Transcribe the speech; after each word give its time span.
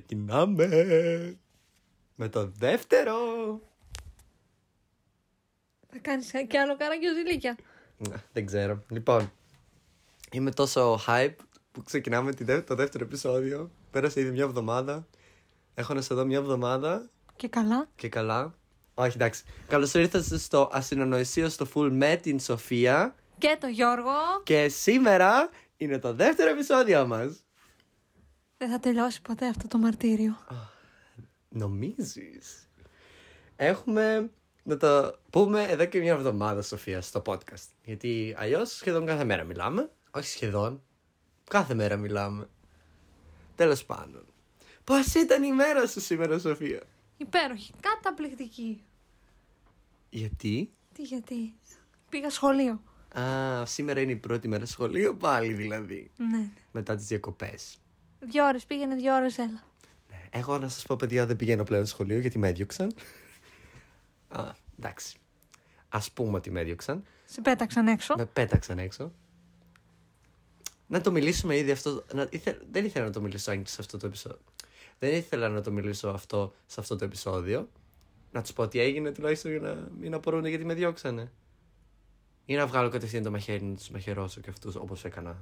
Ξεκινάμε 0.00 0.66
με 2.14 2.28
το 2.28 2.46
δεύτερο. 2.58 3.16
Θα 5.88 5.98
κάνεις 6.02 6.30
και 6.48 6.58
άλλο 6.58 6.76
καράκι 6.76 7.06
ζηλίκια. 7.16 7.56
Ναι, 7.96 8.16
Δεν 8.32 8.46
ξέρω. 8.46 8.82
Λοιπόν, 8.88 9.32
είμαι 10.32 10.50
τόσο 10.50 11.00
hype 11.06 11.34
που 11.72 11.82
ξεκινάμε 11.82 12.32
τη 12.34 12.44
δε- 12.44 12.60
το 12.62 12.74
δεύτερο 12.74 13.04
επεισόδιο. 13.04 13.70
Πέρασε 13.90 14.20
ήδη 14.20 14.30
μια 14.30 14.44
εβδομάδα. 14.44 15.06
Έχω 15.74 15.94
να 15.94 16.00
σε 16.00 16.14
δω 16.14 16.24
μια 16.24 16.38
εβδομάδα 16.38 17.10
Και 17.36 17.48
καλά. 17.48 17.88
και 17.96 18.08
καλά. 18.08 18.54
Όχι, 18.94 19.12
εντάξει. 19.16 19.44
Καλώς 19.68 19.94
ήρθατε 19.94 20.38
στο 20.38 20.68
ασυνονοησίο 20.72 21.48
στο 21.48 21.66
full 21.74 21.88
με 21.92 22.16
την 22.16 22.40
Σοφία. 22.40 23.14
Και 23.38 23.56
το 23.60 23.66
Γιώργο. 23.66 24.12
Και 24.44 24.68
σήμερα 24.68 25.48
είναι 25.76 25.98
το 25.98 26.14
δεύτερο 26.14 26.50
επεισόδιο 26.50 27.06
μας. 27.06 27.44
Δεν 28.58 28.70
θα 28.70 28.78
τελειώσει 28.78 29.22
ποτέ 29.22 29.46
αυτό 29.46 29.68
το 29.68 29.78
μαρτύριο. 29.78 30.36
Νομίζεις; 31.48 32.68
Έχουμε 33.56 34.30
να 34.62 34.76
το 34.76 35.18
πούμε 35.30 35.62
εδώ 35.62 35.84
και 35.84 36.00
μια 36.00 36.12
εβδομάδα, 36.12 36.62
Σοφία, 36.62 37.00
στο 37.00 37.22
podcast. 37.26 37.66
Γιατί 37.84 38.34
αλλιώς 38.38 38.70
σχεδόν 38.70 39.06
κάθε 39.06 39.24
μέρα 39.24 39.44
μιλάμε. 39.44 39.90
Όχι 40.10 40.26
σχεδόν. 40.26 40.82
Κάθε 41.50 41.74
μέρα 41.74 41.96
μιλάμε. 41.96 42.48
Τέλος 43.54 43.84
πάντων. 43.84 44.26
Πώς 44.84 45.14
ήταν 45.14 45.42
η 45.42 45.52
μέρα 45.52 45.86
σου 45.86 46.00
σήμερα, 46.00 46.38
Σοφία; 46.38 46.82
Υπέροχη. 47.16 47.72
Καταπληκτική. 47.80 48.84
Γιατί; 50.10 50.72
Τι 50.92 51.02
γιατί; 51.02 51.54
Πήγα 52.08 52.30
σχολείο. 52.30 52.82
Α, 53.18 53.66
σήμερα 53.66 54.00
είναι 54.00 54.12
η 54.12 54.16
πρώτη 54.16 54.48
μέρα 54.48 54.66
σχολείο 54.66 55.14
πάλι 55.14 55.52
δηλαδή. 55.52 56.10
Ναι. 56.16 56.48
Μετά 56.72 56.94
τις 56.96 57.06
διακοπές. 57.06 57.78
Δύο 58.20 58.44
ώρες 58.46 58.64
πήγαινε, 58.64 58.94
δύο 58.94 59.14
ώρες 59.14 59.38
έλα. 59.38 59.62
Ναι, 60.10 60.28
Εγώ 60.30 60.58
να 60.58 60.68
σας 60.68 60.82
πω 60.86 60.96
παιδιά 60.96 61.26
δεν 61.26 61.36
πηγαίνω 61.36 61.64
πλέον 61.64 61.86
σχολείο 61.86 62.18
γιατί 62.18 62.38
με 62.38 62.48
έδιωξαν. 62.48 62.94
Α, 64.28 64.44
εντάξει. 64.78 65.16
Ας 65.88 66.10
πούμε 66.10 66.36
ότι 66.36 66.50
με 66.50 66.60
έδιωξαν. 66.60 67.04
Σε 67.24 67.40
πέταξαν 67.40 67.88
έξω. 67.88 68.14
Με 68.16 68.24
πέταξαν 68.26 68.78
έξω. 68.78 69.12
Να 70.86 71.00
το 71.00 71.10
μιλήσουμε 71.10 71.56
ήδη 71.56 71.70
αυτό. 71.70 72.04
Να, 72.12 72.26
ήθε- 72.30 72.62
δεν 72.70 72.84
ήθελα 72.84 73.04
να 73.04 73.10
το 73.12 73.20
μιλήσω 73.20 73.50
άγγι 73.50 73.66
σε 73.66 73.76
αυτό 73.80 73.98
το 73.98 74.06
επεισόδιο. 74.06 74.38
Δεν 74.98 75.14
ήθελα 75.14 75.48
να 75.48 75.60
το 75.60 75.70
μιλήσω 75.72 76.08
αυτό 76.08 76.54
σε 76.66 76.80
αυτό 76.80 76.96
το 76.96 77.04
επεισόδιο. 77.04 77.68
Να 78.32 78.42
τους 78.42 78.52
πω 78.52 78.68
τι 78.68 78.78
έγινε 78.80 79.12
τουλάχιστον 79.12 79.50
για 79.50 79.60
να 79.60 79.88
μην 80.00 80.14
απορούν 80.14 80.44
γιατί 80.46 80.64
με 80.64 80.74
διώξανε. 80.74 81.32
Ή 82.46 82.54
να 82.54 82.66
βγάλω 82.66 82.88
κατευθείαν 82.88 83.22
το 83.22 83.30
μαχαίρι 83.30 83.64
να 83.64 83.74
τους 83.76 83.88
μαχαιρώσω 83.90 84.40
και 84.40 84.50
αυτούς 84.50 84.74
όπως 84.74 85.04
έκανα. 85.04 85.36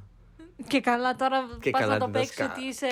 Και 0.66 0.80
καλά 0.80 1.14
τώρα 1.16 1.38
Και 1.60 1.70
πας 1.70 1.80
καλά 1.80 1.92
να 1.92 1.98
το 1.98 2.04
την 2.04 2.12
παίξεις 2.14 2.36
δασκάλα. 2.36 2.58
ότι 2.58 2.68
είσαι 2.68 2.86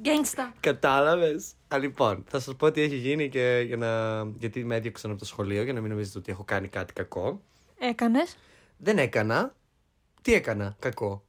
γκέγκστα. 0.00 0.52
Κατάλαβες. 0.60 1.52
Λοιπόν, 1.80 2.24
θα 2.28 2.40
σας 2.40 2.56
πω 2.56 2.70
τι 2.70 2.80
έχει 2.80 2.96
γίνει 2.96 3.28
και 3.28 3.62
για 3.66 3.76
να... 3.76 4.22
γιατί 4.38 4.64
με 4.64 4.76
έδιωξαν 4.76 5.10
από 5.10 5.18
το 5.18 5.24
σχολείο 5.26 5.62
για 5.62 5.72
να 5.72 5.80
μην 5.80 5.90
νομίζετε 5.90 6.18
ότι 6.18 6.30
έχω 6.32 6.44
κάνει 6.44 6.68
κάτι 6.68 6.92
κακό. 6.92 7.42
Έκανες; 7.78 8.36
Δεν 8.76 8.98
έκανα. 8.98 9.54
Τι 10.22 10.34
έκανα 10.34 10.76
κακό; 10.78 11.24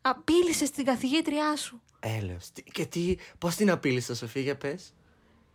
Απείλησες 0.00 0.70
την 0.70 0.84
καθηγήτριά 0.84 1.56
σου. 1.56 1.80
Έλεος. 2.00 2.50
Τι- 2.50 2.62
Και 2.62 2.86
τι, 2.86 3.16
πώς 3.38 3.54
την 3.54 3.70
απείλησα 3.70 4.14
Σοφία 4.14 4.42
για 4.42 4.56
πες; 4.56 4.94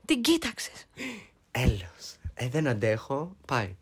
Την 0.06 0.22
κοίταξες. 0.22 0.86
Έλεος. 1.52 2.16
Ε, 2.34 2.48
δεν 2.48 2.68
αντέχω. 2.68 3.36
Πάει. 3.48 3.76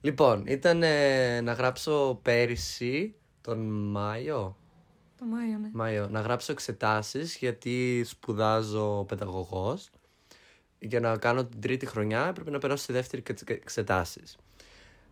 Λοιπόν, 0.00 0.46
ήταν 0.46 0.82
ε, 0.82 1.40
να 1.40 1.52
γράψω 1.52 2.18
πέρυσι 2.22 3.14
τον 3.46 3.58
Μάιο. 3.90 4.56
Το 5.18 5.24
Μάιο, 5.24 5.58
ναι. 5.58 5.70
Μάιο, 5.72 6.08
να 6.08 6.20
γράψω 6.20 6.52
εξετάσεις 6.52 7.36
γιατί 7.36 8.04
σπουδάζω 8.04 9.04
παιδαγωγός. 9.08 9.90
Για 10.78 11.00
να 11.00 11.16
κάνω 11.16 11.44
την 11.44 11.60
τρίτη 11.60 11.86
χρονιά 11.86 12.26
έπρεπε 12.26 12.50
να 12.50 12.58
περάσω 12.58 12.82
στη 12.82 12.92
δεύτερη 12.92 13.22
και 13.22 13.32
τις 13.32 13.42
εξετάσεις. 13.42 14.36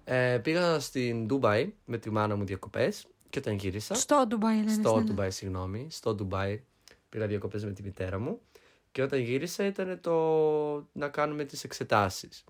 Ε, 0.05 0.39
πήγα 0.43 0.81
στην 0.81 1.27
Ντούμπαϊ 1.27 1.75
με 1.85 1.99
τη 1.99 2.11
μάνα 2.11 2.37
μου 2.37 2.45
διακοπές 2.45 3.07
και 3.31 3.39
όταν 3.39 3.55
γύρισα... 3.55 3.95
Στο 3.95 4.25
Ντουμπάι 4.29 4.57
λένε. 4.57 4.71
Στο 4.71 4.79
στην 4.81 4.87
Ελλάδα. 4.87 5.07
Ντουμπάι, 5.07 5.31
συγγνώμη. 5.31 5.87
Στο 5.91 6.15
Ντουμπάι 6.15 6.63
πήγα 7.09 7.27
διακοπές 7.27 7.65
με 7.65 7.73
τη 7.73 7.83
μητέρα 7.83 8.19
μου. 8.19 8.41
Και 8.91 9.03
όταν 9.03 9.21
γύρισα 9.21 9.67
ήταν 9.67 9.99
το 10.01 10.15
να 10.93 11.09
κάνουμε 11.09 11.45
τις 11.45 11.65
εξετάσεις. 11.65 12.45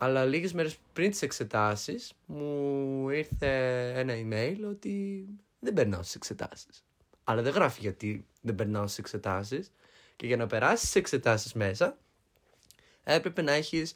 Αλλά 0.00 0.24
λίγες 0.24 0.52
μέρες 0.52 0.78
πριν 0.92 1.10
τις 1.10 1.22
εξετάσεις 1.22 2.12
μου 2.26 3.08
ήρθε 3.08 3.48
ένα 3.96 4.14
email 4.14 4.56
ότι 4.68 5.24
δεν 5.60 5.72
περνάω 5.74 6.02
στις 6.02 6.14
εξετάσεις. 6.14 6.84
Αλλά 7.24 7.42
δεν 7.42 7.52
γράφει 7.52 7.80
γιατί 7.80 8.26
δεν 8.40 8.54
περνάω 8.54 8.86
στις 8.86 8.98
εξετάσεις. 8.98 9.72
Και 10.16 10.26
για 10.26 10.36
να 10.36 10.46
περάσεις 10.46 10.80
στις 10.88 10.94
εξετάσεις 10.94 11.52
μέσα 11.52 11.96
έπρεπε 13.04 13.42
να 13.42 13.52
έχεις 13.52 13.94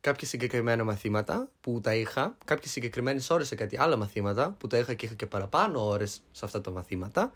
κάποια 0.00 0.26
συγκεκριμένα 0.26 0.84
μαθήματα 0.84 1.50
που 1.60 1.80
τα 1.80 1.94
είχα, 1.94 2.36
κάποιες 2.44 2.72
συγκεκριμένες 2.72 3.30
ώρες 3.30 3.46
σε 3.46 3.54
κάτι 3.54 3.78
άλλα 3.78 3.96
μαθήματα 3.96 4.50
που 4.58 4.66
τα 4.66 4.78
είχα 4.78 4.94
και 4.94 5.06
είχα 5.06 5.14
και 5.14 5.26
παραπάνω 5.26 5.86
ώρες 5.88 6.22
σε 6.32 6.44
αυτά 6.44 6.60
τα 6.60 6.70
μαθήματα, 6.70 7.32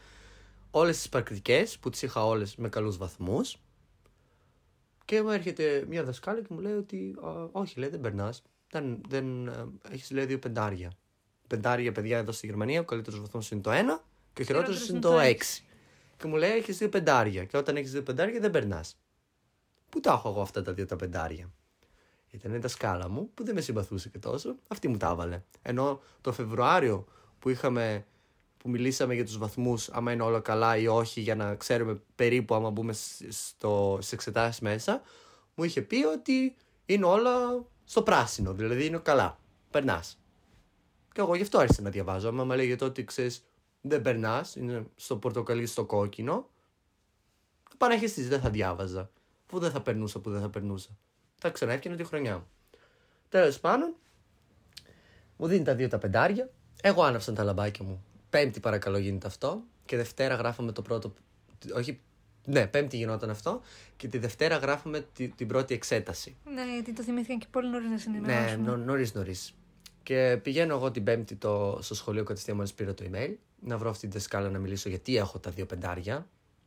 όλες 0.71 0.97
τις 0.97 1.09
πρακτικές 1.09 1.79
που 1.79 1.91
τις 1.91 2.03
είχα 2.03 2.27
όλες 2.27 2.57
με 2.57 2.69
καλούς 2.69 2.97
βαθμούς 2.97 3.59
και 5.13 5.23
μου 5.23 5.31
έρχεται 5.31 5.85
μια 5.89 6.05
δασκάλα 6.05 6.41
και 6.41 6.47
μου 6.51 6.61
λέει 6.61 6.73
ότι 6.73 7.17
«Α, 7.25 7.49
όχι 7.53 7.79
λέει 7.79 7.89
δεν 7.89 8.01
περνάς, 8.01 8.43
δεν, 8.71 9.01
δεν, 9.09 9.47
ε, 9.47 9.67
έχεις 9.91 10.11
λέει 10.11 10.25
δύο 10.25 10.39
πεντάρια. 10.39 10.93
Πεντάρια 11.47 11.93
παιδιά 11.93 12.19
εδώ 12.19 12.33
στη 12.33 12.47
Γερμανία, 12.47 12.81
ο 12.81 12.85
καλύτερος 12.85 13.21
βαθμός 13.21 13.51
είναι 13.51 13.61
το 13.61 13.71
1 13.71 13.75
και 14.33 14.43
ο 14.43 14.45
χειρότερος 14.45 14.89
είναι 14.89 14.99
το 14.99 15.19
6. 15.21 15.35
Και 16.17 16.27
μου 16.27 16.37
λέει 16.37 16.51
έχεις 16.51 16.79
δύο 16.79 16.89
πεντάρια 16.89 17.45
και 17.45 17.57
όταν 17.57 17.77
έχεις 17.77 17.93
δύο 17.93 18.03
πεντάρια 18.03 18.41
δεν 18.41 18.51
περνάς. 18.51 18.97
Πού 19.89 20.01
τα 20.01 20.13
έχω 20.13 20.29
εγώ 20.29 20.41
αυτά 20.41 20.63
τα 20.63 20.73
δύο 20.73 20.87
τα 20.87 20.97
πεντάρια; 20.97 21.51
Ήταν 22.31 22.55
η 22.55 22.59
δασκάλα 22.59 23.09
μου 23.09 23.31
που 23.35 23.45
δεν 23.45 23.55
με 23.55 23.61
συμπαθούσε 23.61 24.09
και 24.09 24.19
τόσο. 24.19 24.57
Αυτή 24.69 24.89
μου 24.89 24.97
τα 24.97 25.09
έβαλε. 25.09 25.43
Ενώ 25.63 26.01
το 26.21 26.33
Φεβρουάριο 26.33 27.05
που 27.39 27.49
είχαμε 27.49 28.07
που 28.63 28.71
μιλήσαμε 28.71 29.15
για 29.15 29.25
τους 29.25 29.39
βαθμούς 29.39 29.89
άμα 29.89 30.13
είναι 30.13 30.23
όλα 30.23 30.41
καλά 30.41 30.77
ή 30.77 30.87
όχι 30.87 31.21
για 31.21 31.35
να 31.35 31.55
ξέρουμε 31.55 32.03
περίπου 32.15 32.55
άμα 32.55 32.71
μπούμε 32.71 32.93
σ- 32.93 33.33
στο, 33.33 33.95
στις 34.01 34.13
εξετάσεις 34.13 34.61
μέσα 34.61 35.03
μου 35.55 35.65
είχε 35.65 35.83
πει 35.83 36.05
ότι 36.05 36.57
είναι 36.87 37.05
όλα 37.05 37.65
στο 37.85 38.03
πράσινο, 38.03 38.55
δηλαδή 38.55 38.87
είναι 38.87 38.99
καλά, 38.99 39.39
περνάς. 39.71 40.19
Και 41.13 41.21
εγώ 41.21 41.35
γι' 41.35 41.43
αυτό 41.43 41.59
άρχισα 41.59 41.83
να 41.83 41.91
διαβάζω. 41.91 42.29
Άμα 42.29 42.45
με 42.45 42.57
λέγεται 42.57 42.85
ότι 42.85 43.05
ξέρεις 43.05 43.45
δεν 43.81 44.03
περνάς, 44.03 44.57
είναι 44.57 44.87
στο 44.97 45.17
πορτοκαλί 45.17 45.67
στο 45.67 45.85
κόκκινο, 45.85 46.49
Παναχιστής 47.79 48.29
δεν 48.29 48.41
θα 48.41 48.51
διάβαζα. 48.51 49.11
Που 49.47 49.59
δεν 49.59 49.71
θα 49.71 49.81
περνούσα, 49.81 50.21
που 50.21 50.31
δεν 50.31 50.41
θα 50.41 50.49
περνούσα. 50.49 50.89
Θα 51.35 51.51
ξαναέφτιανα 51.51 51.97
τη 51.97 52.05
χρονιά 52.05 52.37
μου. 52.37 52.47
Τέλος 53.29 53.61
πάντων, 53.61 53.95
μου 55.37 55.47
δίνει 55.47 55.65
τα 55.65 55.75
δύο 55.75 55.89
τα 55.89 55.99
πεντάρια. 55.99 56.51
Εγώ 56.83 57.03
άναψαν 57.03 57.35
τα 57.35 57.45
λαμπάκια 57.45 57.85
μου. 57.85 58.05
Πέμπτη 58.33 58.61
παρακαλώ 58.61 58.99
γίνεται 58.99 59.27
αυτό. 59.27 59.63
Και 59.85 59.97
Δευτέρα 59.97 60.35
γράφαμε 60.35 60.73
το 60.73 60.83
πρώτο. 60.83 61.15
Όχι, 61.75 62.01
ναι, 62.45 62.67
Πέμπτη 62.67 62.97
γινόταν 62.97 63.31
αυτό. 63.31 63.61
Και 63.97 64.09
τη 64.09 64.19
Δευτέρα 64.19 64.57
γράφαμε 64.57 65.07
τη- 65.15 65.29
την 65.29 65.47
πρώτη 65.47 65.75
εξέταση. 65.75 66.37
Ναι, 66.55 66.73
γιατί 66.75 66.93
το 66.93 67.03
θυμήθηκαν 67.03 67.39
και 67.39 67.47
πολύ 67.51 67.69
νωρίς 67.69 67.85
να 67.87 67.93
Ναι, 67.93 67.99
συνεννοήσουμε. 67.99 68.71
νο, 68.71 68.77
νωρίς 68.77 69.15
νωρίς. 69.15 69.55
Και 70.03 70.39
πηγαίνω 70.43 70.75
εγώ 70.75 70.91
την 70.91 71.05
Πέμπτη 71.05 71.35
το, 71.35 71.79
στο 71.83 71.95
σχολείο 71.95 72.25
κατευθείαν 72.25 72.57
μόλις 72.57 72.73
πήρα 72.73 72.95
το 72.95 73.05
email. 73.13 73.35
Να 73.61 73.79
βρω 73.79 73.91
αυτή 73.91 74.07
τη 74.09 74.13
δασκάλα 74.13 74.51
να 74.51 74.59
μιλήσω 74.59 74.89
γιατί 74.89 75.17
έχω 75.17 75.39
τα 75.39 75.51
δύο 75.51 75.67
πεντάρια. 75.67 76.27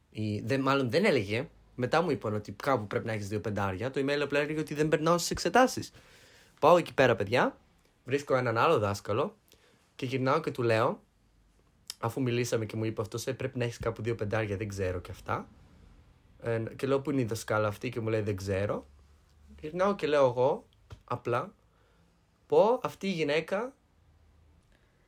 Η, 0.10 0.40
δεν, 0.40 0.62
μάλλον 0.62 0.90
δεν 0.90 1.06
έλεγε. 1.06 1.48
Μετά 1.76 2.02
μου 2.02 2.12
είπαν 2.12 2.34
ότι 2.34 2.52
κάπου 2.52 2.88
πρέπει 2.88 3.06
να 3.06 3.12
έχεις 3.12 3.28
δύο 3.28 3.40
πεντάρια. 3.40 3.92
Το 3.92 4.02
email 4.06 4.20
απλά 4.24 4.40
έλεγε 4.40 4.60
ότι 4.60 4.74
δεν 4.74 4.88
περνάω 4.88 5.18
στις 5.18 5.32
εξετάσεις. 5.32 5.92
Πάω 6.60 6.78
εκεί 6.78 6.94
πέρα, 6.94 7.16
παιδιά. 7.16 7.58
Βρίσκω 8.06 8.36
έναν 8.36 8.58
άλλο 8.58 8.80
δάσκαλο 8.80 9.36
και 9.96 10.06
γυρνάω 10.06 10.40
και 10.40 10.52
του 10.52 10.62
λέω, 10.64 11.02
αφού 12.00 12.22
μιλήσαμε 12.22 12.66
και 12.66 12.76
μου 12.76 12.86
είπε 12.86 13.02
αυτός, 13.02 13.28
ε, 13.28 13.34
πρέπει 13.34 13.58
να 13.58 13.64
έχεις 13.64 13.78
κάπου 13.78 14.02
δύο 14.02 14.16
πεντάρια, 14.16 14.58
δεν 14.58 14.68
ξέρω 14.68 15.00
και 15.00 15.12
αυτά. 15.12 15.48
Ε, 16.42 16.64
και 16.76 16.88
λέω, 16.88 17.02
Πού 17.02 17.12
είναι 17.12 17.22
η 17.22 17.26
δασκάλα 17.26 17.68
αυτή 17.68 17.90
και 17.90 18.00
μου 18.00 18.10
λέει, 18.10 18.22
Δεν 18.22 18.36
ξέρω. 18.36 18.88
Γυρνάω 19.60 19.96
και 19.96 20.08
λέω 20.08 20.26
εγώ, 20.26 20.66
απλά, 21.04 21.54
πω 22.48 22.80
αυτή 22.84 23.08
η 23.08 23.12
γυναίκα. 23.12 23.74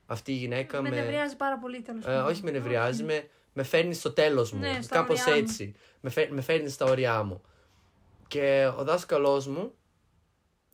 Αυτή 0.06 0.32
η 0.32 0.34
γυναίκα 0.34 0.82
με 0.82 0.88
με. 0.88 1.00
νευριάζει 1.00 1.36
πάρα 1.36 1.58
πολύ 1.58 1.80
τέλος 1.82 2.04
Ε, 2.04 2.16
όχι 2.16 2.42
με 2.42 2.50
νευριάζει, 2.50 3.02
με, 3.02 3.28
με 3.52 3.62
φέρνει 3.62 3.94
στο 3.94 4.12
τέλος 4.12 4.52
μου. 4.52 4.58
Ναι, 4.60 4.78
στα 4.82 4.96
Κάπως 4.96 5.20
όρια 5.20 5.34
μου. 5.34 5.40
έτσι. 5.40 5.74
Με, 6.00 6.10
φέρ, 6.10 6.32
με 6.32 6.40
φέρνει 6.40 6.68
στα 6.68 6.84
όρια 6.84 7.22
μου. 7.22 7.42
Και 8.28 8.72
ο 8.76 8.84
δάσκαλός 8.84 9.46
μου 9.46 9.74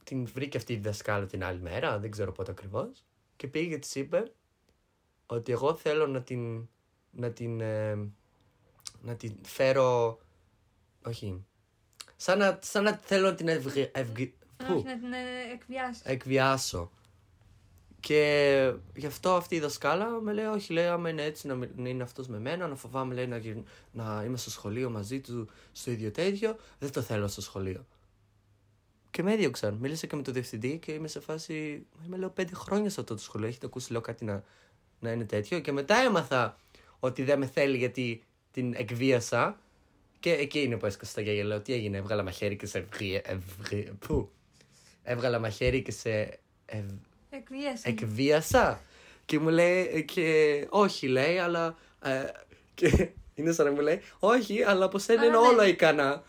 την 0.04 0.26
βρήκε 0.26 0.56
αυτή 0.56 0.74
τη 0.74 0.80
δασκάλα 0.80 1.26
την 1.26 1.44
άλλη 1.44 1.60
μέρα, 1.60 1.98
δεν 1.98 2.10
ξέρω 2.10 2.32
πότε 2.32 2.50
ακριβώς. 2.50 3.04
Και 3.36 3.46
πήγε 3.46 3.68
και 3.68 3.78
της 3.78 3.94
είπε 3.94 4.32
ότι 5.26 5.52
εγώ 5.52 5.74
θέλω 5.74 6.06
να 6.06 6.22
την. 6.22 6.68
να 7.10 7.30
την. 7.30 7.60
ε, 7.60 7.94
να 9.02 9.14
την 9.16 9.34
φέρω. 9.42 10.18
Όχι. 11.06 11.44
Σαν 12.16 12.38
να, 12.38 12.58
σαν 12.62 12.82
να 12.84 12.92
θέλω 12.92 13.28
να 13.28 13.34
την 13.34 13.48
ευγε, 13.48 13.90
ευγε- 13.94 14.32
πού; 14.56 14.74
Όχι, 14.74 14.84
να 14.84 14.98
την 14.98 15.12
ε, 15.12 15.52
εκβιάσει. 15.52 16.00
εκβιάσω. 16.04 16.90
Και 18.00 18.72
γι' 18.94 19.06
αυτό 19.06 19.34
αυτή 19.34 19.54
η 19.54 19.60
δασκάλα 19.60 20.08
με 20.20 20.32
λέει: 20.32 20.44
Όχι, 20.44 20.72
λέει, 20.72 20.86
άμα 20.86 21.08
είναι 21.08 21.22
έτσι 21.22 21.46
να, 21.46 21.54
μι- 21.54 21.78
να 21.78 21.88
είναι 21.88 22.02
αυτός 22.02 22.26
με 22.28 22.38
μένα, 22.38 22.66
να 22.68 22.74
φοβάμαι 22.76 23.14
λέει, 23.14 23.26
να, 23.26 23.36
γυρ- 23.36 23.66
να 23.92 24.22
είμαι 24.26 24.36
στο 24.36 24.50
σχολείο 24.50 24.90
μαζί 24.90 25.20
του 25.20 25.48
στο 25.72 25.90
ίδιο 25.90 26.10
τέτοιο, 26.10 26.56
δεν 26.78 26.92
το 26.92 27.00
θέλω 27.02 27.28
στο 27.28 27.40
σχολείο. 27.40 27.86
Και 29.10 29.22
με 29.22 29.32
έδιωξαν. 29.32 29.74
Μίλησα 29.74 30.06
και 30.06 30.16
με 30.16 30.22
τον 30.22 30.32
διευθυντή 30.32 30.78
και 30.78 30.92
είμαι 30.92 31.08
σε 31.08 31.20
φάση. 31.20 31.86
«Μα 31.98 32.04
Είμαι 32.06 32.16
λέω 32.16 32.30
πέντε 32.30 32.54
χρόνια 32.54 32.90
σε 32.90 33.00
αυτό 33.00 33.14
το 33.14 33.20
σχολείο. 33.20 33.48
Έχετε 33.48 33.66
ακούσει 33.66 33.92
λέω 33.92 34.00
κάτι 34.00 34.24
να, 34.24 34.44
να 35.04 35.12
είναι 35.12 35.24
τέτοιο. 35.24 35.58
Και 35.58 35.72
μετά 35.72 35.96
έμαθα 35.96 36.58
ότι 37.00 37.22
δεν 37.22 37.38
με 37.38 37.46
θέλει 37.46 37.76
γιατί 37.76 38.22
την 38.52 38.74
εκβίασα. 38.76 39.58
Και 40.20 40.32
εκεί 40.32 40.62
είναι 40.62 40.76
που 40.76 40.86
έσκασα 40.86 41.12
τα 41.14 41.20
γέλια. 41.20 41.44
Λέω 41.44 41.60
τι 41.60 41.72
έγινε, 41.72 41.96
έβγαλα 41.98 42.22
μαχαίρι 42.22 42.56
και 42.56 42.66
σε 42.66 42.78
ευγρία. 42.78 43.22
ευγρία 43.24 43.92
πού; 44.06 44.30
Έβγαλα 45.02 45.38
μαχαίρι 45.38 45.82
και 45.82 45.90
σε 45.92 46.38
ευ, 46.66 46.84
Εκβίαση. 47.30 47.82
εκβίασα. 47.88 48.80
Και 49.24 49.38
μου 49.38 49.48
λέει, 49.48 50.04
και 50.04 50.66
όχι 50.68 51.06
λέει, 51.08 51.38
αλλά. 51.38 51.76
ε, 52.02 52.24
και 52.74 53.08
είναι 53.34 53.52
σαν 53.52 53.66
να 53.66 53.72
μου 53.72 53.80
λέει, 53.80 54.00
όχι, 54.18 54.62
αλλά 54.62 54.84
από 54.84 54.98
σένα 54.98 55.24
είναι 55.24 55.36
Αλλά 55.36 55.46
ναι. 55.46 55.52
όλα 55.54 55.66
ικανά. 55.66 56.22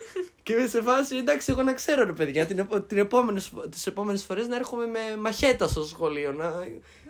και 0.43 0.53
είμαι 0.53 0.67
σε 0.67 0.81
φάση, 0.81 1.15
εντάξει, 1.15 1.51
εγώ 1.51 1.63
να 1.63 1.73
ξέρω 1.73 2.03
ρε 2.05 2.13
παιδιά, 2.13 2.45
την, 2.45 2.59
επο- 2.59 2.81
την 2.81 2.97
επόμενες, 2.97 3.47
φο- 3.47 3.69
τις 3.69 3.87
επόμενες 3.87 4.23
φορές 4.23 4.47
να 4.47 4.55
έρχομαι 4.55 4.85
με 4.85 4.99
μαχέτα 5.19 5.67
στο 5.67 5.83
σχολείο, 5.85 6.31
να, 6.31 6.53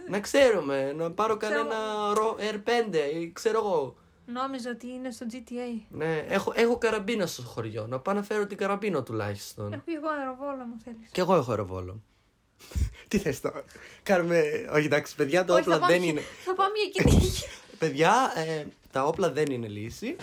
να 0.09 0.19
ξέρουμε, 0.19 0.91
να 0.93 1.11
πάρω 1.11 1.37
Ξέρω. 1.37 1.53
κανένα 1.55 2.13
ρο- 2.13 2.37
R5 2.39 2.95
ή 3.21 3.31
ξέρω 3.31 3.57
εγώ. 3.57 3.95
Νόμιζα 4.25 4.69
ότι 4.69 4.87
είναι 4.87 5.11
στο 5.11 5.25
GTA. 5.31 5.81
Ναι, 5.89 6.17
έχω, 6.27 6.51
έχω 6.55 6.77
καραμπίνα 6.77 7.25
στο 7.25 7.41
χωριό, 7.41 7.87
να 7.87 7.99
πάω 7.99 8.15
να 8.15 8.23
φέρω 8.23 8.45
την 8.45 8.57
καραμπίνα 8.57 9.03
τουλάχιστον. 9.03 9.73
Έχω 9.73 9.83
εγώ 9.97 10.07
αεροβόλα 10.19 10.65
μου 10.67 10.79
θέλεις. 10.83 11.09
Κι 11.11 11.19
εγώ 11.19 11.35
έχω 11.35 11.49
αεροβόλο. 11.51 12.01
Τι 13.07 13.17
θες 13.17 13.41
τώρα. 13.41 13.63
Κάνουμε. 14.03 14.41
Όχι, 14.73 14.85
εντάξει, 14.85 15.15
παιδιά, 15.15 15.45
τα 15.45 15.53
Όχι, 15.53 15.61
όπλα 15.61 15.73
θα 15.75 15.79
πάμε 15.81 15.93
δεν 15.93 16.01
για- 16.01 16.11
είναι. 16.11 16.21
Θα 16.45 16.53
πάμε 16.53 16.71
για 16.91 17.03
κυνήγι. 17.03 17.31
Παιδιά, 17.79 18.31
ε, 18.35 18.65
τα 18.91 19.03
όπλα 19.05 19.31
δεν 19.31 19.45
είναι 19.45 19.67
λύση. 19.67 20.15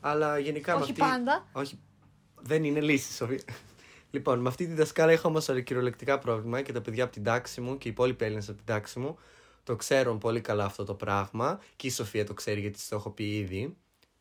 Αλλά 0.00 0.38
γενικά 0.38 0.76
με 0.76 0.82
Όχι 0.82 0.90
αυτή... 0.90 1.02
πάντα. 1.02 1.46
Όχι. 1.52 1.78
Δεν 2.40 2.64
είναι 2.64 2.80
λύση, 2.80 3.12
Σοφία. 3.12 3.40
Λοιπόν, 4.14 4.38
με 4.38 4.48
αυτή 4.48 4.66
τη 4.66 4.74
δασκάλα 4.74 5.12
είχα 5.12 5.28
όμως 5.28 5.46
κυριολεκτικά 5.64 6.18
πρόβλημα 6.18 6.62
και 6.62 6.72
τα 6.72 6.80
παιδιά 6.80 7.04
από 7.04 7.12
την 7.12 7.24
τάξη 7.24 7.60
μου 7.60 7.78
και 7.78 7.88
οι 7.88 7.90
υπόλοιποι 7.90 8.24
Έλληνες 8.24 8.48
από 8.48 8.56
την 8.56 8.66
τάξη 8.66 8.98
μου 8.98 9.18
το 9.64 9.76
ξέρουν 9.76 10.18
πολύ 10.18 10.40
καλά 10.40 10.64
αυτό 10.64 10.84
το 10.84 10.94
πράγμα. 10.94 11.60
Και 11.76 11.86
η 11.86 11.90
Σοφία 11.90 12.26
το 12.26 12.34
ξέρει 12.34 12.60
γιατί 12.60 12.76
της 12.76 12.88
το 12.88 12.96
έχω 12.96 13.10
πει 13.10 13.36
ήδη. 13.36 13.76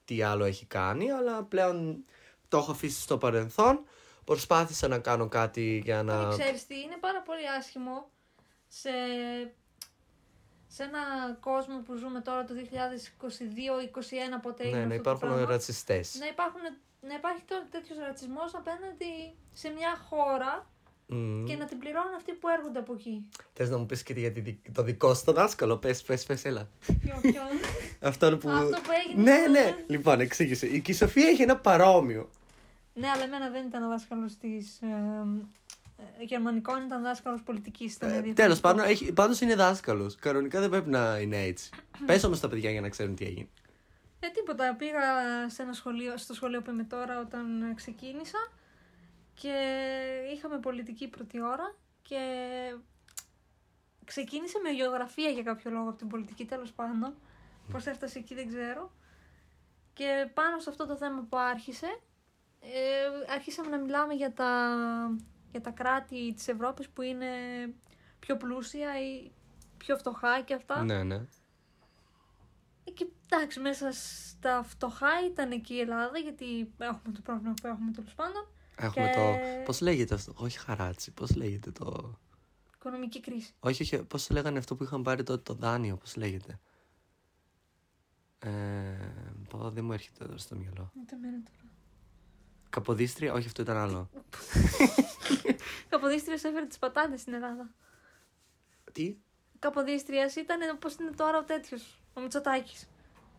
Τι 0.05 0.21
άλλο 0.21 0.43
έχει 0.43 0.65
κάνει, 0.65 1.11
αλλά 1.11 1.43
πλέον 1.43 2.05
το 2.47 2.57
έχω 2.57 2.71
αφήσει 2.71 3.01
στο 3.01 3.17
παρελθόν. 3.17 3.83
Προσπάθησα 4.23 4.87
να 4.87 4.99
κάνω 4.99 5.27
κάτι 5.27 5.81
για 5.83 6.03
να. 6.03 6.27
Και 6.29 6.41
ξέρεις 6.41 6.65
τι, 6.65 6.79
είναι 6.79 6.97
πάρα 6.99 7.21
πολύ 7.21 7.49
άσχημο 7.57 8.09
σε, 8.67 8.89
σε 10.67 10.83
ένα 10.83 11.33
κόσμο 11.39 11.81
που 11.85 11.95
ζούμε 11.95 12.21
τώρα 12.21 12.43
το 12.43 12.53
2022-2021 12.53 12.59
ποτέ 14.41 14.67
είναι 14.67 14.77
Ναι, 14.77 14.85
να 14.85 14.95
αυτό 14.95 15.03
το 15.03 15.09
υπάρχουν 15.09 15.29
πράγμα, 15.29 15.45
ρατσιστές. 15.45 16.15
να, 16.19 16.27
υπάρχουν, 16.27 16.61
να 17.07 17.13
υπάρχει 17.15 17.41
τώρα 17.47 17.67
τέτοιος 17.71 17.97
ρατσισμός 17.97 18.51
απέναντι 18.55 19.33
σε 19.53 19.69
μια 19.69 19.97
χώρα 20.09 20.67
και 21.45 21.55
να 21.55 21.65
την 21.65 21.77
πληρώνουν 21.79 22.13
αυτοί 22.15 22.33
που 22.33 22.47
έρχονται 22.49 22.79
από 22.79 22.93
εκεί. 22.93 23.25
Θες 23.53 23.69
να 23.69 23.77
μου 23.77 23.85
πεις 23.85 24.03
και 24.03 24.13
για 24.13 24.31
τη 24.31 24.39
δι- 24.39 24.71
το 24.73 24.83
δικό 24.83 25.13
σου 25.13 25.23
το 25.25 25.31
δάσκαλο, 25.33 25.77
πες, 25.77 26.01
πες, 26.01 26.23
πες, 26.23 26.45
έλα. 26.45 26.69
Ποιο, 26.85 27.19
ποιο. 27.21 27.41
Αυτό 28.09 28.37
που. 28.37 28.49
Αυτό 28.49 28.77
που 28.83 28.89
έγινε 29.07 29.21
Ναι, 29.31 29.37
στο- 29.41 29.51
ναι. 29.51 29.75
Λοιπόν, 29.87 30.19
εξήγησε. 30.19 30.67
Η 30.67 30.83
η 30.87 30.93
Σοφία 30.93 31.27
έχει 31.27 31.41
ένα 31.41 31.57
παρόμοιο. 31.57 32.29
ναι, 32.93 33.07
αλλά 33.07 33.23
εμένα 33.23 33.49
δεν 33.49 33.65
ήταν 33.67 33.89
δάσκαλος 33.89 34.37
της. 34.37 34.79
Ε, 34.81 34.87
ε, 36.19 36.23
γερμανικών 36.23 36.83
ήταν 36.85 37.01
δάσκαλος 37.01 37.41
πολιτικής. 37.41 37.97
Ε, 37.99 38.31
Τέλος 38.35 38.59
πάντων, 38.59 38.85
έχει- 38.85 39.13
πάντως 39.13 39.41
είναι 39.41 39.55
δάσκαλος. 39.55 40.15
Κανονικά 40.15 40.59
δεν 40.59 40.69
πρέπει 40.69 40.89
να 40.89 41.17
είναι 41.19 41.41
έτσι. 41.43 41.69
Πες 42.05 42.23
όμως 42.23 42.39
τα 42.39 42.47
παιδιά 42.47 42.71
για 42.71 42.81
να 42.81 42.89
ξέρουν 42.89 43.15
τι 43.15 43.25
έγινε. 43.25 43.47
Ε, 44.25 44.29
τίποτα. 44.29 44.75
Πήγα 44.75 44.99
σε 45.49 45.61
ένα 45.61 45.73
σχολείο, 45.73 46.17
στο 46.17 46.33
σχολείο 46.33 46.61
που 46.61 46.69
είμαι 46.69 46.83
τώρα 46.83 47.19
όταν 47.19 47.61
ε, 47.61 47.73
ξεκίνησα 47.73 48.51
και 49.33 49.55
είχαμε 50.33 50.59
πολιτική 50.59 51.07
πρώτη 51.07 51.41
ώρα 51.41 51.75
και 52.01 52.19
ξεκίνησε 54.05 54.59
με 54.63 54.69
γεωγραφία 54.69 55.29
για 55.29 55.43
κάποιο 55.43 55.71
λόγο 55.71 55.89
από 55.89 55.97
την 55.97 56.07
πολιτική 56.07 56.45
τέλος 56.45 56.71
πάντων. 56.71 57.15
Πώς 57.71 57.85
έφτασε 57.85 58.19
εκεί 58.19 58.35
δεν 58.35 58.47
ξέρω. 58.47 58.91
Και 59.93 60.29
πάνω 60.33 60.59
σε 60.59 60.69
αυτό 60.69 60.85
το 60.85 60.95
θέμα 60.95 61.25
που 61.29 61.37
άρχισε, 61.37 61.99
ε, 62.59 63.33
αρχίσαμε 63.33 63.69
να 63.69 63.77
μιλάμε 63.77 64.13
για 64.13 64.33
τα, 64.33 64.75
για 65.51 65.61
τα 65.61 65.69
κράτη 65.69 66.33
της 66.33 66.47
Ευρώπης 66.47 66.89
που 66.89 67.01
είναι 67.01 67.27
πιο 68.19 68.37
πλούσια 68.37 69.01
ή 69.01 69.31
πιο 69.77 69.97
φτωχά 69.97 70.41
και 70.41 70.53
αυτά. 70.53 70.83
Ναι, 70.83 71.03
ναι. 71.03 71.15
Ε, 72.83 72.91
Και 72.93 73.07
εντάξει, 73.35 73.59
μέσα 73.59 73.91
στα 73.91 74.63
φτωχά 74.63 75.25
ήταν 75.31 75.51
εκεί 75.51 75.73
η 75.73 75.79
Ελλάδα, 75.79 76.17
γιατί 76.17 76.73
έχουμε 76.77 77.13
το 77.13 77.21
πρόβλημα 77.21 77.53
που 77.61 77.67
έχουμε 77.67 77.91
τέλος 77.91 78.13
πάντων. 78.13 78.47
Έχουμε 78.75 79.07
Και- 79.07 79.13
το. 79.15 79.35
Πώς 79.65 79.81
λέγεται 79.81 80.13
αυτό. 80.15 80.33
Όχι 80.37 80.59
χαράτσι. 80.59 81.11
Πώς 81.11 81.35
λέγεται 81.35 81.71
το. 81.71 82.17
Οικονομική 82.75 83.19
κρίση. 83.19 83.53
Όχι, 83.59 83.81
όχι. 83.81 84.03
Πώς 84.03 84.29
λέγανε 84.29 84.57
αυτό 84.57 84.75
που 84.75 84.83
είχαν 84.83 85.01
πάρει 85.01 85.23
τότε 85.23 85.41
το 85.41 85.53
δάνειο. 85.53 85.97
Πώς 85.97 86.15
λέγεται. 86.15 86.59
Ε, 88.39 88.49
πω, 89.49 89.69
δεν 89.69 89.85
μου 89.85 89.93
έρχεται 89.93 90.25
τώρα 90.25 90.37
στο 90.37 90.55
μυαλό. 90.55 90.91
Ούτε 91.01 91.15
εμένα 91.15 91.37
τώρα. 91.43 91.71
Καποδίστρια, 92.69 93.33
όχι, 93.33 93.45
αυτό 93.47 93.61
ήταν 93.61 93.77
άλλο. 93.77 94.09
Καποδίστρια 95.89 96.33
έφερε 96.33 96.65
τις 96.65 96.77
πατάτες 96.79 97.21
στην 97.21 97.33
Ελλάδα. 97.33 97.69
Τι; 98.91 99.17
Καποδίστριας 99.59 100.35
ήταν 100.35 100.59
όπω 100.75 100.87
είναι 101.01 101.11
τώρα 101.11 101.37
ο 101.37 101.43
τέτοιος, 101.43 101.99
ο 102.13 102.21
Μητσοτάκης. 102.21 102.87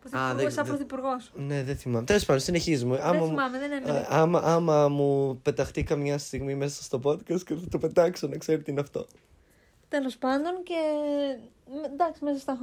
Δεν- 0.09 0.19
Πρωθυπουργός, 0.21 0.53
σαν 0.53 0.65
δεν- 0.65 0.73
πρωθυπουργός. 0.75 1.31
Ναι, 1.35 1.63
δεν 1.63 1.77
θυμάμαι. 1.77 2.05
Τέλος 2.05 2.25
πάντων, 2.25 2.41
συνεχίζουμε. 2.41 2.95
Δεν 2.95 3.05
Άμα, 3.05 3.19
μου- 3.19 3.27
θυμάμαι, 3.27 3.59
δεν 3.59 3.71
έμενε. 3.71 3.97
α, 3.97 4.05
άμα, 4.09 4.39
άμα 4.43 4.89
μου 4.89 5.39
πεταχτεί 5.41 5.83
καμιά 5.83 6.17
στιγμή 6.17 6.55
μέσα 6.55 6.83
στο 6.83 6.99
podcast 7.03 7.43
και 7.43 7.55
θα 7.55 7.67
το 7.69 7.77
πετάξω 7.77 8.27
να 8.27 8.37
ξέρει 8.37 8.61
τι 8.61 8.71
είναι 8.71 8.79
αυτό. 8.81 9.07
Τέλος 9.87 10.17
πάντων 10.17 10.63
και. 10.63 10.75
με- 11.81 11.87
Εντάξει, 11.93 12.23
μέσα 12.23 12.39
στα, 12.39 12.57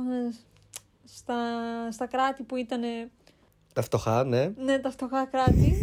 στα, 1.04 1.36
στα 1.90 2.06
κράτη 2.06 2.42
που 2.42 2.56
ήταν. 2.56 2.82
Τα 3.72 3.82
φτωχά, 3.82 4.24
ναι. 4.24 4.52
Ναι, 4.56 4.78
τα 4.78 4.90
φτωχά 4.90 5.24
κράτη. 5.26 5.76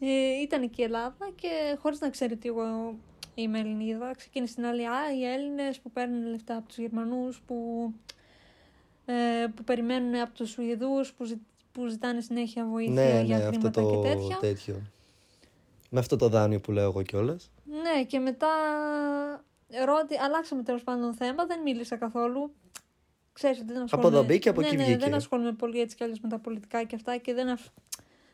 ε, 0.00 0.40
ήταν 0.42 0.62
εκεί 0.62 0.80
η 0.80 0.84
Ελλάδα 0.84 1.30
και 1.34 1.48
χωρίς 1.82 2.00
να 2.00 2.10
ξέρει 2.10 2.32
ότι 2.32 2.48
εγώ 2.48 2.94
είμαι 3.34 3.58
Ελληνίδα, 3.58 4.14
ξεκίνησε 4.16 4.54
την 4.54 4.64
άλλη. 4.64 4.86
Α, 4.86 4.92
οι 5.18 5.24
Έλληνες 5.24 5.78
που 5.80 5.90
παίρνουν 5.90 6.26
λεφτά 6.30 6.56
από 6.56 6.68
τους 6.68 6.78
Γερμανούς, 6.78 7.40
που, 7.46 7.54
ε, 7.92 7.96
που 9.54 9.64
περιμένουν 9.64 10.14
από 10.14 10.34
τους 10.34 10.50
Σουηδούς, 10.50 11.12
που, 11.12 11.24
ζη- 11.24 11.40
που 11.72 11.86
ζητάνε 11.86 12.20
συνέχεια 12.20 12.64
βοήθεια 12.66 12.92
Ναι, 12.94 13.22
για 13.24 13.36
ναι, 13.38 13.44
αυτό 13.44 13.48
χρήματα 13.48 13.82
το 13.82 13.90
και 13.90 14.08
τέτοια. 14.08 14.36
τέτοιο. 14.40 14.82
Με 15.90 15.98
αυτό 16.00 16.16
το 16.16 16.28
δάνειο 16.28 16.60
που 16.60 16.72
λέω 16.72 16.84
εγώ 16.84 17.02
κιόλας. 17.02 17.50
Ναι, 17.64 18.04
και 18.04 18.18
μετά 18.18 18.48
ρώτη, 19.84 20.16
αλλάξαμε 20.18 20.62
τέλος 20.62 20.82
πάντων 20.82 21.14
θέμα, 21.14 21.46
δεν 21.46 21.60
μίλησα 21.62 21.96
καθόλου. 21.96 22.54
Ξέρεις 23.32 23.58
ότι 23.60 23.72
δεν 23.72 23.82
ασχολούμαι... 23.82 24.08
εδώ 24.16 24.24
μπήκε, 24.24 24.48
από 24.48 24.60
ναι, 24.60 24.66
εκεί 24.66 24.76
ναι, 24.76 24.84
βγήκε. 24.84 24.98
δεν 24.98 25.14
ασχολούμαι 25.14 25.52
πολύ 25.52 25.80
έτσι 25.80 25.96
κι 25.96 26.02
αλλιώς 26.02 26.20
με 26.20 26.28
τα 26.28 26.38
πολιτικά 26.38 26.84
και 26.84 26.94
αυτά 26.94 27.16
και 27.16 27.34
δεν, 27.34 27.48
αφ... 27.48 27.60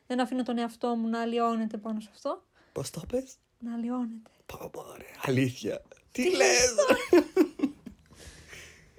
δεν 0.06 0.20
αφήνω 0.20 0.42
τον 0.42 0.58
εαυτό 0.58 0.94
μου 0.96 1.08
να 1.08 1.20
αλλοιώνεται 1.20 1.76
πάνω 1.76 2.00
σε 2.00 2.08
αυτό. 2.12 2.42
Πώς 2.72 2.90
το 2.90 3.02
πες; 3.08 3.34
Να 3.58 3.74
αλλοιώνεται. 3.74 4.30
Πω, 4.46 4.68
πω, 4.72 4.82
ρε, 4.96 5.04
αλήθεια. 5.26 5.82
Τι 6.12 6.36
λες! 6.36 6.74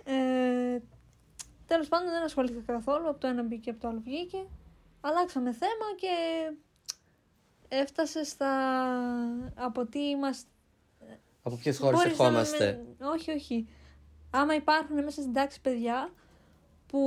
Ε, 0.10 0.82
τέλος 1.68 1.88
πάντων 1.88 2.10
δεν 2.12 2.24
ασχολήθηκα 2.24 2.74
καθόλου, 2.74 3.10
από 3.10 3.20
το 3.20 3.28
ένα 3.28 3.44
μπήκε 3.44 3.70
από 3.70 3.80
το 3.80 3.88
άλλο 3.88 4.00
βγήκε. 4.04 4.46
Αλλάξαμε 5.02 5.52
θέμα 5.54 5.86
και 5.96 6.08
έφτασε 7.68 8.24
στα... 8.24 8.52
από 9.56 9.86
τι 9.86 10.00
είμαστε... 10.00 10.50
Από 11.42 11.56
ποιες 11.56 11.78
χώρες 11.78 11.98
Μπορείς 12.00 12.18
να 12.18 12.26
ερχόμαστε; 12.26 12.84
με- 13.00 13.08
Όχι, 13.08 13.32
όχι. 13.32 13.68
Άμα 14.32 14.56
υπάρχουν 14.56 15.04
μέσα 15.04 15.22
στην 15.22 15.34
τάξη 15.34 15.62
παιδιά 15.62 16.12
που 16.88 17.00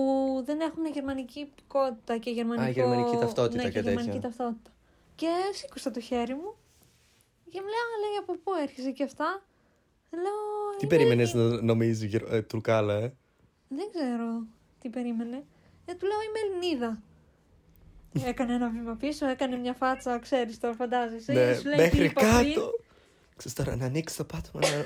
δεν 0.44 0.60
έχουν 0.60 0.86
γερμανική 0.86 1.40
υπηκότητα 1.40 2.18
και 2.18 2.30
γερμανικό... 2.30 2.70
γερμανική 2.70 3.16
ταυτότητα 3.16 3.62
ναι, 3.62 3.70
και 3.70 3.78
γερμανική 3.80 4.06
τέτοια. 4.10 4.20
ταυτότητα. 4.20 4.70
Και 5.14 5.28
σήκωσα 5.52 5.90
το 5.90 6.00
χέρι 6.00 6.34
μου 6.34 6.54
και 7.50 7.60
μου 7.60 7.66
λέει, 7.66 7.74
«Α, 7.74 8.08
λέει, 8.08 8.18
από 8.20 8.32
πού 8.44 8.52
έρχεσαι 8.62 8.90
και 8.90 9.02
αυτά. 9.04 9.42
Λέω, 10.10 10.76
Τι 10.78 10.86
«Είμαι 10.86 10.96
περίμενες 10.96 11.34
Ελλη- 11.34 11.52
να 11.52 11.62
νομίζεις 11.62 12.02
γερ- 12.10 12.32
ε, 12.32 12.42
Τουρκάλα, 12.42 12.94
ε; 12.94 13.14
Δεν 13.76 13.88
ξέρω 13.94 14.46
τι 14.80 14.88
περίμενε. 14.88 15.44
Ε, 15.84 15.94
του 15.94 16.06
λέω, 16.06 16.16
είμαι 16.22 16.38
Ελληνίδα. 16.44 17.02
έκανε 18.30 18.54
ένα 18.54 18.68
βήμα 18.70 18.94
πίσω, 18.94 19.26
έκανε 19.28 19.56
μια 19.56 19.74
φάτσα, 19.74 20.18
ξέρεις 20.18 20.58
το 20.60 20.72
φαντάζεσαι. 20.72 21.32
Ναι, 21.32 21.54
Σου 21.54 21.64
λέει 21.68 21.76
τι 21.76 21.82
μέχρι 21.82 22.04
είπα 22.04 22.20
πριν. 22.40 22.54
κάτω. 22.54 22.70
Ξέρεις 23.36 23.56
τώρα, 23.56 23.76
να 23.76 23.84
ανοίξει 23.84 24.16
το 24.16 24.24
πάτωμα, 24.24 24.68
να, 24.68 24.84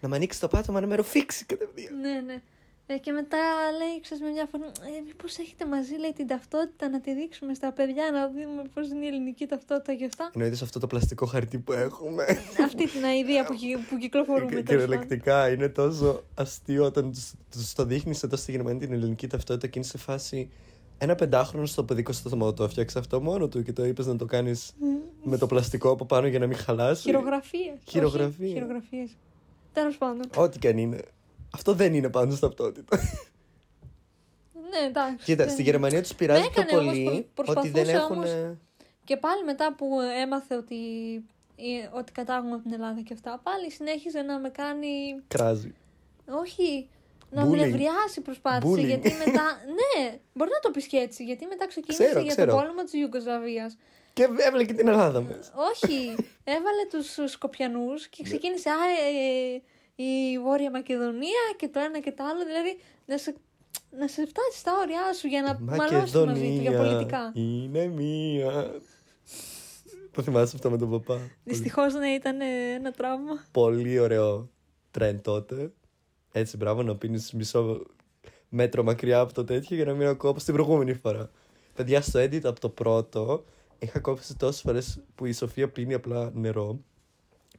να 0.00 0.08
με 0.08 0.16
ανοίξει 0.16 0.40
το 0.40 0.48
πάτωμα 0.48 0.80
να 0.80 0.86
με 0.86 0.94
ροφήξει 0.94 1.44
κατευθείαν. 1.44 2.00
Ναι, 2.00 2.20
ναι. 2.20 2.42
Ε, 2.90 2.98
και 2.98 3.12
μετά 3.12 3.38
λέει, 3.78 4.00
ξέρεις, 4.00 4.22
με 4.24 4.30
μια 4.30 4.46
φωνή, 4.50 4.64
ε, 4.64 5.00
μήπως 5.06 5.38
έχετε 5.38 5.66
μαζί, 5.66 5.94
λέει, 5.98 6.12
την 6.12 6.26
ταυτότητα 6.26 6.88
να 6.88 7.00
τη 7.00 7.14
δείξουμε 7.14 7.54
στα 7.54 7.72
παιδιά, 7.72 8.10
να 8.12 8.28
δούμε 8.28 8.62
πώς 8.74 8.88
είναι 8.88 9.04
η 9.04 9.08
ελληνική 9.08 9.46
ταυτότητα 9.46 9.94
και 9.94 10.04
αυτά. 10.04 10.30
Εννοείται 10.34 10.64
αυτό 10.64 10.78
το 10.78 10.86
πλαστικό 10.86 11.26
χαρτί 11.26 11.58
που 11.58 11.72
έχουμε. 11.72 12.24
Αυτή 12.66 12.88
την 12.88 13.04
αηδία 13.04 13.44
που, 13.44 13.54
κυ- 13.54 13.78
που 13.88 13.96
κυκλοφορούμε. 13.96 14.50
Και 14.54 14.62
τέλος 14.62 14.66
πάντων. 14.66 14.86
κυριολεκτικά 14.88 15.48
είναι 15.50 15.68
τόσο 15.68 16.22
αστείο 16.34 16.84
όταν 16.84 17.12
τους- 17.12 17.32
τους 17.50 17.72
το 17.72 17.84
δείχνεις 17.84 18.22
εδώ 18.22 18.36
στη 18.36 18.50
Γερμανία 18.50 18.80
την 18.80 18.92
ελληνική 18.92 19.26
ταυτότητα 19.26 19.66
και 19.66 19.78
είναι 19.78 19.88
σε 19.88 19.98
φάση. 19.98 20.50
Ένα 20.98 21.14
πεντάχρονο 21.14 21.66
στο 21.66 21.84
παιδικό 21.84 22.12
στο 22.12 22.28
στόμα 22.28 22.52
το 22.54 22.64
έφτιαξες 22.64 23.00
αυτό 23.00 23.20
μόνο 23.20 23.48
του 23.48 23.62
και 23.62 23.72
το 23.72 23.84
είπες 23.84 24.06
να 24.06 24.16
το 24.16 24.24
κάνεις 24.24 24.72
με 25.22 25.36
το 25.36 25.46
πλαστικό 25.46 25.90
από 25.90 26.04
πάνω 26.04 26.26
για 26.26 26.38
να 26.38 26.46
μην 26.46 26.56
χαλάσει. 26.56 27.02
Χειρογραφίες. 27.02 27.74
Χειρογραφίες. 27.88 28.48
Όχι, 28.50 28.52
χειρογραφίες. 28.58 29.10
Τέλος 29.72 29.98
πάντων. 29.98 30.20
Ό,τι 30.36 30.58
και 30.58 30.68
αν 30.68 30.78
είναι. 30.78 30.98
Αυτό 31.54 31.72
δεν 31.74 31.94
είναι 31.94 32.08
πάντως 32.10 32.38
ταυτότητα. 32.40 32.98
Ναι, 34.70 34.86
εντάξει. 34.86 35.24
Κοίτα, 35.24 35.44
δεν- 35.44 35.52
στη 35.52 35.62
Γερμανία 35.62 36.02
τους 36.02 36.14
πειράζει 36.14 36.40
πιο 36.50 36.50
έκανε 36.62 36.78
όμως, 36.80 36.84
πολύ 36.98 37.28
προ- 37.34 37.48
ότι 37.48 37.68
δεν 37.68 37.72
προσπαθούσε 37.84 37.96
έχουν. 38.04 38.16
όμως- 38.16 38.56
Και 39.04 39.16
πάλι 39.16 39.44
μετά 39.44 39.74
που 39.74 39.86
έμαθε 40.22 40.56
ότι, 40.56 40.76
ε, 41.56 41.88
ότι 41.98 42.12
κατάγουμε 42.12 42.54
από 42.54 42.62
την 42.62 42.72
Ελλάδα 42.72 43.00
και 43.00 43.12
αυτά, 43.12 43.40
πάλι 43.42 43.70
συνέχιζε 43.70 44.22
να 44.22 44.38
με 44.38 44.48
κάνει. 44.48 44.88
Κράζει. 45.28 45.74
Όχι. 46.42 46.88
Να 47.30 47.44
Bullying. 47.44 47.48
με 47.50 47.56
νευριάσει 47.56 48.20
προσπάθησε. 48.20 48.72
Bullying. 48.72 48.84
Γιατί 48.86 49.12
μετά. 49.26 49.44
ναι, 49.78 50.18
μπορεί 50.32 50.50
να 50.52 50.60
το 50.60 50.70
πεις 50.70 50.86
και 50.86 50.96
έτσι. 50.96 51.24
Γιατί 51.24 51.46
μετά 51.46 51.66
ξεκίνησε 51.66 52.04
Ξέρω, 52.04 52.20
για 52.20 52.30
ξέρω. 52.30 52.50
τον 52.50 52.60
πόλεμο 52.60 52.82
της 52.84 52.92
Ιουγκοσλαβίας. 52.92 53.76
Και 54.12 54.22
έβαλε 54.38 54.64
και 54.64 54.72
την 54.72 54.88
Ελλάδα 54.88 55.20
μέσα. 55.20 55.52
Όχι. 55.72 56.14
Έβαλε 56.44 56.84
τους 56.90 57.30
Σκοπιανούς 57.32 58.08
και 58.08 58.22
ξεκίνησε. 58.22 58.68
Α, 58.70 58.72
ε, 58.74 59.54
ε, 59.54 59.62
η 60.02 60.38
Βόρεια 60.38 60.70
Μακεδονία 60.70 61.44
και 61.56 61.68
το 61.68 61.80
ένα 61.80 62.00
και 62.00 62.12
το 62.12 62.24
άλλο. 62.24 62.44
Δηλαδή 62.44 62.78
να 63.06 63.18
σε, 63.18 63.34
να 63.98 64.08
σε 64.08 64.26
φτάσει 64.26 64.58
στα 64.58 64.72
όρια 64.78 65.12
σου 65.12 65.26
για 65.26 65.42
να 65.42 65.76
μαλώσεις 65.76 66.14
μαζί 66.14 66.40
του 66.40 66.60
για 66.60 66.76
πολιτικά. 66.76 67.32
είναι 67.34 67.86
μία. 67.86 68.80
Το 70.10 70.22
θυμάσαι 70.22 70.56
αυτό 70.56 70.70
με 70.70 70.78
τον 70.78 70.90
παπά; 70.90 71.30
Δυστυχώς 71.44 71.94
ναι, 71.94 72.08
ήταν 72.08 72.40
ε, 72.40 72.44
ένα 72.74 72.90
τραύμα. 72.90 73.44
Πολύ 73.52 73.98
ωραίο 73.98 74.50
τρέν 74.90 75.22
τότε. 75.22 75.72
Έτσι, 76.32 76.56
μπράβο, 76.56 76.82
να 76.82 76.96
πίνεις 76.96 77.32
μισό 77.32 77.86
μέτρο 78.48 78.82
μακριά 78.82 79.20
από 79.20 79.32
το 79.32 79.44
τέτοιο 79.44 79.76
για 79.76 79.84
να 79.84 79.92
μην 79.94 80.06
ακούω 80.06 80.30
όπως 80.30 80.44
την 80.44 80.54
προηγούμενη 80.54 80.94
φορά. 80.94 81.30
Παιδιά, 81.74 82.00
στο 82.00 82.20
edit 82.20 82.44
από 82.44 82.60
το 82.60 82.68
πρώτο 82.68 83.44
είχα 83.78 84.00
κόψει 84.00 84.36
τόσες 84.36 84.60
φορές 84.60 85.00
που 85.14 85.26
η 85.26 85.32
Σοφία 85.32 85.68
πίνει 85.68 85.94
απλά 85.94 86.30
νερό. 86.34 86.80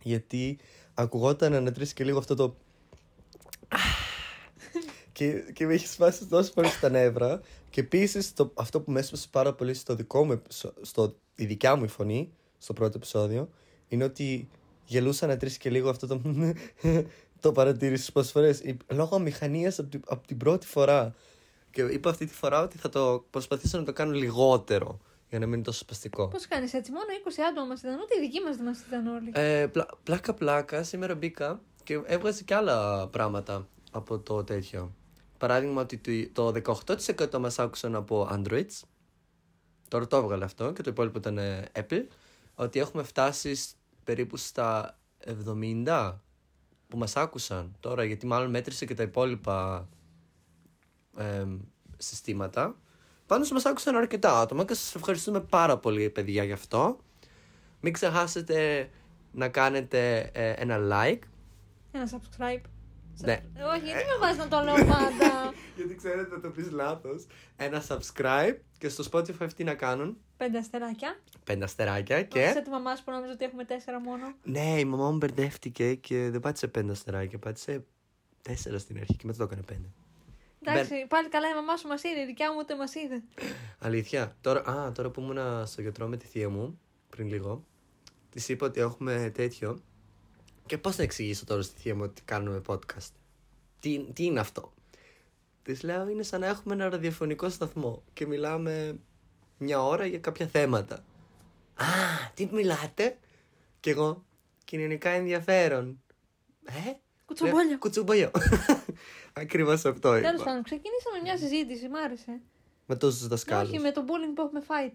Γιατί 0.02 0.60
ακουγόταν 1.02 1.54
ένα 1.54 1.72
τρεις 1.72 1.94
και 1.94 2.04
λίγο 2.04 2.18
αυτό 2.18 2.36
το. 2.36 2.56
και, 5.12 5.34
και 5.54 5.66
με 5.66 5.74
έχεις 5.74 5.92
σπάσει 5.92 6.26
τόσε 6.26 6.52
φορέ 6.52 6.68
στα 6.68 6.90
νεύρα. 6.90 7.42
Και 7.70 7.82
επίσης 7.82 8.34
αυτό 8.54 8.82
που 8.82 8.92
με 8.92 9.00
έσπασε 9.00 9.28
πάρα 9.32 9.54
πολύ 9.54 9.74
στο 9.74 9.96
δικό 9.96 10.26
μου, 10.26 10.32
επεισο- 10.32 10.74
στο, 10.82 11.16
η 11.36 11.46
δικιά 11.46 11.76
μου 11.76 11.84
η 11.84 11.88
φωνή, 11.88 12.32
στο 12.58 12.74
πρώτο 12.74 12.94
επεισόδιο, 12.98 13.50
είναι 13.88 14.04
ότι 14.04 14.50
γελούσα 14.86 15.28
να 15.28 15.38
τρεις 15.38 15.58
και 15.58 15.70
λίγο 15.70 15.90
αυτό 15.90 16.08
το. 16.08 16.22
το 17.42 17.52
παρατήρησες 17.52 18.12
πόσες 18.12 18.32
φορές. 18.32 18.62
Λόγω 18.88 19.20
μηχανία 19.20 19.70
από, 19.78 19.90
την- 19.90 20.04
από 20.08 20.28
την 20.28 20.38
πρώτη 20.38 20.66
φορά. 20.66 21.16
Και 21.72 21.82
είπα 21.82 22.10
αυτή 22.10 22.26
τη 22.26 22.34
φορά 22.34 22.62
ότι 22.64 22.78
θα 22.78 22.90
το 22.90 23.26
προσπαθήσω 23.30 23.78
να 23.78 23.84
το 23.84 23.94
κάνω 23.94 24.12
λιγότερο 24.12 25.00
για 25.30 25.40
να 25.40 25.46
μην 25.46 25.54
είναι 25.54 25.64
τόσο 25.64 25.80
σπαστικό. 25.80 26.28
Πώς 26.28 26.48
κάνεις 26.48 26.74
έτσι, 26.74 26.92
μόνο 26.92 27.06
20 27.26 27.32
άτομα 27.50 27.66
μας 27.68 27.80
ήταν, 27.80 27.94
ούτε 28.00 28.16
οι 28.18 28.20
δικοί 28.20 28.40
μας 28.40 28.56
δεν 28.56 28.66
μας 28.66 28.80
ήταν 28.88 29.08
όλοι. 29.08 29.32
Ε, 29.34 29.68
πλα, 29.68 29.86
πλάκα 30.04 30.34
πλάκα, 30.34 30.84
σήμερα 30.84 31.16
μπήκα 31.16 31.62
και 31.84 32.02
έβγαζε 32.06 32.44
και 32.44 32.56
άλλα 32.56 33.08
πράγματα 33.08 33.68
από 33.92 34.20
το 34.20 34.44
τέτοιο. 34.44 34.94
Παράδειγμα 35.38 35.82
ότι 35.82 36.28
το 36.34 36.52
το 36.52 36.76
18% 37.16 37.40
μας 37.40 37.60
άκουσαν 37.60 37.96
από 37.96 38.30
Androids. 38.32 38.82
Τώρα 39.88 40.08
το 40.08 40.18
έβγαλε 40.18 40.44
αυτό 40.44 40.72
και 40.74 40.82
το 40.84 40.90
υπόλοιπο 40.90 41.18
ήταν 41.18 41.38
ε, 41.38 41.64
Apple. 41.74 42.06
Ότι 42.56 42.80
έχουμε 42.80 43.04
φτάσει 43.04 43.56
σ- 43.56 43.76
περίπου 44.04 44.38
στα 44.38 45.00
70 45.86 46.16
που 46.88 46.98
μας 46.98 47.16
άκουσαν 47.16 47.76
τώρα 47.80 48.04
γιατί 48.04 48.26
μάλλον 48.26 48.50
μέτρησε 48.50 48.86
και 48.86 48.94
τα 48.94 49.04
υπόλοιπα 49.04 49.90
εμ, 51.18 51.60
συστήματα. 51.98 52.76
Πάντως 53.30 53.52
μας 53.52 53.66
άκουσαν 53.66 53.96
αρκετά 53.96 54.40
άτομα 54.40 54.66
και 54.66 54.74
σας 54.74 54.96
ευχαριστούμε 54.96 55.40
πάρα 55.42 55.78
πολύ 55.78 56.10
παιδιά 56.10 56.44
γι' 56.44 56.52
αυτό. 56.52 56.98
Μην 57.82 57.94
ξεχάσετε 57.94 58.90
να 59.32 59.50
κάνετε 59.50 60.30
ε, 60.34 60.52
ένα 60.52 60.78
like. 60.78 61.20
Ένα 61.92 62.10
subscribe. 62.12 62.62
Ναι. 63.18 63.32
Ε, 63.32 63.64
Όχι, 63.64 63.86
γιατί 63.86 64.04
με 64.06 64.18
βάζει 64.20 64.38
να 64.38 64.48
το 64.48 64.60
λέω 64.64 64.76
πάντα. 64.76 65.54
Γιατί 65.78 65.96
ξέρετε 65.96 66.30
θα 66.30 66.40
το 66.42 66.50
πεις 66.50 66.72
λάθος. 66.72 67.28
Ένα 67.56 67.84
subscribe 67.88 68.56
και 68.78 68.90
στο 68.90 69.04
Spotify 69.12 69.54
τι 69.56 69.64
να 69.64 69.74
κάνουν. 69.74 70.18
Πέντε 70.38 70.58
αστεράκια. 70.58 71.20
Πέντε 71.44 71.64
αστεράκια 71.64 72.24
Και... 72.24 72.40
και... 72.40 72.52
Σε 72.54 72.62
τη 72.62 72.70
μαμά 72.70 72.96
σου 72.96 73.04
που 73.04 73.12
νόμιζε 73.12 73.32
ότι 73.32 73.46
έχουμε 73.46 73.64
τέσσερα 73.66 74.00
μόνο. 74.00 74.34
Ναι, 74.44 74.80
η 74.80 74.86
μαμά 74.86 75.12
μου 75.12 75.18
μπερδεύτηκε 75.18 75.94
και 75.94 76.30
δεν 76.30 76.40
πάτησε 76.40 76.68
πέντε 76.68 76.92
αστεράκια. 76.92 77.40
Πάτησε 77.40 77.84
τέσσερα 78.42 78.78
στην 78.78 78.98
αρχή 78.98 79.16
και 79.16 79.26
μετά 79.26 79.38
το 79.38 79.44
έκανε 79.44 79.62
πέντε. 79.62 79.88
Εντάξει, 80.72 81.06
πάλι 81.08 81.30
καλά 81.30 81.50
η 81.50 81.54
μαμά 81.54 81.76
σου 81.78 81.88
μας 81.88 82.04
είδε, 82.04 82.22
η 82.22 82.26
δικιά 82.26 82.52
μου 82.52 82.58
ούτε 82.60 82.76
μας 82.76 82.96
είδε. 82.96 83.24
Αλήθεια. 83.80 84.36
Τώρα, 84.42 84.70
α, 84.70 84.92
τώρα 84.92 85.10
που 85.10 85.22
ήμουν 85.22 85.66
στο 85.68 85.82
γιατρό 85.82 86.08
με 86.08 86.18
τη 86.18 86.26
θεία 86.26 86.50
μου 86.50 86.80
πριν 87.10 87.28
λίγο, 87.28 87.66
της 88.30 88.50
είπα 88.50 88.66
ότι 88.66 88.80
έχουμε 88.80 89.32
τέτοιο. 89.34 89.80
Και 90.66 90.78
πώς 90.78 90.98
να 90.98 91.04
εξηγήσω 91.04 91.46
τώρα 91.46 91.62
στη 91.62 91.80
θεία 91.82 91.96
μου 91.96 92.02
ότι 92.04 92.22
κάνουμε 92.26 92.62
podcast; 92.68 93.10
Τι, 93.80 94.00
τι 94.14 94.24
είναι 94.26 94.40
αυτό; 94.40 94.74
Της 95.64 95.84
λέω 95.84 96.10
είναι 96.10 96.24
σαν 96.24 96.40
να 96.40 96.48
έχουμε 96.48 96.74
ένα 96.74 96.90
ραδιοφωνικό 96.90 97.50
σταθμό 97.50 98.04
και 98.14 98.26
μιλάμε 98.28 99.00
μια 99.58 99.84
ώρα 99.84 100.06
για 100.06 100.20
κάποια 100.20 100.48
θέματα. 100.48 100.96
Α, 101.74 101.86
τι 102.34 102.50
μιλάτε; 102.52 103.18
Και 103.80 103.90
εγώ, 103.90 104.26
κοινωνικά 104.66 105.10
ενδιαφέρον. 105.10 106.02
Ε, 106.66 106.92
Κουτσομπόλιο. 107.26 107.68
λέω, 107.68 107.78
Κουτσομπολιό. 107.78 108.32
Ακριβώς 109.40 109.86
αυτό 109.86 110.10
Τέλος 110.12 110.32
είπα. 110.34 110.44
πάντων, 110.44 110.64
ξεκινήσαμε 110.64 111.20
μια 111.24 111.38
συζήτηση, 111.38 111.88
μ' 111.90 111.96
άρεσε. 111.96 112.40
Με 112.86 112.96
τόσους 112.96 113.22
Ναι, 113.22 113.28
δασκάλους. 113.28 113.70
όχι 113.72 113.80
με 113.80 113.92
το 113.92 114.04
bullying 114.08 114.34
που 114.36 114.42
έχουμε 114.42 114.60
φάει. 114.62 114.92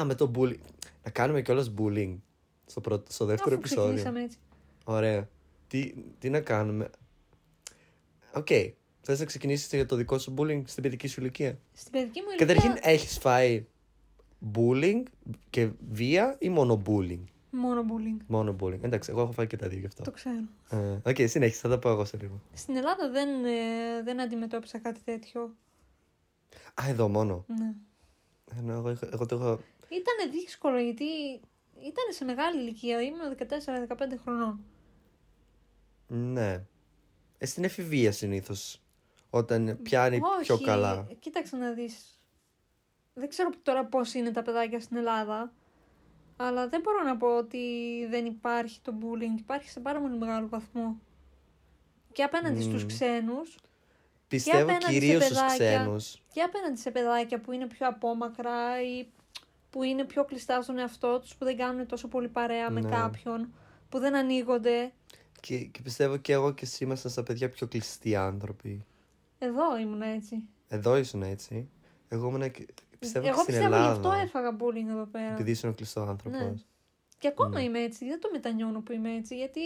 Α, 0.00 0.04
με 0.04 0.14
το 0.14 0.30
bullying. 0.34 0.58
Να 1.04 1.10
κάνουμε 1.10 1.42
κιόλας 1.42 1.72
bullying 1.78 2.16
στο, 2.66 2.80
πρώτο, 2.80 3.12
στο 3.12 3.24
δεύτερο 3.24 3.50
Αφού 3.54 3.58
επεισόδιο. 3.58 3.82
ξεκινήσαμε 3.84 4.22
έτσι. 4.22 4.38
Ωραία. 4.84 5.28
Τι, 5.68 5.92
τι 6.18 6.30
να 6.30 6.40
κάνουμε; 6.40 6.90
Οκ. 8.32 8.46
Θες 9.04 9.18
να 9.18 9.24
ξεκινήσεις 9.24 9.68
για 9.72 9.86
το 9.86 9.96
δικό 9.96 10.18
σου 10.18 10.34
bullying 10.38 10.62
στην 10.64 10.82
παιδική 10.82 11.06
σου 11.08 11.20
ηλικία; 11.20 11.58
Στην 11.72 11.92
παιδική 11.92 12.20
μου 12.20 12.26
ηλικία. 12.28 12.46
Καταρχήν, 12.46 12.90
έχεις 12.90 13.18
φάει 13.18 13.66
bullying 14.54 15.02
και 15.50 15.68
βία 15.90 16.36
ή 16.38 16.48
μόνο 16.48 16.82
bullying; 16.86 17.22
Μόνο 17.54 17.84
bullying. 17.88 18.24
Μόνο 18.26 18.56
bullying. 18.60 18.82
Εντάξει, 18.82 19.10
εγώ 19.10 19.20
έχω 19.20 19.32
φάει 19.32 19.46
και 19.46 19.56
τα 19.56 19.68
δύο 19.68 19.78
γι' 19.78 19.86
αυτό. 19.86 20.02
Το 20.02 20.10
ξέρω. 20.10 20.44
Ε, 20.70 20.98
Οκ, 21.10 21.16
συνέχισε, 21.28 21.60
θα 21.60 21.68
τα 21.68 21.78
πω 21.78 21.88
εγώ 21.88 22.04
σε 22.04 22.16
λίγο. 22.20 22.40
Στην 22.54 22.76
Ελλάδα 22.76 23.10
δεν, 23.10 23.44
ε, 23.44 24.02
δεν 24.04 24.20
αντιμετώπισα 24.20 24.78
κάτι 24.78 25.00
τέτοιο. 25.04 25.54
Α, 26.82 26.88
εδώ 26.88 27.08
μόνο. 27.08 27.44
Ναι. 27.46 27.74
Ε, 28.58 28.60
ναι, 28.60 28.72
εγώ, 28.72 28.90
είχα- 28.90 29.08
εγώ 29.12 29.26
το 29.26 29.34
έχω. 29.34 29.50
Ήταν 29.88 30.30
δύσκολο 30.32 30.78
γιατί 30.78 31.04
ήταν 31.78 32.04
σε 32.10 32.24
μεγάλη 32.24 32.60
ηλικία. 32.60 33.02
Ήμουν 33.02 33.34
14-15 33.36 34.16
χρονών. 34.24 34.60
Ναι. 36.06 36.64
Ε, 37.38 37.46
στην 37.46 37.64
εφηβεία 37.64 38.12
συνήθως. 38.12 38.80
Όταν 39.30 39.78
πιάνει 39.82 40.20
πιο 40.42 40.54
Όχι, 40.54 40.64
καλά. 40.64 41.06
Κοίταξε 41.18 41.56
να 41.56 41.72
δεις. 41.72 42.20
Δεν 43.14 43.28
ξέρω 43.28 43.50
τώρα 43.62 43.84
πώς 43.84 44.14
είναι 44.14 44.30
τα 44.30 44.42
παιδάκια 44.42 44.80
στην 44.80 44.96
Ελλάδα. 44.96 45.52
Αλλά 46.42 46.68
δεν 46.68 46.80
μπορώ 46.80 47.02
να 47.02 47.16
πω 47.16 47.36
ότι 47.36 47.58
δεν 48.10 48.24
υπάρχει 48.24 48.80
το 48.80 48.94
bullying. 49.00 49.38
Υπάρχει 49.38 49.68
σε 49.70 49.80
πάρα 49.80 50.00
πολύ 50.00 50.16
μεγάλο 50.18 50.48
βαθμό. 50.48 51.00
Και 52.12 52.22
απέναντι 52.22 52.54
Μμμ. 52.64 52.68
στους 52.68 52.86
ξένους 52.86 53.58
Πιστεύω 54.28 54.62
απέναντι 54.62 54.84
σε 54.84 54.90
κυρίως 54.92 55.24
στους 55.24 55.36
παιδάκια. 55.36 55.56
ξένους. 55.78 56.22
και 56.32 56.42
απέναντι 56.42 56.80
σε 56.80 56.90
παιδάκια 56.90 57.40
που 57.40 57.52
είναι 57.52 57.66
πιο 57.66 57.88
απόμακρα 57.88 58.82
ή 58.82 59.06
που 59.70 59.82
είναι 59.82 60.04
πιο 60.04 60.24
κλειστά 60.24 60.62
στον 60.62 60.78
εαυτό 60.78 61.18
τους, 61.20 61.36
που 61.36 61.44
δεν 61.44 61.56
κάνουν 61.56 61.86
τόσο 61.86 62.08
πολύ 62.08 62.28
παρέα 62.28 62.70
με 62.70 62.80
Ναι. 62.80 62.90
κάποιον, 62.90 63.54
που 63.88 63.98
δεν 63.98 64.16
ανοίγονται. 64.16 64.92
Και, 65.40 65.58
και 65.58 65.80
πιστεύω 65.82 66.16
και 66.16 66.32
εγώ 66.32 66.52
και 66.52 66.64
εσύ 66.64 66.84
ήμασταν 66.84 67.10
στα 67.10 67.22
παιδιά 67.22 67.48
πιο 67.50 67.66
κλειστοί 67.66 68.16
άνθρωποι. 68.16 68.84
Εδώ 69.38 69.78
ήμουν 69.78 70.02
έτσι. 70.02 70.42
Εδώ 70.68 70.96
ήσουν 70.96 71.22
έτσι. 71.22 71.68
Εγώ 72.08 72.28
ήμουν 72.28 72.50
και 72.50 72.66
πιστεύω 73.06 73.26
Εγώ 73.26 73.36
και 73.36 73.42
στην 73.42 73.54
πιστεύω 73.54 73.76
γι' 73.76 73.88
αυτό 73.88 74.08
Ελλάδα. 74.08 74.22
έφαγα 74.22 74.56
bullying 74.60 74.88
εδώ 74.90 75.04
πέρα. 75.04 75.32
Επειδή 75.32 75.50
ήσουν 75.50 75.74
κλειστό 75.74 76.00
άνθρωπος. 76.00 76.40
Ναι. 76.40 76.52
Και 77.18 77.28
ακόμα 77.28 77.48
Ναι. 77.48 77.62
είμαι 77.62 77.78
έτσι, 77.78 78.04
δεν 78.08 78.20
το 78.20 78.28
μετανιώνω 78.32 78.80
που 78.80 78.92
είμαι 78.92 79.14
έτσι, 79.14 79.36
γιατί 79.36 79.60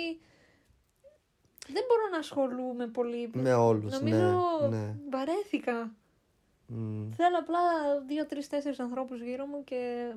δεν 1.68 1.82
μπορώ 1.88 2.02
να 2.12 2.18
ασχολούμαι 2.18 2.86
πολύ. 2.86 3.30
Με 3.32 3.54
όλους. 3.54 3.92
Νομίζω 3.92 4.40
Ναι, 4.70 4.76
ναι. 4.76 4.94
βαρέθηκα. 5.10 5.90
Μμ. 6.66 7.10
Θέλω 7.16 7.38
απλά 7.38 7.58
δύο, 8.06 8.26
τρεις, 8.26 8.48
τέσσερις 8.48 8.78
ανθρώπους 8.80 9.20
γύρω 9.20 9.46
μου 9.46 9.64
και 9.64 10.12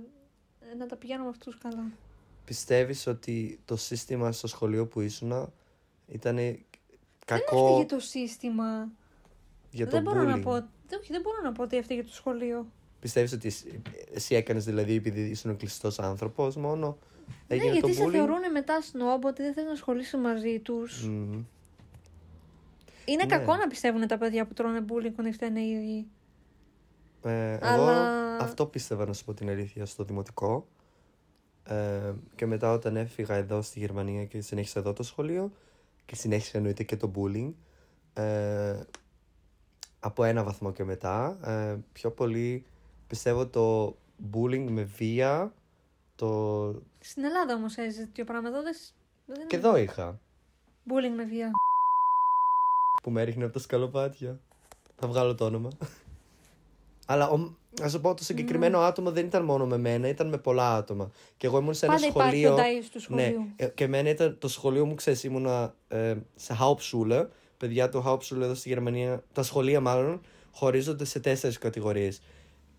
να 0.78 0.86
τα 0.86 0.96
πηγαίνω 0.96 1.24
με 1.24 1.30
αυτούς 1.30 1.58
καλά. 1.58 1.84
Πιστεύεις 2.46 3.08
ότι 3.08 3.60
το 3.66 3.76
σύστημα 3.76 4.32
στο 4.32 4.48
σχολείο 4.48 4.88
που 4.88 5.02
ήσουν 5.02 5.52
ήταν 6.08 6.36
Δεν 6.36 6.66
κακό. 7.26 7.68
έφυγε 7.68 7.86
το 7.86 8.00
σύστημα. 8.00 8.90
για 9.72 9.86
το 9.86 9.92
δεν 9.92 10.02
μπορώ 10.04 10.24
να 10.24 10.36
bullying; 10.38 10.42
πω. 10.44 10.52
δεν- 10.52 11.00
Όχι, 11.02 11.12
δεν 11.12 11.22
μπορώ 11.22 11.42
να 11.44 11.52
πω 11.52 11.64
ότι 11.64 11.78
έφταιγε 11.78 12.04
το 12.04 12.14
σχολείο. 12.14 12.66
Πιστεύεις 13.00 13.32
ότι 13.34 13.48
εσύ, 13.48 13.82
εσύ 14.14 14.36
έκανες 14.36 14.66
δηλαδή 14.66 14.96
επειδή 14.96 15.22
ήσουν 15.22 15.58
κλειστός 15.58 16.00
άνθρωπος 16.00 16.56
μόνο. 16.56 16.98
Έγινε 17.48 17.68
ναι, 17.72 17.74
γιατί 17.74 17.88
το 17.88 17.94
σε 17.94 18.04
bullying; 18.06 18.12
θεωρούν 18.12 18.52
μετά 18.52 18.82
σνόμπ 18.82 19.26
ότι 19.26 19.42
δεν 19.44 19.54
θε 19.54 19.64
να 19.64 19.72
ασχολείσαι 19.72 20.18
μαζί 20.18 20.60
τους. 20.60 21.04
Μμμ. 21.08 21.44
Είναι 23.06 23.24
Ναι. 23.24 23.38
κακό 23.38 23.56
να 23.56 23.68
πιστεύουν 23.68 24.08
τα 24.08 24.18
παιδιά 24.18 24.46
που 24.46 24.54
τρώνε 24.54 24.86
bullying 24.90 25.14
ότι 25.20 25.32
φταίνε 25.32 25.60
οι 25.60 25.70
ίδιοι. 25.72 26.08
Ε, 27.24 27.54
εγώ 27.54 27.60
Αλλά- 27.62 28.38
αυτό 28.38 28.66
πίστευα 28.66 29.06
να 29.06 29.14
σου 29.14 29.26
πω 29.26 29.34
την 29.34 29.50
αλήθεια 29.50 29.86
στο 29.86 30.04
δημοτικό. 30.04 30.68
Ε, 31.64 32.14
και 32.36 32.46
μετά 32.46 32.72
όταν 32.72 32.96
έφυγα 32.98 33.36
εδώ 33.36 33.62
στη 33.62 33.80
Γερμανία 33.80 34.26
και 34.26 34.42
συνέχισα 34.42 34.80
εδώ 34.80 34.94
το 34.94 35.04
σχολείο 35.04 35.52
και 36.06 36.16
συνέχισα 36.16 36.58
εννοείται 36.58 36.84
και 36.84 36.98
το 36.98 37.12
bullying. 37.16 37.52
Ε, 38.14 38.80
από 40.00 40.24
ένα 40.24 40.44
βαθμό 40.44 40.72
και 40.72 40.84
μετά. 40.84 41.38
Ε, 41.44 41.78
πιο 41.94 42.12
πολύ 42.12 42.66
πιστεύω 43.10 43.48
το 43.48 43.96
bullying 44.34 44.66
με 44.70 44.84
βία. 44.84 45.54
Το... 46.16 46.28
Στην 47.00 47.24
Ελλάδα 47.24 47.54
όμως 47.54 47.76
έζησε 47.78 48.00
τέτοιο 48.06 48.24
πράγμα. 48.26 48.48
Εδώ 48.50 48.62
δεν. 48.62 48.74
σ- 48.74 48.94
δεν 49.26 49.48
Και 49.48 49.56
εδώ 49.56 49.76
είχα. 49.78 50.20
Bullying 50.88 51.16
με 51.16 51.24
βία. 51.24 51.50
που 53.04 53.12
με 53.12 53.22
έριχνε 53.22 53.44
από 53.44 53.54
τα 53.54 53.60
σκαλοπάτια. 53.60 54.40
Θα 54.96 55.08
βγάλω 55.08 55.36
το 55.36 55.46
όνομα. 55.46 55.70
Αλλά 57.06 57.30
ο, 57.30 57.54
να 57.82 57.90
σου 57.90 58.02
πω, 58.02 58.14
το 58.14 58.24
συγκεκριμένο 58.24 58.80
άτομο 58.80 59.12
δεν 59.12 59.26
ήταν 59.26 59.44
μόνο 59.46 59.66
με 59.66 59.78
μένα, 59.78 60.08
ήταν 60.08 60.28
με 60.28 60.38
πολλά 60.38 60.76
άτομα. 60.76 61.12
Και 61.38 61.48
εγώ 61.48 61.58
ήμουν 61.58 61.74
σε 61.74 61.86
ένα 61.86 61.94
Πάντα 61.96 62.08
υπάρχει 62.08 62.30
σχολείο. 62.30 62.50
το 62.50 62.56
ντάις 62.56 62.90
του 62.90 63.00
ναι, 63.08 63.22
σχολείου. 63.24 63.50
ε, 63.56 63.66
και 63.68 63.84
εμένα 63.84 64.10
ήταν 64.10 64.38
το 64.40 64.48
σχολείο 64.48 64.86
μου, 64.86 64.94
ξέρεις, 64.96 65.24
ήμουνα 65.24 65.74
ε, 65.88 66.16
σε 66.36 66.58
Hauptschule. 66.62 67.28
Παιδιά, 67.58 67.90
το 67.90 68.04
Hauptschule 68.08 68.42
εδώ 68.42 68.54
στη 68.54 68.70
Γερμανία, 68.70 69.24
τα 69.34 69.44
σχολεία 69.44 69.80
μάλλον, 69.80 70.22
χωρίζονται 70.52 71.06
σε 71.06 71.20
τέσσερις 71.20 71.58
κατηγορίες. 71.58 72.22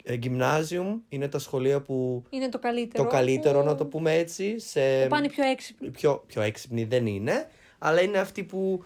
Ε, 0.05 0.19
gymnasium 0.23 0.95
είναι 1.09 1.29
τα 1.29 1.39
σχολεία 1.39 1.81
που. 1.81 2.25
Είναι 2.31 2.49
το 2.49 2.59
καλύτερο. 2.59 3.05
Το 3.05 3.11
καλύτερο, 3.11 3.61
που- 3.61 3.67
να 3.67 3.75
το 3.75 3.87
πούμε 3.87 4.15
έτσι. 4.15 4.59
Σε, 4.59 5.03
που 5.03 5.09
πάνε 5.09 5.29
πιο 5.29 5.45
έξυπνοι. 5.45 5.91
πιο, 5.91 6.25
πιο 6.27 6.43
έξυπνοι 6.43 6.85
δεν 6.85 7.07
είναι, 7.07 7.49
αλλά 7.79 8.01
είναι 8.03 8.19
αυτοί 8.19 8.45
που 8.45 8.85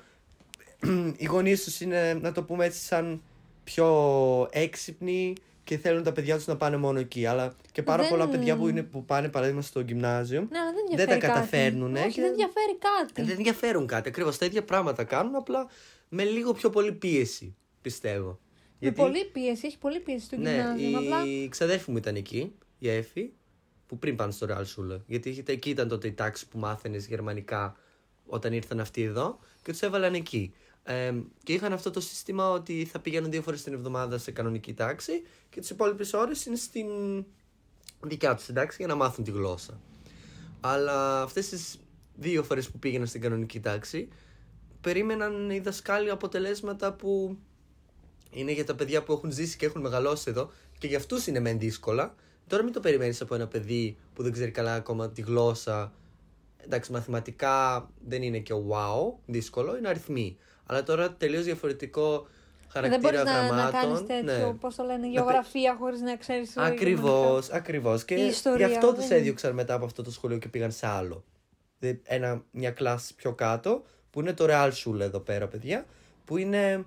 οι 1.16 1.24
γονείς 1.24 1.64
τους 1.64 1.80
είναι, 1.80 2.14
να 2.14 2.32
το 2.32 2.42
πούμε 2.42 2.64
έτσι, 2.64 2.80
σαν 2.80 3.22
πιο 3.64 4.48
έξυπνοι 4.50 5.32
και 5.64 5.78
θέλουν 5.78 6.02
τα 6.02 6.12
παιδιά 6.12 6.36
τους 6.36 6.46
να 6.46 6.56
πάνε 6.56 6.76
μόνο 6.76 6.98
εκεί. 6.98 7.26
Αλλά 7.26 7.54
και 7.72 7.82
πάρα 7.82 8.02
Δεν- 8.02 8.10
πολλά 8.10 8.28
παιδιά 8.28 8.56
που, 8.56 8.68
είναι, 8.68 8.82
που 8.82 9.04
πάνε 9.04 9.28
παράδειγμα 9.28 9.62
στο 9.62 9.80
γυμνάζιο 9.80 10.40
Ναι, 10.50 10.58
αλλά 10.58 10.72
δεν 10.72 10.74
δεν 10.74 10.84
ενδιαφέρει 10.90 11.20
τα 11.20 11.26
κάτι. 11.26 11.38
καταφέρνουνε 11.38 12.00
Όχι, 12.00 12.08
και- 12.10 12.20
δεν 12.20 12.30
ενδιαφέρει 12.30 12.78
κάτι. 12.78 13.22
δεν 13.22 13.36
ενδιαφέρουν 13.36 13.86
κάτι. 13.86 14.08
Ακριβώς 14.08 14.38
τα 14.38 14.46
ίδια 14.46 14.64
πράγματα 14.64 15.04
κάνουν, 15.04 15.34
απλά 15.34 15.66
με 16.08 16.24
λίγο 16.24 16.52
πιο 16.52 16.70
πολύ 16.70 16.92
πίεση, 16.92 17.54
πιστεύω. 17.82 18.38
Με 18.84 18.92
πολλή 18.92 19.24
πίεση, 19.24 19.66
έχει 19.66 19.78
πολλή 19.78 20.00
πίεση 20.00 20.24
στο 20.24 20.36
Ναι, 20.36 20.50
γυμνάσιο. 20.50 20.90
η 20.90 20.94
Απλά 20.94 21.48
ξαδέρφη 21.48 21.90
μου 21.90 21.96
ήταν 21.96 22.14
εκεί, 22.16 22.52
η 22.78 22.88
Εφη, 22.88 23.32
που 23.86 23.98
πριν 23.98 24.16
πάνε 24.16 24.32
στο 24.32 24.46
Real 24.50 24.62
Schule. 24.62 25.00
Γιατί 25.06 25.28
είχε- 25.28 25.42
εκεί 25.46 25.70
ήταν 25.70 25.88
τότε 25.88 26.06
η 26.08 26.12
τάξη 26.12 26.48
που 26.48 26.58
μάθαινες 26.58 27.06
γερμανικά 27.06 27.76
όταν 28.26 28.52
ήρθαν 28.52 28.80
αυτοί 28.80 29.02
εδώ 29.02 29.38
και 29.62 29.70
τους 29.70 29.80
έβαλαν 29.80 30.14
εκεί. 30.14 30.54
Ε, 30.86 31.12
και 31.42 31.52
είχαν 31.52 31.72
αυτό 31.72 31.90
το 31.90 32.00
σύστημα 32.00 32.50
ότι 32.50 32.84
θα 32.84 32.98
πήγαιναν 33.00 33.30
δύο 33.30 33.42
φορές 33.42 33.62
την 33.62 33.72
εβδομάδα 33.72 34.18
σε 34.18 34.30
κανονική 34.30 34.74
τάξη 34.74 35.22
και 35.50 35.60
τις 35.60 35.70
υπόλοιπες 35.70 36.12
ώρες 36.12 36.46
είναι 36.46 36.56
στην 36.56 36.86
δικιά 38.02 38.34
τους 38.34 38.46
τάξη 38.46 38.76
για 38.78 38.86
να 38.86 38.94
μάθουν 38.94 39.24
τη 39.24 39.30
γλώσσα. 39.30 39.80
Αλλά 40.60 41.22
αυτές 41.22 41.48
τις 41.48 41.78
δύο 42.16 42.42
φορές 42.42 42.70
που 42.70 42.78
πήγαιναν 42.78 43.06
στην 43.06 43.20
κανονική 43.20 43.60
τάξη, 43.60 44.08
περίμεναν 44.80 45.50
οι 45.50 45.58
δασκάλοι 45.60 46.10
αποτελέσματα 46.10 46.92
που 46.92 47.38
είναι 48.34 48.52
για 48.52 48.64
τα 48.64 48.74
παιδιά 48.74 49.02
που 49.02 49.12
έχουν 49.12 49.32
ζήσει 49.32 49.56
και 49.56 49.66
έχουν 49.66 49.80
μεγαλώσει 49.80 50.24
εδώ 50.30 50.50
και 50.78 50.86
για 50.86 50.96
αυτούς 50.98 51.26
είναι 51.26 51.40
μεν 51.40 51.58
δύσκολα. 51.58 52.14
Τώρα 52.46 52.62
μην 52.62 52.72
το 52.72 52.80
περιμένεις 52.80 53.20
από 53.20 53.34
ένα 53.34 53.46
παιδί 53.46 53.96
που 54.14 54.22
δεν 54.22 54.32
ξέρει 54.32 54.50
καλά 54.50 54.74
ακόμα 54.74 55.10
τη 55.10 55.20
γλώσσα. 55.20 55.92
Εντάξει, 56.56 56.92
μαθηματικά 56.92 57.88
δεν 58.06 58.22
είναι 58.22 58.38
και 58.38 58.54
wow, 58.54 59.12
δύσκολο, 59.26 59.76
είναι 59.76 59.88
αριθμοί. 59.88 60.36
Αλλά 60.66 60.82
τώρα 60.82 61.12
τελείως 61.12 61.44
διαφορετικό 61.44 62.18
δεν 62.18 62.82
χαρακτήρα 62.82 63.00
μπορείς 63.00 63.22
να, 63.24 63.42
να 63.42 63.46
γραμμάτων. 63.46 63.80
κάνεις 63.80 64.06
τέτοιο, 64.06 64.46
ναι. 64.46 64.52
πώς 64.52 64.74
το 64.74 64.84
λένε, 64.84 65.08
γεωγραφία 65.08 65.76
χωρίς 65.78 66.00
να 66.00 66.16
ξέρεις. 66.16 66.56
Ακριβώς, 66.56 67.50
ακριβώς. 67.50 68.04
Και 68.04 68.14
Η 68.14 68.26
ιστορία, 68.26 68.66
γι' 68.66 68.72
αυτό 68.74 68.86
δεν 68.86 68.96
τους 68.96 69.04
είναι. 69.04 69.14
έδιωξαν 69.14 69.54
μετά 69.54 69.74
από 69.74 69.84
αυτό 69.84 70.02
το 70.02 70.10
σχολείο 70.10 70.38
και 70.38 70.48
πήγαν 70.48 70.72
σε 70.72 70.86
άλλο. 70.86 71.24
Δηλαδή, 71.78 72.00
Ένα, 72.04 72.42
μια 72.50 72.70
κλάση 72.70 73.14
πιο 73.14 73.32
κάτω, 73.32 73.82
που 74.10 74.20
είναι 74.20 74.32
το 74.32 74.46
Real 74.48 74.70
Schule 74.70 75.00
εδώ 75.00 75.20
πέρα, 75.20 75.46
παιδιά, 75.48 75.86
που 76.24 76.36
είναι, 76.36 76.84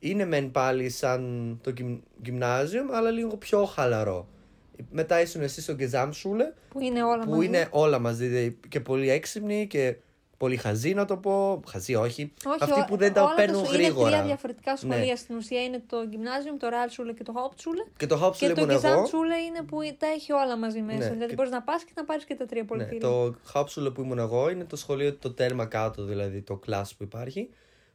είναι 0.00 0.24
μεν 0.24 0.50
πάλι 0.50 0.88
σαν 0.90 1.58
το 1.62 1.70
γυμ, 1.70 1.98
γυμνάζιο, 2.22 2.84
αλλά 2.92 3.10
λίγο 3.10 3.36
πιο 3.36 3.64
χαλαρό. 3.64 4.28
Μετά 4.90 5.20
ήσουν 5.20 5.42
εσύ 5.42 5.60
στο 5.62 5.74
Gesamtschule, 5.78 6.54
Που 6.68 6.80
είναι 6.80 7.02
όλα 7.04 7.24
που 7.24 7.30
μαζί. 7.30 7.46
είναι 7.46 7.68
όλα 7.70 7.98
μαζί 7.98 8.26
δηλαδή, 8.26 8.58
και 8.68 8.80
πολύ 8.80 9.10
έξυπνοι 9.10 9.66
και 9.66 9.96
πολύ 10.36 10.56
χαζοί 10.56 10.94
να 10.94 11.04
το 11.04 11.16
πω. 11.16 11.62
Χαζοί 11.68 11.94
όχι. 11.94 12.32
Όχι, 12.46 12.58
Αυτοί 12.60 12.80
ό- 12.80 12.84
που 12.88 12.96
δεν 12.96 13.12
τα 13.12 13.22
όλα 13.22 13.34
παίρνουν 13.34 13.58
Είναι 13.58 13.68
τρία 13.68 13.80
γρήγορα. 13.88 14.22
διαφορετικά 14.22 14.76
σχολεία 14.76 14.98
Ναι. 14.98 15.14
στην 15.16 15.36
ουσία. 15.36 15.62
Είναι 15.64 15.82
το 15.86 15.96
Gymnasium, 16.12 16.56
το 16.58 16.66
Realschule 16.68 17.14
και 17.16 17.22
το 17.22 17.32
Hauptschule. 17.36 17.92
Και 17.96 18.06
το 18.06 18.26
Hauptschule 18.26 18.36
Και 18.38 18.52
το 18.52 18.60
ήμουν 18.60 18.70
εγώ. 18.70 18.80
Gesamtschule 18.80 19.46
είναι 19.48 19.62
που 19.66 19.78
τα 19.98 20.06
έχει 20.06 20.32
όλα 20.32 20.56
μαζί 20.58 20.80
μέσα. 20.80 20.98
Ναι, 20.98 21.04
δηλαδή 21.04 21.26
και- 21.26 21.34
μπορείς 21.34 21.50
να 21.50 21.62
πας 21.62 21.84
και 21.84 21.92
να 21.96 22.04
πάρεις 22.04 22.24
και 22.24 22.34
τα 22.34 22.46
τρία 22.46 22.62
Ναι, 22.62 22.68
πολιτήρια. 22.68 23.00
το 23.00 23.34
Hauptschule 23.54 23.94
που 23.94 24.00
ήμουν 24.02 24.18
εγώ 24.18 24.50
είναι 24.50 24.64
το 24.64 24.76
σχολείο 24.76 25.14
το 25.14 25.30
τέρμα 25.32 25.66
κάτω, 25.66 26.04
δηλαδή 26.04 26.40
το 26.42 26.60
class 26.66 26.82
που 26.96 27.02
υπάρχει. 27.02 27.50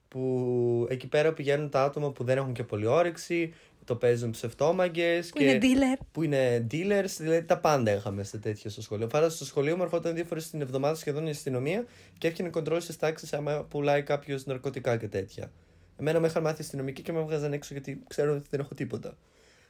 Που 0.08 0.88
εκεί 0.90 1.08
πέρα 1.08 1.34
πηγαίνουν 1.34 1.70
τα 1.70 1.84
άτομα 1.84 2.12
που 2.12 2.24
δεν 2.24 2.38
έχουν 2.38 2.54
και 2.54 2.64
πολύ 2.64 2.86
όρεξη, 2.86 3.54
το 3.86 3.96
παίζουν 3.96 4.32
ψευτόμαγκε. 4.32 5.24
Που 5.36 5.42
είναι 5.42 5.58
dealer. 5.62 6.06
Που 6.12 6.24
είναι 6.24 6.68
dealers, 6.72 7.16
δηλαδή 7.18 7.44
τα 7.44 7.60
πάντα 7.60 7.92
είχαμε 7.92 8.24
σε 8.24 8.38
τέτοιο 8.38 8.70
στο 8.70 8.82
σχολείο. 8.82 9.10
Φάρα 9.10 9.30
στο 9.30 9.46
σχολείο 9.46 9.76
μου 9.76 9.84
ερχόταν 9.84 10.16
δύο 10.16 10.26
φορές 10.26 10.50
την 10.50 10.62
εβδομάδα 10.62 10.96
σχεδόν 10.96 11.28
η 11.28 11.30
αστυνομία 11.30 11.86
και 12.18 12.28
έφτιανε 12.28 12.50
κοντρόλ 12.50 12.82
στις 12.82 12.98
τάξεις 12.98 13.34
άμα 13.34 13.64
πουλάει 13.64 14.04
κάποιος 14.04 14.46
ναρκωτικά 14.46 14.98
και 14.98 15.08
τέτοια. 15.08 15.52
Εμένα 15.98 16.20
με 16.20 16.28
είχαν 16.28 16.44
μάθει 16.44 16.62
αστυνομικοί 16.62 17.02
και 17.02 17.12
με 17.12 17.20
έβγαζαν 17.20 17.54
έξω 17.54 17.74
γιατί 17.74 18.04
ξέρουν 18.08 18.36
ότι 18.36 18.48
δεν 18.50 18.60
έχω 18.60 18.74
τίποτα. 18.74 19.18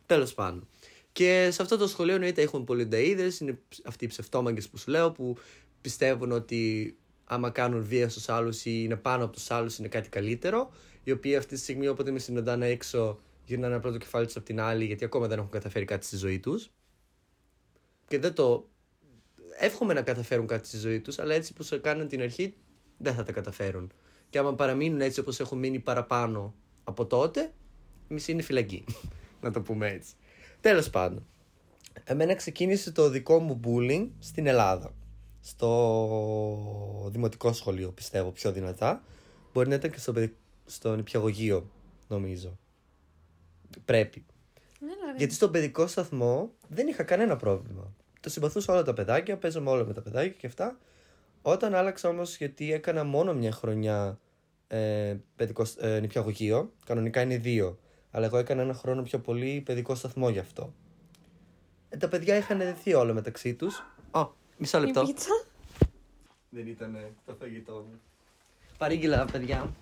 Τέλος 0.05 0.33
πάντων. 0.33 0.67
Και 1.11 1.49
σε 1.51 1.61
αυτό 1.61 1.77
το 1.77 1.87
σχολείο 1.87 2.13
εννοείται 2.13 2.41
έχουν 2.41 2.63
πολλοί 2.63 2.85
νταίδε, 2.85 3.31
είναι 3.41 3.59
αυτοί 3.85 4.05
οι 4.05 4.07
ψευτόμαγκε 4.07 4.61
που 4.71 4.77
σου 4.77 4.91
λέω 4.91 5.11
που 5.11 5.37
πιστεύουν 5.81 6.31
ότι 6.31 6.95
άμα 7.25 7.49
κάνουν 7.49 7.83
βία 7.83 8.09
στους 8.09 8.29
άλλους 8.29 8.65
ή 8.65 8.81
είναι 8.83 8.95
πάνω 8.95 9.23
από 9.23 9.33
τους 9.33 9.51
άλλους 9.51 9.77
είναι 9.77 9.87
κάτι 9.87 10.09
καλύτερο. 10.09 10.71
Οι 11.03 11.11
οποίοι 11.11 11.35
αυτή 11.35 11.55
τη 11.55 11.61
στιγμή 11.61 11.87
όποτε 11.87 12.11
με 12.11 12.19
συναντάνε 12.19 12.67
έξω 12.67 13.19
γυρνάνε 13.45 13.73
ένα 13.73 13.81
πρώτο 13.81 13.97
κεφάλι 13.97 14.25
τους 14.25 14.35
από 14.35 14.45
την 14.45 14.59
άλλη 14.59 14.85
γιατί 14.85 15.05
ακόμα 15.05 15.27
δεν 15.27 15.37
έχουν 15.37 15.49
καταφέρει 15.49 15.85
κάτι 15.85 16.05
στη 16.05 16.17
ζωή 16.17 16.39
τους. 16.39 16.71
Και 18.07 18.19
δεν 18.19 18.33
το. 18.33 18.69
Εύχομαι 19.59 19.93
να 19.93 20.01
καταφέρουν 20.01 20.47
κάτι 20.47 20.67
στη 20.67 20.77
ζωή 20.77 20.99
τους, 20.99 21.19
αλλά 21.19 21.33
έτσι 21.33 21.53
που 21.53 21.63
σε 21.63 21.77
κάνουν 21.77 22.07
την 22.07 22.21
αρχή 22.21 22.53
δεν 22.97 23.13
θα 23.13 23.23
τα 23.23 23.31
καταφέρουν. 23.31 23.91
Και 24.29 24.37
άμα 24.37 24.55
παραμείνουν 24.55 25.01
έτσι 25.01 25.19
όπως 25.19 25.39
έχουν 25.39 25.57
μείνει 25.57 25.79
παραπάνω 25.79 26.55
από 26.83 27.05
τότε, 27.05 27.53
μισή 28.07 28.31
είναι 28.31 28.41
φυλακή. 28.41 28.85
να 29.41 29.51
το 29.51 29.61
πούμε 29.61 29.89
έτσι. 29.89 30.13
Τέλος 30.61 30.89
πάντων. 30.89 31.25
Εμένα 32.03 32.35
ξεκίνησε 32.35 32.91
το 32.91 33.09
δικό 33.09 33.39
μου 33.39 33.59
bullying 33.63 34.09
στην 34.19 34.47
Ελλάδα. 34.47 34.93
Στο 35.47 37.07
δημοτικό 37.11 37.53
σχολείο, 37.53 37.91
πιστεύω, 37.91 38.29
πιο 38.31 38.51
δυνατά. 38.51 39.03
Μπορεί 39.53 39.69
να 39.69 39.75
ήταν 39.75 39.91
και 39.91 39.99
στο, 39.99 40.13
παιδι- 40.13 40.35
στο 40.65 40.95
νηπιαγωγείο, 40.95 41.69
νομίζω. 42.07 42.57
Πρέπει. 43.85 44.25
Ναι, 44.79 44.87
ρε. 45.11 45.17
Γιατί 45.17 45.33
στον 45.33 45.51
παιδικό 45.51 45.87
σταθμό 45.87 46.51
δεν 46.67 46.87
είχα 46.87 47.03
κανένα 47.03 47.35
πρόβλημα. 47.35 47.93
Το 48.19 48.29
συμπαθούσα 48.29 48.73
όλα 48.73 48.83
τα 48.83 48.93
παιδάκια, 48.93 49.37
παίζαμε 49.37 49.69
όλα 49.69 49.85
με 49.85 49.93
τα 49.93 50.01
παιδάκια 50.01 50.31
και 50.37 50.47
αυτά. 50.47 50.77
Όταν 51.41 51.75
άλλαξα 51.75 52.09
όμως, 52.09 52.37
γιατί 52.37 52.73
έκανα 52.73 53.03
μόνο 53.03 53.33
μια 53.33 53.51
χρονιά 53.51 54.19
ε, 54.67 55.15
παιδικό, 55.35 55.65
σ- 55.65 55.81
ε, 55.83 55.99
νηπιαγωγείο, 55.99 56.71
κανονικά 56.85 57.21
είναι 57.21 57.37
δύο. 57.37 57.79
Αλλά 58.11 58.25
εγώ 58.25 58.37
έκανα 58.37 58.61
ένα 58.61 58.73
χρόνο 58.73 59.01
πιο 59.03 59.19
πολύ 59.19 59.61
παιδικό 59.65 59.95
σταθμό 59.95 60.29
γι' 60.29 60.39
αυτό. 60.39 60.73
Ε, 61.89 61.97
τα 61.97 62.07
παιδιά 62.07 62.35
είχαν 62.37 62.57
δεθεί 62.57 62.93
όλα 62.93 63.13
μεταξύ 63.13 63.53
τους. 63.53 63.83
Α, 64.11 64.27
μισό 64.57 64.77
Η 64.77 64.81
λεπτό. 64.85 65.03
πίτσα. 65.05 65.45
Δεν 66.49 66.67
ήταν 66.67 66.97
το 67.25 67.35
φαγητό 67.39 67.73
μου. 67.73 67.99
Παρήγγειλα, 68.77 69.25
παιδιά. 69.25 69.73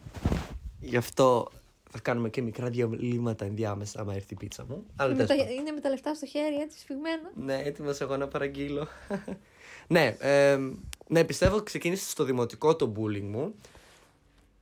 Γι' 0.79 0.97
αυτό 0.97 1.49
θα 1.89 1.99
κάνουμε 1.99 2.29
και 2.29 2.41
μικρά 2.41 2.69
διαλύματα 2.69 3.45
ενδιάμεσα 3.45 3.99
άμα 4.01 4.13
έρθει 4.13 4.33
η 4.33 4.38
πίτσα 4.38 4.65
μου. 4.69 4.86
Αλλά 4.95 5.12
Είναι 5.13 5.21
με 5.21 5.27
τέλος 5.27 5.41
τα- 5.41 5.45
πάντων. 5.47 5.59
Είναι 5.59 5.71
με 5.71 5.79
τα 5.79 5.89
λεφτά 5.89 6.13
στο 6.15 6.25
χέρι, 6.25 6.55
έτσι 6.55 6.79
σφιγμένα. 6.79 7.31
Ναι, 7.36 7.62
έτοιμος 7.63 7.99
εγώ 8.01 8.17
να 8.17 8.27
παραγγείλω. 8.27 8.88
ναι, 9.88 10.15
ε, 10.19 10.59
ναι, 11.07 11.23
πιστεύω 11.23 11.62
ξεκίνησε 11.62 12.09
στο 12.09 12.23
δημοτικό 12.23 12.75
το 12.75 12.93
bullying 12.97 13.21
μου. 13.31 13.55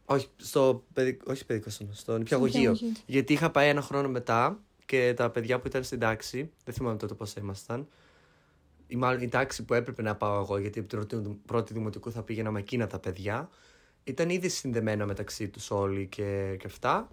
Όχι, 0.05 0.27
στο 0.37 0.83
παιδικό, 0.93 1.25
όχι 1.31 1.45
παιδικό 1.45 1.69
σταθμό, 1.69 1.93
στο 1.93 2.17
νηπιαγωγείο. 2.17 2.59
νηπιαγωγείο. 2.71 3.01
Γιατί 3.05 3.33
είχα 3.33 3.49
πάει 3.51 3.69
ένα 3.69 3.81
χρόνο 3.81 4.09
μετά 4.09 4.59
και 4.85 5.13
τα 5.15 5.29
παιδιά 5.29 5.59
που 5.59 5.67
ήταν 5.67 5.83
στην 5.83 5.99
τάξη, 5.99 6.51
δεν 6.65 6.73
θυμάμαι 6.73 6.97
τότε 6.97 7.13
πώς 7.13 7.33
ήμασταν, 7.33 7.87
ή 8.91 8.95
μάλλον 8.95 9.21
η 9.21 9.27
τάξη 9.27 9.65
που 9.65 9.73
έπρεπε 9.73 10.01
να 10.01 10.15
πάω 10.15 10.41
εγώ, 10.41 10.57
γιατί 10.57 10.79
από 10.79 10.87
την 10.87 10.97
πρώτη- 10.97 11.37
πρώτη 11.45 11.73
δημοτικού 11.73 12.11
θα 12.11 12.23
πήγαινα 12.23 12.51
με 12.51 12.59
εκείνα 12.59 12.87
τα 12.87 12.99
παιδιά, 12.99 13.49
ήταν 14.03 14.29
ήδη 14.29 14.49
συνδεμένα 14.49 15.05
μεταξύ 15.05 15.47
τους 15.49 15.71
όλοι 15.71 16.07
και, 16.07 16.55
και 16.59 16.67
αυτά. 16.67 17.09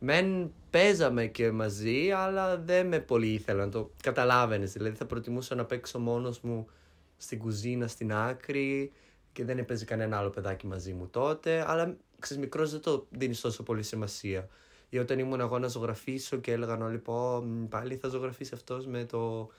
Μεν 0.00 0.52
παίζαμε 0.70 1.26
και 1.26 1.50
μαζί, 1.50 2.10
αλλά 2.10 2.58
δεν 2.58 2.86
με 2.86 3.00
πολύ 3.00 3.32
ήθελα 3.32 3.64
να 3.64 3.70
το 3.70 3.90
καταλάβαινες. 4.02 4.72
Δηλαδή 4.72 4.96
θα 4.96 5.06
προτιμούσα 5.06 5.54
να 5.54 5.64
παίξω 5.64 5.98
μόνος 5.98 6.40
μου 6.40 6.68
στην 7.16 7.38
κουζίνα 7.38 7.86
στην 7.86 8.12
άκρη 8.12 8.92
και 9.32 9.44
δεν 9.44 9.58
έπαιζε 9.58 9.84
κανένα 9.84 10.18
άλλο 10.18 10.30
παιδάκι 10.30 10.66
μαζί 10.66 10.92
μου 10.92 11.08
τότε. 11.08 11.64
Αλλά 11.70 11.96
ξέρεις, 12.18 12.42
μικρός 12.42 12.70
δεν 12.70 12.80
το 12.80 13.06
δίνεις 13.10 13.40
τόσο 13.40 13.62
πολύ 13.62 13.82
σημασία. 13.82 14.48
Ή 14.88 14.98
όταν 14.98 15.18
ήμουν 15.18 15.40
εγώ 15.40 15.58
να 15.58 15.68
ζωγραφίσω 15.68 16.36
και 16.36 16.52
έλεγαν 16.52 16.82
όλοι 16.82 16.98
πω 16.98 17.44
πάλι 17.68 17.96
θα 17.96 18.08
ζωγραφίσει 18.08 18.54
αυτός 18.54 18.86
με 18.86 19.04
το... 19.04 19.50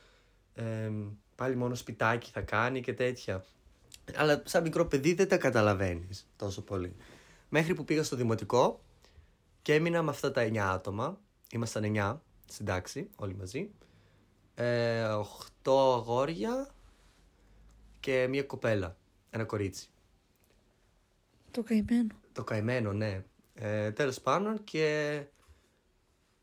Ε, 0.53 0.91
πάλι 1.43 1.55
μόνο 1.55 1.75
σπιτάκι 1.75 2.31
θα 2.31 2.41
κάνει 2.41 2.81
και 2.81 2.93
τέτοια. 2.93 3.45
Αλλά 4.15 4.41
σαν 4.45 4.63
μικρό 4.63 4.85
παιδί 4.85 5.13
δεν 5.13 5.27
τα 5.27 5.37
καταλαβαίνεις 5.37 6.27
τόσο 6.35 6.61
πολύ. 6.61 6.95
Μέχρι 7.49 7.73
που 7.73 7.83
πήγα 7.85 8.03
στο 8.03 8.15
δημοτικό 8.15 8.83
και 9.61 9.73
έμεινα 9.73 10.01
με 10.01 10.09
αυτά 10.09 10.31
τα 10.31 10.43
9 10.43 10.57
άτομα. 10.57 11.19
Ήμασταν 11.51 11.83
9 11.95 12.19
στην 12.45 12.65
τάξη, 12.65 13.09
όλοι 13.15 13.35
μαζί. 13.35 13.71
Ε, 14.55 15.03
8 15.63 15.95
αγόρια 15.95 16.69
και 17.99 18.27
μία 18.27 18.43
κοπέλα. 18.43 18.97
Ένα 19.29 19.43
κορίτσι. 19.43 19.87
Το 21.51 21.63
καημένο. 21.63 22.15
Το 22.31 22.43
καημένο, 22.43 22.93
ναι. 22.93 23.23
Ε, 23.53 23.91
τέλος 23.91 24.21
πάντων 24.21 24.63
και 24.63 25.19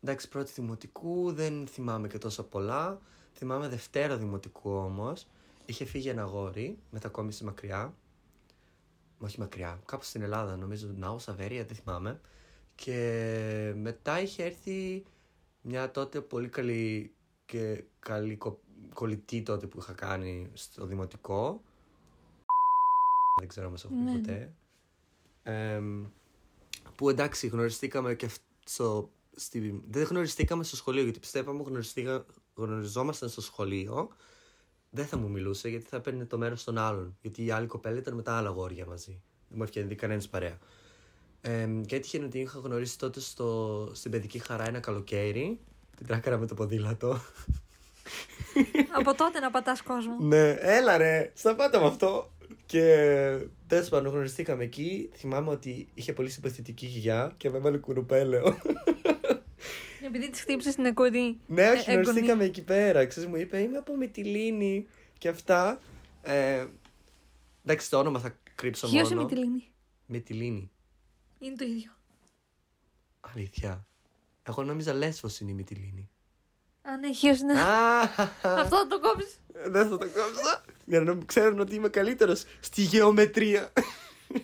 εντάξει 0.02 0.28
πρώτη 0.28 0.52
δημοτικού 0.54 1.32
δεν 1.32 1.66
θυμάμαι 1.66 2.08
και 2.08 2.18
τόσο 2.18 2.42
πολλά. 2.42 3.00
Θυμάμαι 3.40 3.68
Δευτέρα 3.68 4.16
δημοτικού 4.16 4.70
όμως. 4.70 5.26
Είχε 5.64 5.84
φύγει 5.84 6.08
ένα 6.08 6.22
αγόρι, 6.22 6.78
μετακόμισε 6.90 7.44
μακριά. 7.44 7.94
Όχι 9.18 9.38
μακριά, 9.40 9.80
κάπου 9.84 10.04
στην 10.04 10.22
Ελλάδα 10.22 10.56
νομίζω, 10.56 10.88
Νάου, 10.96 11.18
Σαβέρια, 11.18 11.64
δεν 11.64 11.76
θυμάμαι. 11.76 12.20
Και 12.74 13.72
μετά 13.76 14.20
είχε 14.20 14.44
έρθει 14.44 15.04
μια 15.62 15.90
τότε 15.90 16.20
πολύ 16.20 16.48
καλή 16.48 17.14
και 17.46 17.84
καλή 17.98 18.36
κο... 18.36 18.60
κολλητή 18.94 19.42
τότε 19.42 19.66
που 19.66 19.78
είχα 19.78 19.92
κάνει 19.92 20.50
στο 20.52 20.86
δημοτικό. 20.86 21.62
Δεν 23.38 23.48
ξέρω 23.48 23.66
αν 23.66 23.72
μας 23.72 23.84
έχω 23.84 23.94
πει 23.94 24.00
Ναι, 24.00 24.10
ναι. 24.12 24.18
ποτέ. 24.18 24.52
Εμ, 25.42 26.06
που 26.96 27.08
εντάξει 27.08 27.46
γνωριστήκαμε 27.46 28.14
και 28.14 28.26
αυ- 28.26 28.42
στο, 28.64 29.10
στη, 29.36 29.82
δεν 29.88 30.02
γνωριστήκαμε 30.02 30.64
στο 30.64 30.76
σχολείο 30.76 31.02
γιατί 31.02 31.18
πιστεύαμε 31.18 31.62
γνωριστήκα, 31.62 32.24
γνωριζόμασταν 32.54 33.28
στο 33.28 33.40
σχολείο 33.40 34.10
δεν 34.90 35.06
θα 35.06 35.16
μου 35.16 35.28
μιλούσε 35.30 35.68
γιατί 35.68 35.86
θα 35.86 36.00
παίρνει 36.00 36.24
το 36.24 36.38
μέρος 36.38 36.64
των 36.64 36.78
άλλων. 36.78 37.16
Γιατί 37.20 37.44
η 37.44 37.50
άλλη 37.50 37.66
κοπέλα 37.66 37.98
ήταν 37.98 38.14
με 38.14 38.22
τα 38.22 38.36
άλλα 38.36 38.48
αγόρια 38.48 38.86
μαζί. 38.86 39.22
Δεν 39.48 39.56
μου 39.58 39.62
έφτιανε 39.62 39.94
κανένας 39.94 40.28
παρέα. 40.28 40.58
Ε, 41.40 41.68
και 41.86 41.96
έτυχε 41.96 42.18
να 42.18 42.28
την 42.28 42.40
είχα 42.40 42.58
γνωρίσει 42.58 42.98
τότε 42.98 43.20
στο, 43.20 43.90
στην 43.94 44.10
παιδική 44.10 44.38
χαρά 44.38 44.68
ένα 44.68 44.80
καλοκαίρι. 44.80 45.60
Την 45.96 46.06
τράκαρα 46.06 46.38
με 46.38 46.46
το 46.46 46.54
ποδήλατο. 46.54 47.20
Από 48.98 49.14
τότε 49.14 49.40
να 49.40 49.50
πατάς 49.50 49.82
κόσμο. 49.82 50.16
ναι, 50.28 50.50
έλα 50.50 50.96
ρε, 50.96 51.32
σταμάτα 51.34 51.80
με 51.80 51.86
αυτό. 51.86 52.32
Και 52.66 52.84
τέλος 53.66 53.88
πάντων 53.88 54.12
γνωριστήκαμε 54.12 54.64
εκεί. 54.64 55.10
Θυμάμαι 55.14 55.50
ότι 55.50 55.88
είχε 55.94 56.12
πολύ 56.12 56.30
συμπαθητική 56.30 56.86
γιαγιά 56.86 57.34
και 57.36 57.50
με 57.50 57.56
έβαλε 57.56 57.78
κουρουπέλαιο. 57.78 58.44
Επειδή 60.06 60.30
τη 60.30 60.38
χτύπησες 60.40 60.72
στην 60.72 60.84
εκκοντή. 60.84 61.40
Ναι, 61.46 61.70
όχι, 61.70 61.90
Ε, 61.90 61.92
γνωριστήκαμε 61.92 62.44
εκεί 62.44 62.62
πέρα. 62.62 63.06
Ξέρεις, 63.06 63.28
μου 63.28 63.36
είπε, 63.36 63.58
είμαι 63.58 63.76
από 63.76 63.96
Μυτιλίνη 63.96 64.86
και 65.18 65.28
αυτά. 65.28 65.80
Ε, 66.22 66.66
εντάξει, 67.64 67.90
το 67.90 67.98
όνομα 67.98 68.18
θα 68.18 68.38
κρύψω 68.54 68.88
Ποιο 68.88 69.00
μόνο. 69.02 69.20
είναι 69.20 69.26
τη 69.28 69.34
λύνη. 69.36 69.70
Μυτιλίνη. 70.06 70.70
Είναι 71.38 71.54
το 71.56 71.64
ίδιο. 71.64 71.90
Αλήθεια. 73.20 73.86
Εγώ 74.42 74.62
νόμιζα 74.62 74.92
Λέσβος 74.92 75.40
είναι 75.40 75.50
η 75.50 75.54
Μυτιλίνη. 75.54 76.10
Α, 76.82 76.96
ναι, 76.96 77.12
χίος 77.12 77.40
είναι. 77.40 77.60
Α, 77.60 78.00
Αυτό 78.62 78.76
θα 78.76 78.86
το 78.88 79.00
κόψεις. 79.00 79.40
Δεν 79.66 79.88
θα 79.88 79.98
το 79.98 79.98
κόψω. 79.98 80.62
Για 80.84 81.00
να 81.00 81.18
ξέρουν 81.26 81.60
ότι 81.60 81.74
είμαι 81.74 81.88
καλύτερος 81.88 82.44
στη 82.60 82.82
γεωμετρία. 82.82 83.72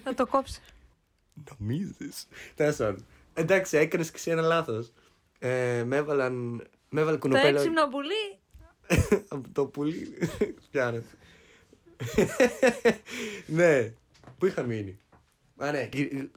θα 0.03 0.15
το 0.15 0.27
κόψει. 0.27 0.61
Νομίζεις. 1.59 2.27
Τέλος 2.55 2.77
πάντων. 2.77 3.07
Εντάξει, 3.35 3.77
έκανες 3.77 4.11
και 4.11 4.17
εσύ 4.17 4.31
ένα 4.31 4.43
λάθος. 4.43 4.93
Ε, 5.39 5.85
με 5.87 5.97
έβαλαν... 5.97 6.67
Με 6.89 7.01
έβαλε 7.01 7.17
Το 7.17 7.23
κουνουπέλα 7.23 7.61
έξυπνο 7.61 7.89
πουλί. 7.89 8.39
από 9.29 9.49
το 9.53 9.67
πουλί. 9.67 10.19
Πιάνεται. 10.71 11.07
ναι, 13.47 13.93
πού 14.39 14.47
είχα 14.47 14.63
μείνει; 14.63 14.99
Α, 15.57 15.71
ναι, 15.71 15.89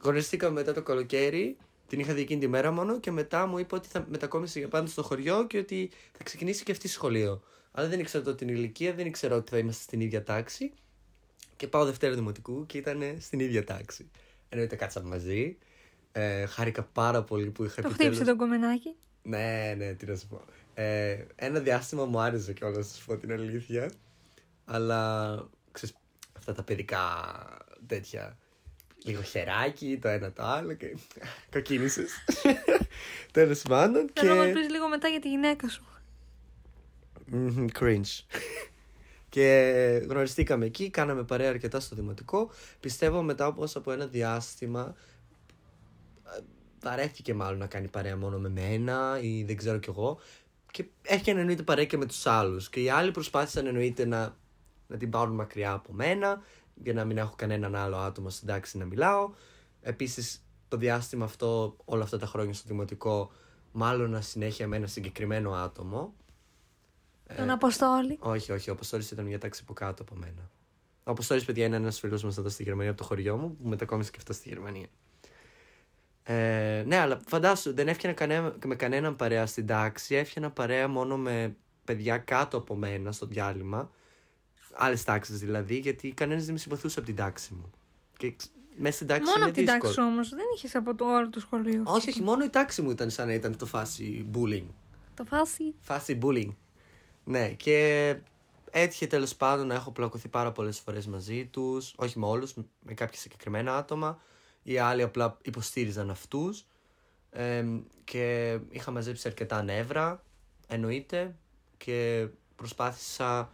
γνωριστήκαμε 0.02 0.54
μετά 0.54 0.74
το 0.74 0.82
καλοκαίρι. 0.84 1.58
Την 1.88 2.00
είχα 2.00 2.14
δει 2.14 2.22
εκείνη 2.22 2.40
τη 2.40 2.48
μέρα 2.48 2.72
μόνο 2.72 3.00
και 3.00 3.12
μετά 3.12 3.46
μου 3.46 3.58
είπε 3.58 3.76
ότι 3.76 3.88
θα 3.88 4.06
μετακόμισε 4.10 4.60
για 4.60 4.68
πάντα 4.68 4.88
στο 4.88 5.04
χωριό 5.04 5.48
και 5.48 5.58
ότι 5.58 5.90
θα 6.18 6.24
ξεκινήσει 6.24 6.64
και 6.64 6.72
αυτή 6.72 6.88
σχολείο. 6.88 7.42
Αλλά 7.72 7.88
δεν 7.88 8.00
ήξερα 8.00 8.24
τότε 8.24 8.46
την 8.46 8.56
ηλικία, 8.56 8.94
δεν 8.94 9.06
ήξερα 9.06 9.36
ότι 9.36 9.50
θα 9.50 9.58
είμαστε 9.58 9.84
στην 9.84 10.00
ίδια 10.00 10.24
τάξη. 10.24 10.72
Και 11.56 11.68
πάω 11.68 11.86
Δευτέρα 11.86 12.16
Δημοτικού 12.16 12.66
και 12.66 12.78
ήταν 12.78 13.16
στην 13.20 13.40
ίδια 13.40 13.64
τάξη. 13.64 14.10
Εννοείται 14.50 14.76
κάτσαμε 14.76 15.10
μαζί. 15.10 15.58
Ε, 16.12 16.46
χάρηκα 16.46 16.84
πάρα 16.84 17.24
πολύ 17.24 17.50
που 17.50 17.64
είχα 17.64 17.82
Το 17.82 17.88
επιτέλους- 17.88 18.16
χτύπησε 18.18 18.32
το 18.38 18.38
κομμενάκι; 18.44 18.96
ναι, 19.24 19.74
ναι, 19.78 19.94
τι 19.94 20.06
να 20.06 20.16
σου 20.16 20.28
πω. 20.28 20.42
Ε, 20.74 21.26
ένα 21.36 21.60
διάστημα 21.60 22.06
μου 22.06 22.20
άρεσε 22.20 22.54
κιόλας 22.54 22.78
να 22.78 22.84
σου 22.84 23.06
πω 23.06 23.18
την 23.18 23.32
αλήθεια. 23.32 23.92
Αλλά 24.66 25.50
ξέρεις, 25.72 25.96
αυτά 26.38 26.54
τα 26.54 26.64
παιδικά 26.64 27.00
τέτοια. 27.88 28.38
Λίγο 29.04 29.22
χεράκι, 29.22 30.00
το 30.02 30.08
ένα 30.08 30.32
το 30.32 30.44
άλλο 30.44 30.74
και. 30.74 30.98
Κοκκίνησες. 31.52 32.12
Τέλος 33.32 33.62
πάντων. 33.62 34.10
Θέλω 34.14 34.34
να 34.36 34.42
μου 34.42 34.54
Και. 34.54 34.60
πεις 34.60 34.70
λίγο 34.70 34.88
μετά 34.88 35.08
για 35.08 35.20
τη 35.20 35.30
γυναίκα 35.30 35.70
σου. 35.70 35.84
Μμμ, 37.26 37.66
Cringe. 37.80 38.24
και 39.30 40.06
γνωριστήκαμε 40.10 40.66
εκεί, 40.66 40.90
κάναμε 40.90 41.24
παρέα 41.24 41.50
αρκετά 41.50 41.80
στο 41.80 41.96
δημοτικό. 41.96 42.52
Πιστεύω 42.80 43.22
μετά 43.22 43.48
όπως 43.48 43.76
από 43.76 43.92
ένα 43.92 44.06
διάστημα 44.08 44.96
ε, 44.96 45.19
βαρέθηκε 46.82 47.34
μάλλον 47.34 47.58
να 47.58 47.68
κάνει 47.68 47.88
παρέα 47.88 48.18
μόνο 48.18 48.38
με 48.38 48.50
μένα 48.50 49.20
ή 49.22 49.44
δεν 49.44 49.58
ξέρω 49.58 49.78
κι 49.78 49.90
εγώ. 49.90 50.20
Και 50.72 50.86
έφτιανε 51.02 51.40
εννοείται 51.40 51.64
παρέα 51.64 51.86
και 51.86 51.98
με 51.98 52.06
τους 52.06 52.26
άλλους. 52.26 52.70
Και 52.70 52.82
οι 52.82 52.90
άλλοι 52.90 53.12
προσπάθησαν 53.12 53.66
εννοείται 53.66 54.06
να, 54.06 54.36
να 54.88 54.98
την 54.98 55.10
πάρουν 55.10 55.36
μακριά 55.36 55.72
από 55.72 55.94
μένα 55.94 56.42
για 56.74 56.94
να 56.94 57.06
μην 57.06 57.18
έχω 57.18 57.34
κανέναν 57.36 57.76
άλλο 57.76 57.98
άτομο 57.98 58.30
στην 58.30 58.48
τάξη 58.48 58.78
να 58.78 58.86
μιλάω. 58.86 59.32
Επίσης 59.82 60.44
το 60.68 60.78
διάστημα 60.78 61.26
αυτό, 61.26 61.76
όλα 61.86 62.04
αυτά 62.04 62.18
τα 62.18 62.26
χρόνια 62.26 62.54
στο 62.54 62.68
δημοτικό, 62.68 63.32
μάλλον 63.72 64.22
συνέχεια 64.22 64.68
με 64.68 64.76
ένα 64.76 64.88
συγκεκριμένο 64.88 65.52
άτομο. 65.52 66.14
Τον 67.38 67.50
Αποστόλη. 67.50 68.18
Όχι, 68.20 68.52
όχι. 68.52 68.70
Ο 68.70 68.74
Αποστόλης 68.74 69.12
ήταν 69.12 69.26
μια 69.26 69.40
τάξη 69.40 69.62
από 69.64 69.74
κάτω 69.74 70.02
από 70.02 70.16
μένα. 70.16 70.50
Ο 71.04 71.12
Αποστόλης, 71.12 71.46
παιδιά, 71.46 71.66
είναι 71.66 71.76
ένας 71.76 72.00
φίλος 72.00 72.24
μας 72.24 72.38
εδώ 72.38 72.50
στη 72.50 72.64
Γερμανία 72.64 72.92
από 72.92 73.02
το 73.02 73.08
χωριό 73.08 73.38
μου 73.38 73.56
που 73.56 73.68
μετακόμισε 73.68 74.12
και 74.12 74.18
αυτό 74.20 74.34
στη 74.34 74.50
Γερμανία. 74.50 74.88
Ε, 76.32 76.84
ναι, 76.88 76.96
αλλά 76.98 77.22
φαντάσου, 77.28 77.74
δεν 77.74 77.88
έφτιανα 77.88 78.16
κανένα, 78.16 78.56
με 78.66 78.76
κανέναν 78.76 79.16
παρέα 79.16 79.46
στην 79.46 79.66
τάξη. 79.68 80.16
Έφτιανα 80.16 80.52
παρέα 80.52 80.88
μόνο 80.88 81.18
με 81.18 81.56
παιδιά 81.86 82.18
κάτω 82.18 82.58
από 82.58 82.76
μένα 82.76 83.12
στο 83.12 83.26
διάλειμμα. 83.26 83.92
Άλλες 84.74 85.04
τάξεις 85.04 85.40
δηλαδή, 85.40 85.78
γιατί 85.78 86.12
κανένας 86.12 86.44
δεν 86.44 86.54
με 86.54 86.60
συμπαθούσε 86.60 87.00
από 87.00 87.08
την 87.08 87.16
τάξη 87.18 87.54
μου. 87.54 87.72
Και 88.18 88.32
ξ- 88.36 88.52
μέσα 88.78 88.96
στην 88.96 89.08
τάξη 89.08 89.24
Μόνο 89.24 89.36
είναι 89.38 89.46
από 89.46 89.54
την 89.54 89.64
δύσκολο. 89.66 89.94
τάξη 89.94 90.10
όμως. 90.12 90.30
Δεν 90.30 90.46
είχες 90.56 90.76
από 90.76 90.96
το 90.96 91.06
όλο 91.16 91.30
το 91.30 91.40
σχολείο. 91.40 91.82
Όχι, 91.86 92.10
όχι, 92.10 92.22
μόνο 92.22 92.44
η 92.44 92.50
τάξη 92.50 92.82
μου 92.82 92.90
ήταν 92.90 93.10
σαν 93.10 93.28
να 93.28 93.34
ήταν 93.34 93.58
το 93.58 93.66
φάση 93.66 94.26
bullying. 94.34 94.66
Το 95.14 95.26
φάση. 95.26 95.74
Φάση 95.82 96.18
bullying. 96.22 96.56
Ναι, 97.24 97.50
και 97.50 98.16
έτυχε 98.72 99.08
τέλος 99.08 99.36
πάντων 99.36 99.68
να 99.68 99.74
έχω 99.74 99.92
πλακωθεί 99.92 100.28
πάρα 100.28 100.52
πολλές 100.52 100.80
φορές 100.80 101.08
μαζί 101.08 101.46
τους. 101.46 101.94
Όχι 101.98 102.20
με 102.20 102.26
όλους, 102.26 102.54
με 102.86 102.94
κάποια 102.94 103.20
συγκεκριμένα 103.20 103.78
άτομα. 103.78 104.20
Οι 104.64 104.78
άλλοι 104.78 105.02
απλά 105.02 105.38
υποστήριζαν 105.42 106.10
αυτούς. 106.10 106.66
και 108.04 108.60
είχα 108.70 108.92
μαζέψει 108.92 109.28
αρκετά 109.28 109.64
νεύρα, 109.64 110.24
εννοείται. 110.68 111.36
Και 111.78 112.28
προσπάθησα 112.56 113.52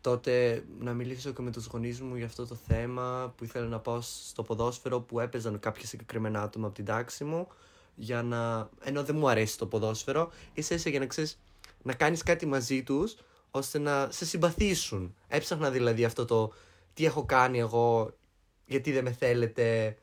τότε 0.00 0.64
να 0.78 0.92
μιλήσω 0.92 1.32
και 1.32 1.42
με 1.42 1.50
τους 1.50 1.66
γονείς 1.66 2.00
μου 2.00 2.16
για 2.16 2.26
αυτό 2.26 2.46
το 2.46 2.54
θέμα 2.54 3.34
που 3.36 3.44
ήθελα 3.44 3.66
να 3.66 3.78
πάω 3.78 4.00
στο 4.00 4.42
ποδόσφαιρο 4.42 5.00
που 5.00 5.20
έπαιζαν 5.20 5.58
κάποια 5.58 5.86
συγκεκριμένα 5.86 6.42
άτομα 6.42 6.66
από 6.66 6.74
την 6.74 6.84
τάξη 6.84 7.24
μου 7.24 7.48
για 7.94 8.22
να, 8.22 8.70
ενώ 8.80 9.04
δεν 9.04 9.16
μου 9.16 9.28
αρέσει 9.28 9.58
το 9.58 9.66
ποδόσφαιρο, 9.66 10.30
ίσα 10.52 10.74
ίσα 10.74 10.90
για 10.90 10.98
να 10.98 11.06
ξέρεις 11.06 11.40
να 11.82 11.92
κάνεις 11.94 12.22
κάτι 12.22 12.46
μαζί 12.46 12.82
τους 12.82 13.16
ώστε 13.50 13.78
να 13.78 14.08
σε 14.10 14.24
συμπαθήσουν. 14.24 15.14
Έψαχνα 15.28 15.70
δηλαδή 15.70 16.04
αυτό 16.04 16.24
το 16.24 16.52
τι 16.94 17.04
έχω 17.04 17.24
κάνει 17.24 17.58
εγώ, 17.58 18.14
γιατί 18.66 18.92
δεν 18.92 19.04
με 19.04 19.12
θέλετε, 19.12 19.96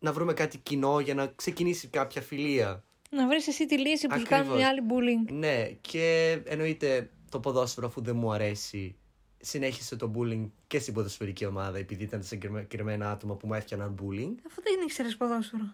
να 0.00 0.12
βρούμε 0.12 0.32
κάτι 0.32 0.58
κοινό 0.58 1.00
για 1.00 1.14
να 1.14 1.26
ξεκινήσει 1.26 1.88
κάποια 1.88 2.22
φιλία. 2.22 2.84
Να 3.10 3.26
βρεις 3.26 3.48
εσύ 3.48 3.66
τη 3.66 3.78
λύση 3.78 4.06
που 4.06 4.14
σου 4.14 4.22
Ακριβώς. 4.22 4.46
κάνουν 4.46 4.58
οι 4.58 4.64
άλλοι 4.64 4.80
bullying. 4.88 5.32
Ναι, 5.32 5.64
και 5.80 6.38
εννοείται 6.44 7.10
το 7.30 7.40
ποδόσφαιρο 7.40 7.86
αφού 7.86 8.02
δεν 8.02 8.16
μου 8.16 8.32
αρέσει, 8.32 8.96
συνέχισε 9.40 9.96
το 9.96 10.12
bullying 10.16 10.48
και 10.66 10.78
στην 10.78 10.94
ποδοσφαιρική 10.94 11.46
ομάδα 11.46 11.78
επειδή 11.78 12.02
ήταν 12.04 12.22
συγκεκριμένα 12.22 13.10
άτομα 13.10 13.34
που 13.34 13.46
μου 13.46 13.54
έφτιαναν 13.54 13.94
bullying. 14.00 14.34
Αφού 14.46 14.62
δεν 14.62 14.80
ήξερες 14.82 15.16
ποδόσφαιρο. 15.16 15.64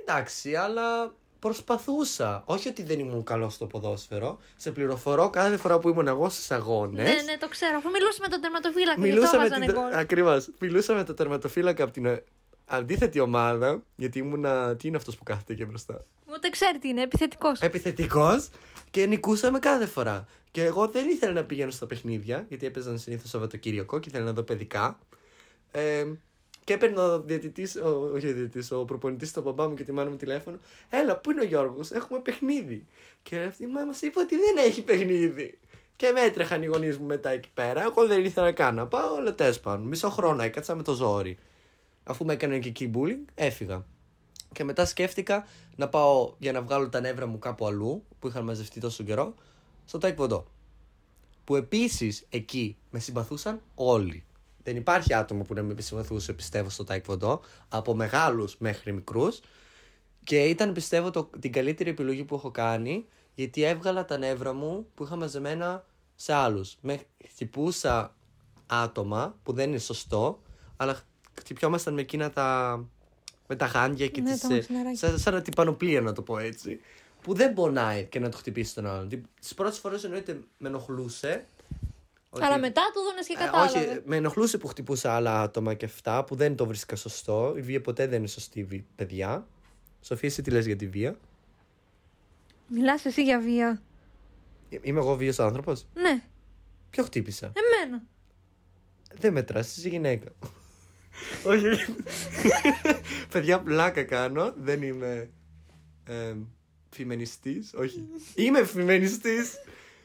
εντάξει, 0.00 0.54
αλλά 0.54 1.14
προσπαθούσα. 1.38 2.42
Όχι 2.46 2.68
ότι 2.68 2.82
δεν 2.82 2.98
ήμουν 2.98 3.24
καλός 3.24 3.54
στο 3.54 3.66
ποδόσφαιρο. 3.66 4.38
Σε 4.56 4.72
πληροφορώ 4.72 5.30
κάθε 5.30 5.56
φορά 5.56 5.78
που 5.78 5.88
ήμουν 5.88 6.06
εγώ 6.06 6.28
στις 6.28 6.50
αγώνες. 6.50 7.08
Ναι, 7.08 7.22
ναι, 7.22 7.36
το 7.38 7.48
ξέρω. 7.48 7.76
Αφού 7.76 7.90
μιλούσε 7.90 8.18
με 8.22 8.28
τον 8.28 8.40
τερματοφύλακα. 8.40 9.00
Μιλούσα 9.00 9.38
με, 9.38 9.48
την... 9.48 9.60
την... 9.60 9.78
Ακριβώς. 9.92 10.50
Μιλούσα 10.60 10.94
με 10.94 11.04
τον 11.04 11.16
τερματοφύλακα 11.16 11.84
από 11.84 11.92
την 11.92 12.06
ε, 12.06 12.24
αντίθετη 12.76 13.20
ομάδα. 13.20 13.82
Γιατί 13.96 14.18
ήμουνα. 14.18 14.76
Τι 14.76 14.88
είναι 14.88 14.96
αυτός 14.96 15.16
που 15.16 15.22
κάθεται 15.22 15.52
εκεί 15.52 15.64
μπροστά; 15.64 16.04
Ούτε 16.32 16.48
ξέρει 16.48 16.78
τι 16.78 16.88
είναι, 16.88 17.02
επιθετικός. 17.02 17.60
Επιθετικός 17.60 18.48
και 18.90 19.06
νικούσαμε 19.06 19.58
κάθε 19.58 19.86
φορά. 19.86 20.26
Και 20.50 20.64
εγώ 20.64 20.88
δεν 20.88 21.08
ήθελα 21.08 21.32
να 21.32 21.44
πηγαίνω 21.44 21.70
στα 21.70 21.86
παιχνίδια, 21.86 22.44
γιατί 22.48 22.66
έπαιζαν 22.66 22.98
συνήθως 22.98 23.30
Σαββατοκύριακο 23.30 23.98
και 23.98 24.08
ήθελα 24.08 24.24
να 24.24 24.32
δω 24.32 24.42
παιδικά. 24.42 24.98
Ε, 25.70 26.06
και 26.64 26.72
έπαιρνε 26.72 27.00
ο 27.00 27.20
διαιτητής, 27.20 27.76
ο, 27.76 28.10
όχι 28.14 28.28
ο 28.28 28.32
διαιτητής, 28.32 28.70
ο 28.72 28.84
προπονητής 28.84 29.28
στο 29.28 29.42
μπαμπά 29.42 29.68
μου 29.68 29.74
και 29.74 29.84
τη 29.84 29.92
μάνα 29.92 30.10
μου 30.10 30.16
τηλέφωνο. 30.16 30.58
Έλα, 30.90 31.16
πού 31.16 31.30
είναι 31.30 31.40
ο 31.40 31.44
Γιώργος, 31.44 31.90
έχουμε 31.90 32.20
παιχνίδι. 32.20 32.86
Και 33.22 33.38
αυτή 33.38 33.66
μας 33.66 34.02
είπε 34.02 34.20
ότι 34.20 34.36
δεν 34.36 34.64
έχει 34.66 34.82
παιχνίδι. 34.82 35.58
Και 35.96 36.10
με 36.14 36.20
έτρεχαν 36.20 36.62
οι 36.62 36.66
γονείς 36.66 36.98
μου 36.98 37.06
μετά 37.06 37.30
εκεί 37.30 37.48
πέρα. 37.54 37.82
Εγώ 37.82 38.06
δεν 38.06 38.24
ήθελα 38.24 38.46
να 38.46 38.52
κάνω. 38.52 38.86
Πάω, 38.86 39.14
αλλά 39.16 39.34
τέλος 39.34 39.60
πάντων. 39.60 39.86
Μισό 39.86 40.10
χρόνο 40.10 40.42
έκατσα 40.42 40.74
με 40.74 40.82
το 40.82 40.92
ζόρι. 40.92 41.38
Αφού 42.04 42.24
με 42.24 42.32
έκανε 42.32 42.58
και 42.58 42.68
εκεί 42.68 42.90
bullying, 42.94 43.24
έφυγα. 43.34 43.84
Και 44.52 44.64
μετά 44.64 44.86
σκέφτηκα 44.86 45.46
να 45.76 45.88
πάω 45.88 46.34
για 46.38 46.52
να 46.52 46.62
βγάλω 46.62 46.88
τα 46.88 47.00
νεύρα 47.00 47.26
μου 47.26 47.38
κάπου 47.38 47.66
αλλού, 47.66 48.04
που 48.18 48.28
είχαν 48.28 48.44
μαζευτεί 48.44 48.80
τόσο 48.80 49.02
καιρό, 49.02 49.34
στο 49.84 49.98
Taekwondo. 50.02 50.42
Που 51.44 51.56
επίσης 51.56 52.26
εκεί 52.28 52.76
με 52.90 52.98
συμπαθούσαν 52.98 53.60
όλοι. 53.74 54.24
Δεν 54.62 54.76
υπάρχει 54.76 55.14
άτομο 55.14 55.42
που 55.42 55.54
να 55.54 55.62
με 55.62 55.80
συμπαθούσε, 55.80 56.32
πιστεύω, 56.32 56.68
στο 56.68 56.84
Taekwondo, 56.88 57.38
από 57.68 57.94
μεγάλους 57.94 58.56
μέχρι 58.58 58.92
μικρούς. 58.92 59.40
Και 60.24 60.44
ήταν, 60.44 60.72
πιστεύω, 60.72 61.10
το, 61.10 61.30
την 61.40 61.52
καλύτερη 61.52 61.90
επιλογή 61.90 62.24
που 62.24 62.34
έχω 62.34 62.50
κάνει, 62.50 63.06
γιατί 63.34 63.62
έβγαλα 63.62 64.04
τα 64.04 64.18
νεύρα 64.18 64.52
μου 64.52 64.86
που 64.94 65.04
είχα 65.04 65.16
μαζεμένα 65.16 65.84
σε 66.14 66.32
άλλους. 66.32 66.76
Με 66.80 67.00
χτυπούσα 67.28 68.14
άτομα, 68.66 69.38
που 69.42 69.52
δεν 69.52 69.68
είναι 69.68 69.78
σωστό, 69.78 70.42
αλλά 70.76 71.00
χτυπιόμασταν 71.38 71.94
με 71.94 72.00
εκείνα 72.00 72.30
τα. 72.30 72.78
με 73.46 73.56
τα 73.56 73.66
γάντια 73.66 74.08
και 74.08 74.20
Ναι, 74.20 74.30
τις, 74.32 74.40
τα 74.40 74.48
ε, 74.50 74.52
μαξιλαράκια. 74.54 74.96
σαν, 75.08 75.18
σαν 75.18 75.42
την 75.42 75.52
πανοπλία, 75.54 76.00
να 76.00 76.12
το 76.12 76.22
πω 76.22 76.38
έτσι. 76.38 76.80
Που 77.22 77.34
δεν 77.34 77.54
πονάει 77.54 78.04
και 78.04 78.18
να 78.20 78.28
το 78.28 78.36
χτυπήσει 78.36 78.74
τον 78.74 78.86
άλλον. 78.86 79.08
Τις 79.40 79.54
πρώτες 79.54 79.78
φορές 79.78 80.04
εννοείται 80.04 80.40
με 80.58 80.68
ενοχλούσε. 80.68 81.46
ότι- 82.30 82.44
Αλλά 82.44 82.58
μετά 82.58 82.82
το 82.94 83.02
δώνε 83.02 83.20
και 83.26 83.34
ε, 83.38 83.44
κατάλαβε. 83.44 83.78
όχι, 83.90 84.00
με 84.04 84.16
ενοχλούσε 84.16 84.58
που 84.58 84.66
χτυπούσα 84.66 85.12
άλλα 85.14 85.42
άτομα 85.42 85.74
και 85.74 85.84
αυτά 85.84 86.24
που 86.24 86.34
δεν 86.34 86.56
το 86.56 86.66
βρίσκα 86.66 86.96
σωστό. 86.96 87.54
Η 87.56 87.60
βία 87.60 87.80
ποτέ 87.80 88.06
δεν 88.06 88.18
είναι 88.18 88.26
σωστή, 88.26 88.64
βία, 88.64 88.84
παιδιά. 88.96 89.46
Σοφία, 90.00 90.28
εσύ 90.28 90.42
τι 90.42 90.50
λες 90.50 90.66
για 90.66 90.76
τη 90.76 90.86
βία; 90.88 91.16
Μιλάς 92.66 93.04
εσύ 93.04 93.22
για 93.22 93.40
βία. 93.40 93.82
Ε, 94.70 94.76
Είμαι 94.82 94.98
εγώ 95.00 95.16
βίος 95.16 95.38
άνθρωπος; 95.38 95.86
Ναι, 95.94 96.22
Ποιο 96.90 97.04
χτύπησα; 97.04 97.52
εμένα. 97.54 98.02
Δεν 99.14 99.32
μετράς, 99.32 99.76
είσαι 99.76 99.88
γυναίκα. 99.88 100.30
Όχι. 101.44 101.66
όχι. 101.66 101.94
παιδιά, 103.32 103.60
πλάκα 103.60 104.02
κάνω. 104.02 104.52
Δεν 104.56 104.82
είμαι 104.82 105.30
ε, 106.06 106.34
φημενιστής. 106.90 107.72
Όχι. 107.74 108.08
είμαι 108.34 108.64
φημενιστής. 108.64 109.52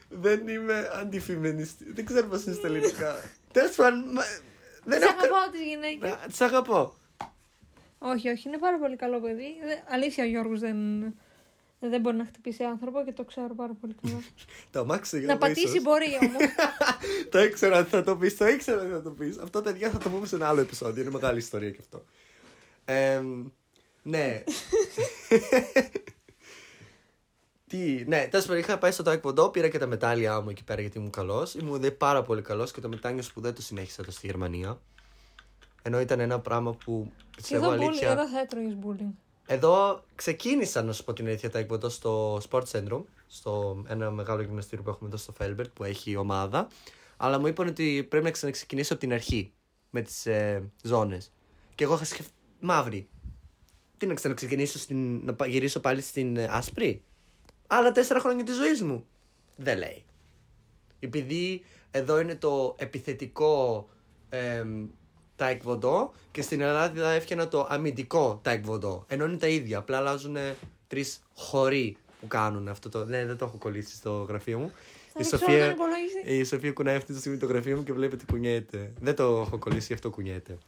Δεν 0.08 0.48
είμαι 0.48 0.90
αντιφημενιστής. 0.94 1.86
Δεν 1.94 2.04
ξέρω 2.04 2.26
πώς 2.26 2.44
είναι 2.44 2.54
στα 2.54 2.66
ελληνικά. 2.66 3.16
Τέλος 3.52 3.74
πάντων, 3.74 4.04
μα- 4.12 4.22
δεν 4.84 5.00
Σε 5.00 5.04
έχω... 5.06 5.14
κα- 5.16 5.22
αγαπάω 5.22 5.50
τις 5.50 5.60
γυναίκες. 5.60 6.10
Να, 6.10 6.16
Τις 6.16 6.40
αγαπώ. 6.40 6.94
Όχι, 7.98 8.28
όχι, 8.28 8.48
είναι 8.48 8.58
πάρα 8.58 8.78
πολύ 8.78 8.96
καλό 8.96 9.20
παιδί. 9.20 9.46
Δε- 9.64 9.94
Αλήθεια, 9.94 10.24
ο 10.24 10.26
Γιώργος 10.26 10.60
δεν, 10.60 10.76
δεν 11.80 12.00
μπορεί 12.00 12.16
να 12.16 12.24
χτυπήσει 12.24 12.64
άνθρωπο 12.64 13.04
και 13.04 13.12
το 13.12 13.24
ξέρω 13.24 13.54
πάρα 13.54 13.72
πολύ 13.80 13.94
καλά. 14.02 14.22
Το 14.72 14.80
αμάξι 14.80 15.20
να 15.20 15.38
πατήσει 15.38 15.80
μπορεί 15.80 16.06
όμως. 16.22 16.42
το 17.30 17.38
ήξερα 17.42 17.78
ότι 17.78 17.90
θα 17.90 18.02
το 18.02 18.16
πεις, 18.16 18.36
το 18.36 18.46
ήξερα 18.46 18.80
ότι 18.80 18.90
θα 18.90 19.02
το 19.02 19.10
πεις. 19.10 19.38
Αυτό, 19.38 19.62
παιδιά, 19.62 19.90
θα 19.90 19.98
το 19.98 20.08
πούμε 20.10 20.26
σε 20.26 20.34
ένα 20.34 20.48
άλλο 20.48 20.60
επεισόδιο. 20.60 21.02
Είναι 21.02 21.10
μεγάλη 21.10 21.38
ιστορία 21.38 21.70
και 21.70 21.78
αυτό. 21.80 22.04
Ε, 22.84 23.22
ναι. 24.02 24.42
Τι, 27.66 28.04
ναι, 28.06 28.28
τέλος 28.30 28.46
πάντων 28.46 28.60
είχα 28.62 28.78
πάει 28.78 28.90
στο 28.90 29.04
Taekwondo, 29.06 29.52
πήρα 29.52 29.68
και 29.68 29.78
τα 29.78 29.86
μετάλλια 29.86 30.40
μου 30.40 30.50
εκεί 30.50 30.64
πέρα 30.64 30.80
γιατί 30.80 30.98
ήμουν 30.98 31.10
καλός. 31.10 31.54
Ήμουν 31.54 31.80
δε 31.80 31.90
πάρα 31.90 32.22
πολύ 32.22 32.42
καλός 32.42 32.72
και 32.72 32.80
το 32.80 32.88
μετάνιωσα 32.88 33.30
που 33.34 33.40
δεν 33.40 33.54
το 33.54 33.62
συνέχισα 33.62 34.04
το 34.04 34.10
στη 34.10 34.26
Γερμανία. 34.26 34.80
Ενώ 35.82 36.00
ήταν 36.00 36.20
ένα 36.20 36.40
πράγμα 36.40 36.72
που 36.72 37.12
και 37.30 37.36
πιστεύω 37.36 37.64
εδώ, 37.64 37.74
bullying, 37.74 37.86
αλήθεια. 37.86 38.10
εδώ 38.10 38.28
θα 38.28 38.40
έτρωγες 38.40 38.76
bullying. 38.82 39.27
Εδώ 39.50 40.04
ξεκίνησα 40.14 40.82
να 40.82 40.92
σου 40.92 41.04
πω 41.04 41.12
την 41.12 41.26
αλήθεια 41.26 41.50
τα 41.50 41.58
εκποντώ 41.58 41.88
στο 41.88 42.40
Sport 42.50 42.62
Centrum, 42.72 43.02
στο 43.26 43.82
ένα 43.88 44.10
μεγάλο 44.10 44.42
γυμναστήριο 44.42 44.84
που 44.84 44.90
έχουμε 44.90 45.08
εδώ 45.08 45.16
στο 45.18 45.32
Felbert 45.40 45.72
που 45.74 45.84
έχει 45.84 46.16
ομάδα. 46.16 46.68
Αλλά 47.16 47.38
μου 47.38 47.46
είπαν 47.46 47.68
ότι 47.68 48.06
πρέπει 48.08 48.24
να 48.24 48.30
ξαναξεκινήσω 48.30 48.92
από 48.92 49.02
την 49.02 49.12
αρχή 49.12 49.52
με 49.90 50.00
τις 50.02 50.26
ε, 50.26 50.70
ζώνες. 50.82 51.32
Και 51.74 51.84
εγώ 51.84 51.94
είχα 51.94 52.04
σκεφτεί. 52.04 52.32
Μαύρη. 52.60 53.08
Τι 53.96 54.06
να 54.06 54.14
ξαναξεκινήσω 54.14 54.78
στην, 54.78 55.24
να 55.24 55.34
πα- 55.34 55.46
γυρίσω 55.46 55.80
πάλι 55.80 56.00
στην 56.00 56.36
ε, 56.36 56.48
άσπρη; 56.50 57.02
Άλλα 57.66 57.92
τέσσερα 57.92 58.20
χρόνια 58.20 58.44
της 58.44 58.56
ζωής 58.56 58.82
μου. 58.82 59.06
Δεν 59.56 59.78
λέει. 59.78 60.04
Επειδή 61.00 61.62
εδώ 61.90 62.20
είναι 62.20 62.34
το 62.34 62.74
επιθετικό 62.78 63.88
εμ, 65.38 65.58
taekwondo 65.62 66.08
και 66.30 66.42
στην 66.42 66.60
Ελλάδα 66.60 67.10
έφτιανα 67.10 67.48
το 67.48 67.66
αμυντικό 67.70 68.40
taekwondo. 68.44 69.00
Ενώ 69.06 69.24
είναι 69.24 69.36
τα 69.36 69.46
ίδια, 69.48 69.78
απλά 69.78 69.96
αλλάζουν 69.96 70.36
τρεις 70.88 71.20
χωρί 71.34 71.96
που 72.20 72.26
κάνουν 72.26 72.68
αυτό 72.68 72.88
το. 72.88 73.04
Ναι, 73.04 73.24
δεν 73.26 73.36
το 73.36 73.44
έχω 73.44 73.56
κολλήσει 73.56 73.94
στο 73.96 74.26
γραφείο 74.28 74.58
μου. 74.58 74.72
Θα 75.12 75.20
Η 75.20 75.22
ρίξω 75.22 75.36
Σοφία, 75.38 75.64
τον 75.64 75.70
υπολογιστή. 75.74 76.34
η 76.38 76.44
Σοφία 76.44 76.72
κουνάει 76.72 76.96
αυτή 76.96 77.12
τη 77.12 77.18
στιγμή 77.18 77.38
το 77.38 77.46
γραφείο 77.46 77.76
μου 77.76 77.82
και 77.82 77.92
βλέπετε 77.92 78.24
κουνιέται. 78.30 78.92
Δεν 79.00 79.14
το 79.14 79.22
έχω 79.46 79.58
κολλήσει, 79.58 79.86
γι' 79.86 79.92
αυτό 79.92 80.10
κουνιέται. 80.10 80.58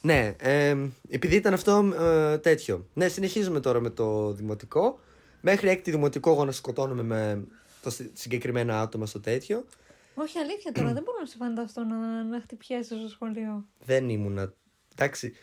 Ναι, 0.00 0.34
εμ, 0.38 0.90
επειδή 1.08 1.36
ήταν 1.36 1.52
αυτό 1.52 1.92
ε, 2.00 2.38
τέτοιο. 2.38 2.86
Ναι, 2.94 3.08
συνεχίζουμε 3.08 3.60
τώρα 3.60 3.80
με 3.80 3.90
το 3.90 4.32
δημοτικό. 4.32 4.98
Μέχρι 5.40 5.68
έκτη 5.68 5.90
δημοτικό 5.90 6.30
εγώ 6.30 6.44
να 6.44 6.52
σκοτώνομαι 6.52 7.02
με 7.02 7.44
το 7.82 7.90
συ- 7.90 8.10
συγκεκριμένα 8.12 8.80
άτομα 8.80 9.06
στο 9.06 9.20
τέτοιο. 9.20 9.64
Όχι, 10.18 10.38
αλήθεια 10.38 10.72
τώρα, 10.72 10.92
δεν 10.92 11.02
μπορώ 11.02 11.18
να 11.20 11.26
σε 11.26 11.36
φανταστώ 11.36 11.84
να, 11.84 12.24
να 12.24 12.40
χτυπιέσαι 12.40 12.98
στο 12.98 13.08
σχολείο. 13.08 13.66
Δεν 13.84 14.08
ήμουνα. 14.08 14.52
Εντάξει. 14.92 15.34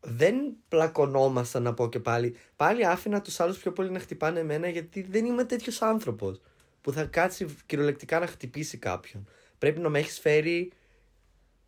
Δεν 0.00 0.56
πλακωνόμασταν 0.68 1.62
να 1.62 1.74
πω 1.74 1.88
και 1.88 2.00
πάλι. 2.00 2.36
Πάλι 2.56 2.86
άφηνα 2.86 3.20
τους 3.20 3.40
άλλους 3.40 3.58
πιο 3.58 3.72
πολύ 3.72 3.90
να 3.90 3.98
χτυπάνε 3.98 4.40
εμένα 4.40 4.68
γιατί 4.68 5.02
δεν 5.02 5.24
είμαι 5.24 5.44
τέτοιος 5.44 5.82
άνθρωπος 5.82 6.40
που 6.80 6.92
θα 6.92 7.04
κάτσει 7.04 7.56
κυριολεκτικά 7.66 8.18
να 8.18 8.26
χτυπήσει 8.26 8.78
κάποιον. 8.78 9.28
Πρέπει 9.58 9.80
να 9.80 9.88
με 9.88 9.98
έχεις 9.98 10.18
φέρει 10.18 10.72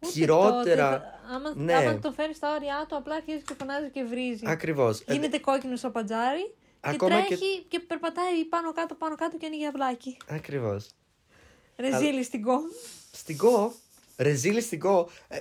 Ούτε 0.00 0.12
χειρότερα. 0.12 0.90
τότε, 0.92 1.04
άμα, 1.34 1.54
Ναι. 1.54 1.74
άμα 1.74 1.98
το 1.98 2.12
φέρεις 2.12 2.36
στα 2.36 2.54
όρια 2.54 2.86
του, 2.88 2.96
απλά 2.96 3.14
αρχίζει 3.14 3.42
και 3.42 3.54
φωνάζει 3.58 3.90
και 3.90 4.02
βρίζει. 4.04 4.42
Ακριβώς. 4.46 5.04
Γίνεται 5.08 5.38
κόκκινο 5.38 5.76
στο 5.76 5.90
παντζάρι 5.90 6.42
και 6.80 6.88
Ε, 6.88 6.90
Ακόμα 6.90 7.20
και- 7.20 7.26
τρέχει 7.36 7.64
και... 7.68 7.80
περπατάει 7.80 8.44
πάνω 8.44 8.72
κάτω, 8.72 8.94
πάνω 8.94 9.14
κάτω 9.14 9.36
και 9.36 9.46
ανοίγει 9.46 9.66
αυλάκι. 9.66 10.16
Ακριβώς. 10.28 10.88
Ρεζίλη 11.76 12.22
στην 12.22 12.42
κόμ. 12.42 12.62
Στην 13.12 13.36
Go, 13.40 13.70
ρεζίλη 14.16 14.60
στην 14.60 14.80
Go. 14.84 15.06
Ε, 15.28 15.38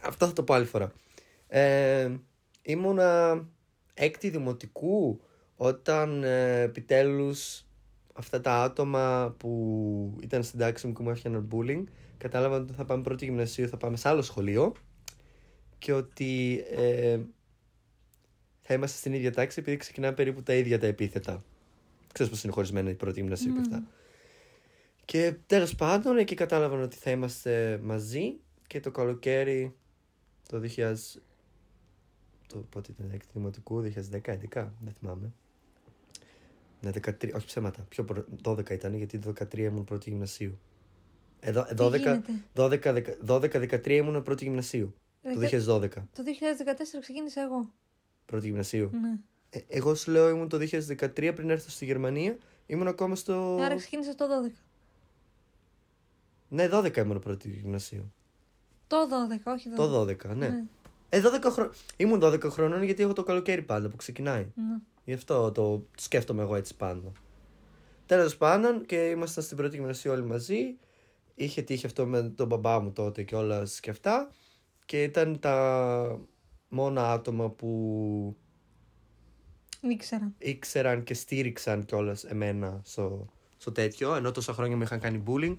αυτό 0.00 0.26
θα 0.26 0.32
το 0.32 0.42
πω 0.42 0.54
άλλη 0.54 0.66
φορά. 0.66 0.92
Ε, 1.48 2.10
ήμουνα 2.62 3.42
έκτη 3.94 4.28
δημοτικού 4.28 5.20
όταν 5.56 6.24
ε, 6.24 6.60
επιτέλους 6.60 7.64
αυτά 8.12 8.40
τα 8.40 8.62
άτομα 8.62 9.34
που 9.38 10.18
ήταν 10.22 10.42
στην 10.42 10.58
τάξη 10.58 10.86
μου 10.86 10.92
και 10.92 11.02
μου 11.02 11.10
έφτιαναν 11.10 11.48
bullying 11.52 11.84
κατάλαβαν 12.18 12.62
ότι 12.62 12.72
θα 12.72 12.84
πάμε 12.84 13.02
πρώτη 13.02 13.24
γυμνασίου, 13.24 13.68
θα 13.68 13.76
πάμε 13.76 13.96
σε 13.96 14.08
άλλο 14.08 14.22
σχολείο 14.22 14.72
και 15.78 15.92
ότι 15.92 16.64
ε, 16.70 17.18
θα 18.60 18.74
είμαστε 18.74 18.98
στην 18.98 19.12
ίδια 19.12 19.32
τάξη 19.32 19.60
επειδή 19.60 19.76
ξεκινάμε 19.76 20.14
περίπου 20.14 20.42
τα 20.42 20.54
ίδια 20.54 20.78
τα 20.78 20.86
επίθετα. 20.86 21.44
Ξέρεις 22.12 22.32
πώς 22.32 22.44
είναι 22.44 22.52
χωρισμένα 22.52 22.90
η 22.90 22.94
πρώτη 22.94 23.20
γυμνασίου 23.20 23.52
και 23.52 23.60
αυτά. 23.60 23.82
Και 25.04 25.34
τέλος 25.46 25.74
πάντων 25.74 26.18
εκεί 26.18 26.34
κατάλαβαν 26.34 26.82
ότι 26.82 26.96
θα 26.96 27.10
είμαστε 27.10 27.80
μαζί 27.82 28.40
και 28.66 28.80
το 28.80 28.90
καλοκαίρι 28.90 29.74
το 30.48 30.60
2000. 30.76 30.94
Το 32.46 32.58
πότε 32.58 32.90
ήταν, 32.98 33.10
έκτη 33.12 33.28
δημοτικού, 33.32 33.82
2010, 33.82 33.90
11, 34.10 34.68
δεν 34.80 34.94
θυμάμαι. 34.98 35.32
Ναι, 36.80 36.90
13, 36.90 37.32
όχι 37.34 37.46
ψέματα. 37.46 37.82
Πιο 37.88 38.04
προ... 38.04 38.24
12 38.44 38.70
ήταν, 38.70 38.94
γιατί 38.94 39.18
το 39.18 39.32
13 39.38 39.58
ήμουν 39.58 39.84
πρώτη 39.84 40.10
γυμνασίου. 40.10 40.58
Εδώ, 41.40 41.64
Τι 41.64 41.74
12, 41.78 41.98
γίνεται; 41.98 42.32
12, 42.54 43.04
12, 43.26 43.40
13 43.40 43.86
ήμουν 43.88 44.22
πρώτη 44.22 44.44
γυμνασίου. 44.44 44.94
Το 45.22 45.38
Δεκα- 45.38 45.58
2012. 45.58 45.88
Το 45.88 46.22
2014 46.22 47.00
ξεκίνησα 47.00 47.42
εγώ. 47.42 47.70
Πρώτη 48.26 48.46
γυμνασίου. 48.46 48.90
Ναι. 48.92 49.18
Ε, 49.50 49.60
εγώ 49.68 49.94
σου 49.94 50.10
λέω 50.10 50.28
ήμουν 50.28 50.48
το 50.48 50.58
2013 50.58 51.32
πριν 51.34 51.50
έρθω 51.50 51.70
στη 51.70 51.84
Γερμανία. 51.84 52.36
Ήμουν 52.66 52.86
ακόμα 52.88 53.14
στο. 53.14 53.58
Άρα 53.60 53.76
ξεκίνησα 53.76 54.14
το 54.14 54.24
12. 54.48 54.52
Ναι, 56.52 56.68
12 56.72 56.96
ήμουν 56.96 57.18
πρώτη 57.18 57.48
γυμνασίου. 57.48 58.12
Το 58.86 58.96
12, 59.44 59.52
όχι 59.52 59.68
12. 59.72 59.76
Το 59.76 60.00
12, 60.00 60.36
ναι. 60.36 60.64
Ε, 61.08 61.20
12 61.20 61.50
χρονών. 61.50 61.72
Ήμουν 61.96 62.20
12 62.22 62.50
χρονών 62.50 62.82
γιατί 62.82 63.02
έχω 63.02 63.12
το 63.12 63.22
καλοκαίρι 63.22 63.62
πάντα 63.62 63.88
που 63.88 63.96
ξεκινάει. 63.96 64.46
Ναι. 64.54 64.78
Γι' 65.04 65.12
αυτό 65.12 65.52
το 65.52 65.86
σκέφτομαι 65.96 66.42
εγώ 66.42 66.54
έτσι 66.54 66.76
πάντα. 66.76 67.12
Τέλος 68.06 68.36
πάντων 68.36 68.86
και 68.86 68.96
ήμασταν 68.96 69.44
στην 69.44 69.56
πρώτη 69.56 69.76
γυμνασία 69.76 70.12
όλοι 70.12 70.24
μαζί. 70.24 70.76
Είχε 71.34 71.62
τύχει 71.62 71.86
αυτό 71.86 72.06
με 72.06 72.22
τον 72.22 72.46
μπαμπά 72.46 72.80
μου 72.80 72.92
τότε 72.92 73.22
και 73.22 73.34
όλα 73.36 73.66
και 73.80 73.90
αυτά. 73.90 74.30
Και 74.84 75.02
ήταν 75.02 75.38
τα 75.38 76.20
μόνα 76.68 77.12
άτομα 77.12 77.50
που 77.50 78.36
Δεν 79.80 79.90
ήξερα. 79.90 80.32
ήξεραν 80.38 81.02
και 81.02 81.14
στήριξαν 81.14 81.84
κιόλας 81.84 82.24
εμένα 82.24 82.80
στο, 82.84 83.26
στο 83.56 83.72
τέτοιο. 83.72 84.14
Ενώ 84.14 84.30
τόσα 84.30 84.52
χρόνια 84.52 84.76
με 84.76 84.84
είχαν 84.84 85.00
κάνει 85.00 85.22
bullying. 85.26 85.54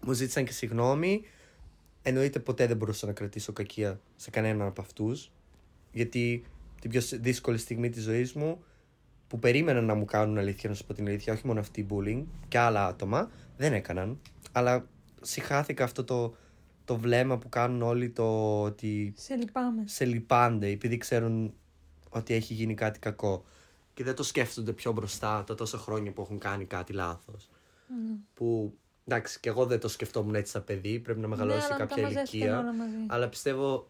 Μου 0.00 0.12
ζήτησαν 0.12 0.44
και 0.44 0.52
συγγνώμη. 0.52 1.22
Εννοείται 2.02 2.38
ποτέ 2.38 2.66
δεν 2.66 2.76
μπορούσα 2.76 3.06
να 3.06 3.12
κρατήσω 3.12 3.52
κακία 3.52 4.00
σε 4.16 4.30
κανέναν 4.30 4.66
από 4.66 4.80
αυτούς. 4.80 5.30
Γιατί 5.92 6.44
την 6.80 6.90
πιο 6.90 7.00
δύσκολη 7.20 7.58
στιγμή 7.58 7.90
της 7.90 8.02
ζωής 8.02 8.32
μου 8.32 8.62
που 9.28 9.38
περίμεναν 9.38 9.84
να 9.84 9.94
μου 9.94 10.04
κάνουν 10.04 10.38
αλήθεια, 10.38 10.68
να 10.68 10.74
σου 10.74 10.86
πω 10.86 10.94
την 10.94 11.06
αλήθεια, 11.08 11.32
όχι 11.32 11.46
μόνο 11.46 11.60
αυτοί 11.60 11.80
οι 11.80 11.86
bullying 11.90 12.24
και 12.48 12.58
άλλα 12.58 12.86
άτομα, 12.86 13.30
δεν 13.56 13.72
έκαναν. 13.72 14.20
Αλλά 14.52 14.86
συχάθηκα 15.20 15.84
αυτό 15.84 16.04
το, 16.04 16.34
το 16.84 16.96
βλέμμα 16.96 17.38
που 17.38 17.48
κάνουν 17.48 17.82
όλοι 17.82 18.10
το 18.10 18.60
ότι 18.62 19.12
Σε 19.16 19.34
λυπάμαι. 19.34 19.82
σε 19.86 20.04
λυπάνται 20.04 20.68
επειδή 20.68 20.96
ξέρουν 20.96 21.54
ότι 22.08 22.34
έχει 22.34 22.54
γίνει 22.54 22.74
κάτι 22.74 22.98
κακό 22.98 23.44
και 23.94 24.04
δεν 24.04 24.14
το 24.14 24.22
σκέφτονται 24.22 24.72
πιο 24.72 24.92
μπροστά 24.92 25.44
τα 25.44 25.54
τόσα 25.54 25.78
χρόνια 25.78 26.12
που 26.12 26.22
έχουν 26.22 26.38
κάνει 26.38 26.64
κάτι 26.64 26.92
λάθος. 26.92 27.50
Ναι. 27.88 28.16
Που 28.34 28.74
εντάξει, 29.14 29.40
και 29.40 29.48
εγώ 29.48 29.66
δεν 29.66 29.80
το 29.80 29.88
σκεφτόμουν 29.88 30.34
έτσι 30.34 30.52
σαν 30.52 30.64
παιδί, 30.64 30.98
πρέπει 30.98 31.20
να 31.20 31.28
μεγαλώσει 31.28 31.56
ναι, 31.56 31.62
σε 31.62 31.68
αλλά 31.72 31.76
κάποια 31.84 31.96
μετά 32.02 32.08
μαζεύτηκαν 32.14 32.40
ηλικία. 32.48 32.58
όλα 32.60 32.72
μαζί. 32.72 32.96
Αλλά 33.06 33.28
πιστεύω 33.28 33.88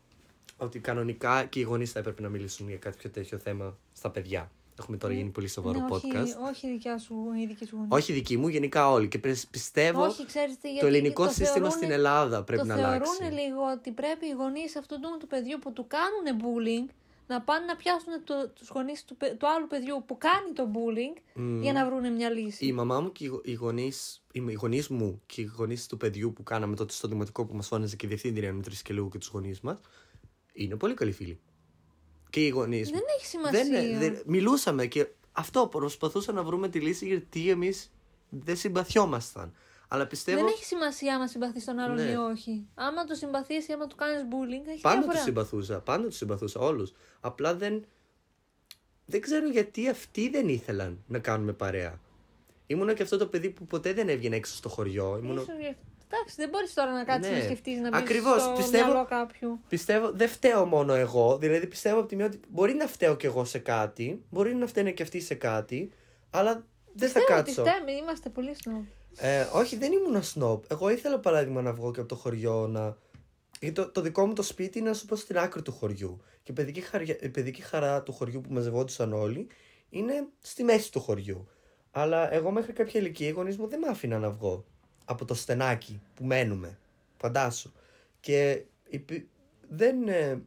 ότι 0.56 0.78
κανονικά 0.78 1.44
και 1.44 1.58
οι 1.58 1.62
γονείς 1.62 1.92
θα 1.92 1.98
έπρεπε 1.98 2.22
να 2.22 2.28
μιλήσουν 2.28 2.68
για 2.68 2.76
κάτι 2.76 2.96
πιο 2.98 3.10
τέτοιο 3.10 3.38
θέμα 3.38 3.76
στα 3.92 4.10
παιδιά. 4.10 4.50
Έχουμε 4.80 4.96
τώρα 4.96 5.14
γίνει 5.14 5.28
πολύ 5.28 5.48
σοβαρό 5.48 5.78
ναι, 5.78 5.86
podcast. 5.90 6.22
Όχι, 6.22 6.34
όχι 6.50 6.66
η 6.66 6.70
δικιά 6.70 6.98
σου, 6.98 7.14
η 7.42 7.46
δική 7.46 7.64
σου 7.66 7.76
γονή. 7.76 7.88
Όχι 7.90 8.12
δική 8.12 8.36
μου, 8.36 8.48
γενικά 8.48 8.90
όλοι. 8.90 9.08
Και 9.08 9.18
πε- 9.18 9.44
πιστεύω 9.50 10.02
όχι 10.04 10.26
ξέρεις 10.26 10.58
τι, 10.58 10.68
γιατί 10.68 10.80
το 10.80 10.86
ελληνικό 10.86 11.24
το 11.24 11.28
σύστημα 11.30 11.50
θεωρούνε- 11.52 11.72
στην 11.76 11.90
Ελλάδα 11.90 12.42
πρέπει 12.42 12.60
το 12.62 12.68
να 12.68 12.74
θεωρούν 12.74 12.92
αλλάξει. 13.20 13.40
λίγο 13.40 13.60
ότι 13.76 13.90
πρέπει 13.90 14.26
οι 14.26 14.30
γονείς 14.32 14.76
αυτού 14.76 15.00
του, 15.00 15.16
του 15.20 15.26
παιδιού 15.26 15.58
που 15.58 15.72
του 15.72 15.86
κάνουν 15.88 16.40
bullying 16.42 16.90
να 17.30 17.40
πάνε 17.42 17.64
να 17.64 17.76
πιάσουν 17.76 18.24
το, 18.24 18.48
τους 18.54 18.68
γονείς 18.68 19.04
του, 19.04 19.16
παι- 19.16 19.36
του 19.38 19.48
άλλου 19.48 19.66
παιδιού 19.66 20.02
που 20.06 20.18
κάνει 20.18 20.52
το 20.54 20.68
bullying 20.74 21.40
για 21.60 21.72
να 21.72 21.86
βρουν 21.86 22.12
μια 22.14 22.30
λύση. 22.30 22.66
Η 22.66 22.72
μαμά 22.72 23.00
μου 23.00 23.12
και 23.12 23.24
οι 23.24 23.26
γο- 23.26 23.40
οι 23.44 23.52
γονείς, 23.52 24.22
οι 24.32 24.42
οι 24.48 24.52
γονείς 24.52 24.88
μου 24.88 25.22
και 25.26 25.40
οι 25.40 25.44
γονείς 25.56 25.86
του 25.86 25.96
παιδιού 25.96 26.32
που 26.32 26.42
κάναμε 26.42 26.76
τότε 26.76 26.92
στο 26.92 27.08
δημοτικό 27.08 27.44
που 27.44 27.54
μας 27.56 27.66
φώναζε 27.66 27.96
και 27.96 28.06
η 28.06 28.08
διευθύντρια 28.08 28.52
με 28.52 28.62
Τρισκελού 28.62 29.08
και 29.08 29.18
τους 29.18 29.28
γονείς 29.28 29.60
μας 29.60 29.80
είναι 30.52 30.76
πολύ 30.76 30.94
καλοί 30.94 31.12
φίλοι. 31.12 31.40
Και 32.30 32.44
οι 32.46 32.48
γονείς 32.48 32.90
Δεν 32.90 32.98
μου. 33.02 33.14
έχει 33.16 33.26
σημασία. 33.26 33.64
Δεν, 33.64 33.98
δεν, 33.98 34.22
μιλούσαμε 34.26 34.86
και 34.86 35.08
αυτό 35.32 35.66
προσπαθούσα 35.66 36.32
να 36.32 36.42
βρούμε 36.42 36.68
τη 36.68 36.80
λύση 36.80 37.06
γιατί 37.06 37.50
εμείς 37.50 37.90
δεν 38.28 38.56
συμπαθιόμασταν. 38.56 39.52
Αλλά 39.92 40.06
πιστεύω 40.06 40.38
Δεν 40.38 40.46
έχει 40.46 40.64
σημασία 40.64 41.14
άμα 41.14 41.26
συμπαθείς 41.26 41.64
τον 41.64 41.78
άλλον 41.78 41.96
Ναι. 41.96 42.02
ή 42.10 42.14
όχι. 42.14 42.66
Άμα 42.74 43.04
το 43.04 43.14
συμπαθήσει 43.14 43.70
ή 43.70 43.74
άμα 43.74 43.86
του 43.86 43.96
κάνεις 43.96 44.22
bullying, 44.30 44.68
έχει 44.68 44.80
πάντα 44.80 44.94
διαφορά. 44.96 45.14
τους 45.16 45.22
συμπαθούσα. 45.24 45.80
Πάντα 45.80 46.06
τους 46.06 46.16
συμπαθούσα 46.16 46.60
όλους. 46.60 46.92
Απλά 47.20 47.54
δεν, 47.54 47.84
δεν 49.06 49.20
ξέρω 49.20 49.48
γιατί 49.48 49.88
αυτοί 49.88 50.28
δεν 50.28 50.48
ήθελαν 50.48 51.04
να 51.06 51.18
κάνουμε 51.18 51.52
παρέα. 51.52 52.00
Ήμουνα 52.66 52.94
και 52.94 53.02
αυτό 53.02 53.16
το 53.16 53.26
παιδί 53.26 53.50
που 53.50 53.66
ποτέ 53.66 53.92
δεν 53.92 54.08
έβγαινε 54.08 54.36
έξω 54.36 54.54
στο 54.54 54.68
χωριό. 54.68 55.20
Ήμουνα... 55.22 55.40
Ίσως 55.40 55.56
γι' 55.58 55.66
αυτό. 55.66 55.82
Εντάξει, 56.12 56.34
δεν 56.36 56.48
μπορείς 56.48 56.74
τώρα 56.74 56.92
να 56.92 57.04
κάτσεις 57.04 57.32
Ναι. 57.32 57.38
να 57.38 57.44
σκεφτείς 57.44 57.78
να 57.80 57.88
μπεις 57.90 57.98
Ακριβώς, 58.00 58.42
στο 58.42 58.52
πιστεύω- 58.56 58.86
μυαλό 58.92 59.04
κάποιου. 59.08 59.60
Πιστεύω, 59.68 60.10
δεν 60.10 60.28
φταίω 60.28 60.64
μόνο 60.66 60.94
εγώ. 60.94 61.38
Δηλαδή 61.38 61.66
πιστεύω 61.66 61.98
από 61.98 62.08
τη 62.08 62.16
μία 62.16 62.26
ότι 62.26 62.40
μπορεί 62.48 62.74
να 62.74 62.86
φταίω 62.86 63.16
κι 63.16 63.26
εγώ 63.26 63.44
σε 63.44 63.58
κάτι, 63.58 64.24
μπορεί 64.30 64.54
να 64.54 64.66
φταίνε 64.66 64.90
και 64.90 65.02
αυτοί 65.02 65.20
σε 65.20 65.34
κάτι, 65.34 65.92
αλλά 66.30 66.66
δεν 66.92 67.08
θα 67.08 67.20
Ξέρω 67.20 67.38
ότι 67.38 67.54
κάτσω. 67.54 67.64
φταίμε, 67.72 67.92
είμαστε 67.92 68.28
πολύ 68.28 68.54
σνόπ. 68.54 68.84
Ε, 69.16 69.46
όχι, 69.52 69.76
δεν 69.76 69.92
ήμουν 69.92 70.22
σνοπ. 70.22 70.64
Εγώ 70.70 70.90
ήθελα 70.90 71.18
παράδειγμα 71.18 71.62
να 71.62 71.72
βγω 71.72 71.90
και 71.90 72.00
από 72.00 72.08
το 72.08 72.14
χωριό 72.14 72.66
να. 72.66 72.96
Γιατί 73.60 73.74
το, 73.74 73.90
το 73.90 74.00
δικό 74.00 74.26
μου 74.26 74.32
το 74.32 74.42
σπίτι 74.42 74.78
είναι, 74.78 74.88
να 74.88 74.94
σου 74.94 75.06
πω, 75.06 75.16
στην 75.16 75.38
άκρη 75.38 75.62
του 75.62 75.72
χωριού. 75.72 76.20
Και 76.42 76.50
η 76.50 76.54
παιδική, 76.54 76.80
χαριά, 76.80 77.16
η 77.20 77.28
παιδική 77.28 77.62
χαρά 77.62 78.02
του 78.02 78.12
χωριού 78.12 78.40
που 78.40 78.52
μαζευόντουσαν 78.52 79.12
όλοι 79.12 79.46
είναι 79.88 80.26
στη 80.40 80.62
μέση 80.62 80.92
του 80.92 81.00
χωριού. 81.00 81.48
Αλλά 81.90 82.32
εγώ 82.32 82.50
μέχρι 82.50 82.72
κάποια 82.72 83.00
ηλικία 83.00 83.28
οι 83.28 83.30
γονείς 83.30 83.56
μου 83.56 83.68
δεν 83.68 83.78
με 83.78 83.86
άφηναν 83.88 84.20
να 84.20 84.30
βγω 84.30 84.64
από 85.04 85.24
το 85.24 85.34
στενάκι 85.34 86.00
που 86.14 86.24
μένουμε. 86.24 86.78
Φαντάσου. 87.16 87.72
Και 88.20 88.64
υπή- 88.88 89.28
δεν. 89.68 90.08
Ε, 90.08 90.42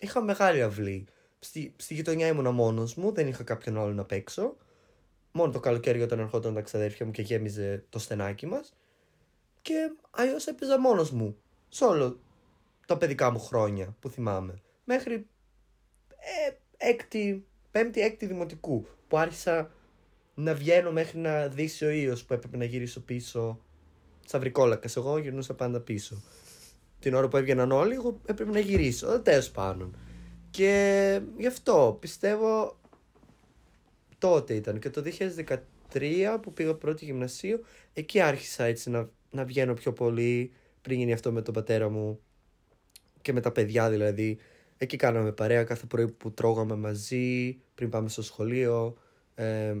είχα 0.00 0.22
μεγάλη 0.22 0.62
αυλή. 0.62 1.06
Στη, 1.38 1.74
στη 1.76 1.94
γειτονιά 1.94 2.26
ήμουνα 2.26 2.50
μόνος 2.50 2.94
μου, 2.94 3.12
δεν 3.12 3.28
είχα 3.28 3.42
κάποιον 3.42 3.78
άλλο 3.78 3.92
να 3.92 4.04
παίξω. 4.04 4.56
Μόνο 5.36 5.52
το 5.52 5.60
καλοκαίρι 5.60 6.02
όταν 6.02 6.18
ερχόταν 6.18 6.54
τα 6.54 6.60
ξαδέρφια 6.60 7.06
μου 7.06 7.12
και 7.12 7.22
γέμιζε 7.22 7.84
το 7.88 7.98
στενάκι 7.98 8.46
μας. 8.46 8.74
Και 9.62 9.92
αλλιώς 10.10 10.46
έπαιζα 10.46 10.80
μόνος 10.80 11.10
μου. 11.10 11.36
Σε 11.68 11.84
όλο 11.84 12.20
τα 12.86 12.96
παιδικά 12.96 13.30
μου 13.30 13.40
χρόνια 13.40 13.96
που 14.00 14.08
θυμάμαι. 14.08 14.62
Μέχρι 14.84 15.14
ε, 16.46 16.52
έκτη, 16.76 17.46
πέμπτη, 17.70 18.00
έκτη 18.00 18.26
δημοτικού. 18.26 18.86
Που 19.08 19.18
άρχισα 19.18 19.70
να 20.34 20.54
βγαίνω 20.54 20.92
μέχρι 20.92 21.18
να 21.18 21.48
δύσει 21.48 21.84
ο 21.84 21.90
ήλιος 21.90 22.24
που 22.24 22.32
έπρεπε 22.34 22.56
να 22.56 22.64
γυρίσω 22.64 23.00
πίσω 23.00 23.60
στα 24.26 24.38
βρικόλακας. 24.38 24.96
Εγώ 24.96 25.18
γυρνούσα 25.18 25.54
πάντα 25.54 25.80
πίσω. 25.80 26.22
Την 26.98 27.14
ώρα 27.14 27.28
που 27.28 27.36
έβγαιναν 27.36 27.72
όλοι, 27.72 27.94
εγώ 27.94 28.20
έπρεπε 28.26 28.50
να 28.50 28.58
γυρίσω. 28.58 29.20
Τέλος 29.20 29.50
πάντων. 29.50 29.96
Και 30.50 31.20
γι' 31.36 31.46
αυτό 31.46 31.96
πιστεύω 32.00 32.78
τότε 34.18 34.54
ήταν 34.54 34.78
και 34.78 34.90
το 34.90 35.02
2013 35.92 36.38
που 36.42 36.52
πήγα 36.52 36.74
πρώτη 36.74 37.04
γυμνασίου, 37.04 37.64
εκεί 37.92 38.20
άρχισα 38.20 38.64
έτσι 38.64 38.90
να, 38.90 39.10
να 39.30 39.44
βγαίνω 39.44 39.74
πιο 39.74 39.92
πολύ 39.92 40.52
πριν 40.80 40.98
γίνει 40.98 41.12
αυτό 41.12 41.32
με 41.32 41.42
τον 41.42 41.54
πατέρα 41.54 41.88
μου 41.88 42.20
και 43.22 43.32
με 43.32 43.40
τα 43.40 43.52
παιδιά 43.52 43.90
δηλαδή. 43.90 44.38
Εκεί 44.76 44.96
κάναμε 44.96 45.32
παρέα 45.32 45.64
κάθε 45.64 45.86
πρωί 45.86 46.10
που 46.10 46.32
τρώγαμε 46.32 46.74
μαζί, 46.74 47.58
πριν 47.74 47.90
πάμε 47.90 48.08
στο 48.08 48.22
σχολείο. 48.22 48.96
Ε, 49.34 49.76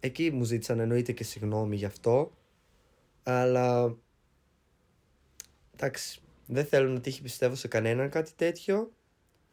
εκεί 0.00 0.30
μου 0.30 0.44
ζήτησαν 0.44 0.80
εννοείται 0.80 1.12
και 1.12 1.24
συγγνώμη 1.24 1.76
γι' 1.76 1.84
αυτό. 1.84 2.32
Αλλά 3.22 3.96
εντάξει, 5.74 6.20
δεν 6.46 6.64
θέλω 6.64 6.88
να 6.88 7.00
τύχει 7.00 7.22
πιστεύω 7.22 7.54
σε 7.54 7.68
κανέναν 7.68 8.10
κάτι 8.10 8.32
τέτοιο. 8.36 8.92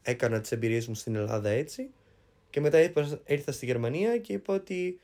Έκανα 0.02 0.42
τις 0.42 0.52
εμπειρίες 0.52 0.88
μου 0.88 0.96
στην 0.96 1.16
Ελλάδα 1.16 1.50
έτσι. 1.50 1.90
Και 2.50 2.60
μετά 2.60 2.82
ήρθα, 2.82 3.22
ήρθα 3.26 3.52
στη 3.52 3.66
Γερμανία 3.66 4.18
και 4.18 4.34
είπα 4.34 4.54
ότι 4.54 5.00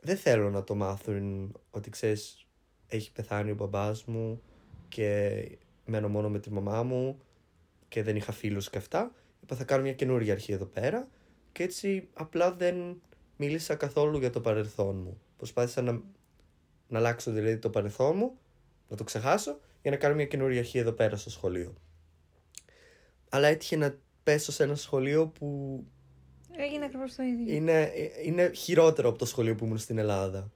δεν 0.00 0.16
θέλω 0.16 0.50
να 0.50 0.64
το 0.64 0.74
μάθουν 0.74 1.54
ότι 1.70 1.90
ξέρεις 1.90 2.46
έχει 2.86 3.12
πεθάνει 3.12 3.50
ο 3.50 3.54
μπαμπάς 3.54 4.04
μου 4.04 4.42
και 4.88 5.42
μένω 5.84 6.08
μόνο 6.08 6.28
με 6.28 6.38
τη 6.38 6.50
μαμά 6.50 6.82
μου 6.82 7.20
και 7.88 8.02
δεν 8.02 8.16
είχα 8.16 8.32
φίλους 8.32 8.70
και 8.70 8.78
αυτά. 8.78 9.12
Είπα 9.42 9.56
θα 9.56 9.64
κάνω 9.64 9.82
μια 9.82 9.92
καινούργια 9.92 10.32
αρχή 10.32 10.52
εδώ 10.52 10.64
πέρα 10.64 11.08
και 11.52 11.62
έτσι 11.62 12.08
απλά 12.12 12.52
δεν 12.52 13.02
μίλησα 13.36 13.74
καθόλου 13.74 14.18
για 14.18 14.30
το 14.30 14.40
παρελθόν 14.40 14.96
μου. 14.96 15.20
Προσπάθησα 15.36 15.82
να, 15.82 15.92
να 16.88 16.98
αλλάξω 16.98 17.30
δηλαδή 17.30 17.58
το 17.58 17.70
παρελθόν 17.70 18.16
μου, 18.16 18.38
να 18.88 18.96
το 18.96 19.04
ξεχάσω 19.04 19.60
για 19.82 19.90
να 19.90 19.96
κάνω 19.96 20.14
μια 20.14 20.26
καινούργια 20.26 20.58
αρχή 20.58 20.78
εδώ 20.78 20.92
πέρα 20.92 21.16
στο 21.16 21.30
σχολείο. 21.30 21.74
Αλλά 23.28 23.48
έτυχε 23.48 23.76
να 23.76 23.98
πέσω 24.22 24.52
σε 24.52 24.62
ένα 24.62 24.74
σχολείο 24.74 25.26
που 25.26 25.84
Έγινε 26.60 26.84
ακριβώς 26.84 27.14
το 27.14 27.22
ίδιο. 27.22 27.54
είναι, 27.54 27.92
είναι 28.24 28.50
χειρότερο 28.54 29.08
από 29.08 29.18
το 29.18 29.24
σχολείο 29.24 29.54
που 29.54 29.64
ήμουν 29.64 29.78
στην 29.78 29.98
Ελλάδα. 29.98 30.50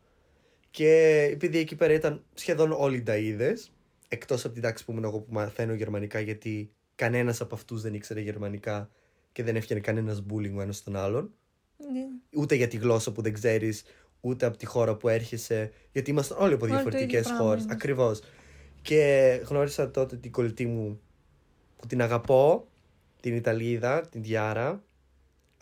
Και 0.70 1.20
επειδή 1.32 1.58
εκεί 1.58 1.76
πέρα 1.76 1.92
ήταν 1.92 2.24
σχεδόν 2.34 2.72
όλοι 2.72 3.02
νταΐδε, 3.06 3.52
εκτός 4.08 4.44
από 4.44 4.54
την 4.54 4.62
τάξη 4.62 4.84
που 4.84 4.90
ήμουν 4.92 5.04
εγώ 5.04 5.20
που 5.20 5.32
μαθαίνω 5.32 5.74
γερμανικά, 5.74 6.20
γιατί 6.20 6.70
κανένας 6.94 7.40
από 7.40 7.54
αυτούς 7.54 7.82
δεν 7.82 7.94
ήξερε 7.94 8.20
γερμανικά 8.20 8.90
και 9.32 9.42
δεν 9.42 9.56
έφτιανε 9.56 9.80
κανένας 9.82 10.22
bullying 10.30 10.54
ο 10.56 10.60
ένας 10.60 10.82
τον 10.82 10.96
άλλον. 10.96 11.32
Ναι. 11.92 12.40
Ούτε 12.40 12.54
για 12.54 12.68
τη 12.68 12.76
γλώσσα 12.76 13.12
που 13.12 13.22
δεν 13.22 13.32
ξέρεις, 13.32 13.84
ούτε 14.20 14.46
από 14.46 14.56
τη 14.56 14.66
χώρα 14.66 14.96
που 14.96 15.08
έρχεσαι, 15.08 15.72
γιατί 15.92 16.10
ήμασταν 16.10 16.38
όλοι 16.40 16.54
από 16.54 16.64
Όλοι 16.64 16.72
το 16.72 16.78
διαφορετικές 16.78 17.20
ίδιο 17.20 17.22
πράγμα 17.22 17.44
χώρες. 17.44 17.62
είμαστε. 17.62 17.74
Ακριβώς. 17.74 18.20
Και 18.82 19.40
γνώρισα 19.44 19.90
τότε 19.90 20.16
την 20.16 20.30
κολλητή 20.30 20.66
μου 20.66 21.00
που 21.76 21.86
την 21.86 22.02
αγαπώ, 22.02 22.68
την 23.20 23.35
Ιταλίδα, 23.37 24.00
την 24.00 24.22
Διάρα, 24.22 24.83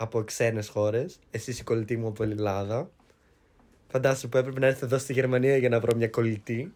από 0.01 0.24
ξένες 0.24 0.68
χώρες. 0.68 1.18
Εσείς 1.30 1.59
η 1.59 1.64
κολλητή 1.64 1.96
μου 1.96 2.07
από 2.07 2.22
Ελλάδα. 2.22 2.90
Φαντάσου 3.88 4.28
που 4.28 4.36
έπρεπε 4.36 4.61
να 4.61 4.66
έρθω 4.66 4.86
εδώ 4.86 4.98
στη 4.98 5.12
Γερμανία 5.12 5.57
για 5.57 5.68
να 5.68 5.80
βρω 5.80 5.96
μια 5.96 6.09
κολλητή. 6.09 6.74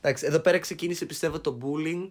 Εντάξει, 0.00 0.26
εδώ 0.26 0.38
πέρα 0.38 0.58
ξεκίνησε 0.58 1.06
πιστεύω 1.06 1.40
το 1.40 1.58
bullying 1.62 2.10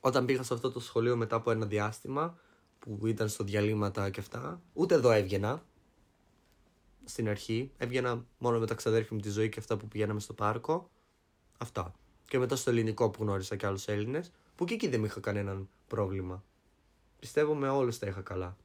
όταν 0.00 0.24
πήγα 0.24 0.42
σε 0.42 0.54
αυτό 0.54 0.70
το 0.70 0.80
σχολείο 0.80 1.16
μετά 1.16 1.36
από 1.36 1.50
ένα 1.50 1.66
διάστημα 1.66 2.38
που 2.78 3.06
ήταν 3.06 3.28
στο 3.28 3.44
διαλύματα 3.44 4.10
και 4.10 4.20
αυτά. 4.20 4.60
Ούτε 4.72 4.94
εδώ 4.94 5.10
έβγαινα 5.10 5.62
στην 7.04 7.28
αρχή. 7.28 7.70
Έβγαινα 7.76 8.24
μόνο 8.38 8.58
με 8.58 8.66
τα 8.66 8.74
ξαδέρφια 8.74 9.16
μου 9.16 9.20
τη 9.22 9.30
ζωή 9.30 9.48
και 9.48 9.58
αυτά 9.58 9.76
που 9.76 9.88
πηγαίναμε 9.88 10.20
στο 10.20 10.32
πάρκο. 10.32 10.90
Αυτά. 11.58 11.92
Και 12.24 12.38
μετά 12.38 12.56
στο 12.56 12.70
ελληνικό 12.70 13.10
που 13.10 13.22
γνώρισα 13.22 13.56
και 13.56 13.66
άλλους 13.66 13.88
Έλληνες. 13.88 14.32
Που 14.54 14.64
και 14.64 14.74
εκεί 14.74 14.88
δεν 14.88 15.04
είχα 15.04 15.20
κανέναν 15.20 15.68
πρόβλημα. 15.86 16.42
Πιστεύω 17.24 17.54
με 17.54 17.68
όλους 17.68 17.98
τα 17.98 18.06
είχα 18.06 18.20
καλά. 18.20 18.56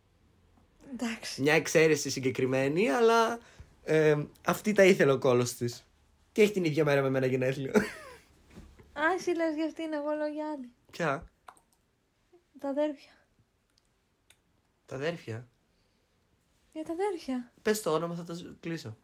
Εντάξει. 0.92 1.42
Μια 1.42 1.54
εξαίρεση 1.54 2.10
συγκεκριμένη, 2.10 2.90
αλλά 2.90 3.40
ε, 3.84 4.24
αυτή 4.46 4.72
τα 4.72 4.84
ήθελε 4.84 5.12
ο 5.12 5.18
κόλος 5.18 5.54
της. 5.56 5.86
Τι 6.32 6.42
έχει 6.42 6.52
την 6.52 6.64
ίδια 6.64 6.84
μέρα 6.84 7.02
με 7.02 7.10
μένα 7.10 7.26
γενέθλιο. 7.26 7.72
Α, 8.94 9.02
εσύ 9.18 9.36
λες 9.36 9.56
για 9.56 9.66
αυτήν, 9.66 9.94
εγώ 9.94 10.12
λέω 10.12 10.28
για 10.28 10.52
άλλη. 10.52 10.70
Ποια; 10.92 11.24
Τα 12.60 12.70
αδέρφια. 12.70 13.12
Τα 14.86 14.96
αδέρφια; 14.96 15.48
Για 16.72 16.84
τα 16.84 16.94
αδέρφια. 16.94 17.52
Πες 17.62 17.82
το 17.82 17.94
όνομα, 17.94 18.16
θα 18.16 18.24
το 18.24 18.56
κλείσω. 18.60 18.98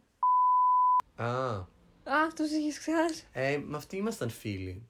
Α, 1.16 1.26
Α, 2.04 2.32
τους 2.34 2.50
είχες 2.50 2.78
ξεχάσει. 2.78 3.24
ε, 3.32 3.58
με 3.58 3.76
αυτή 3.76 3.96
ήμασταν 3.96 4.30
φίλοι. 4.30 4.88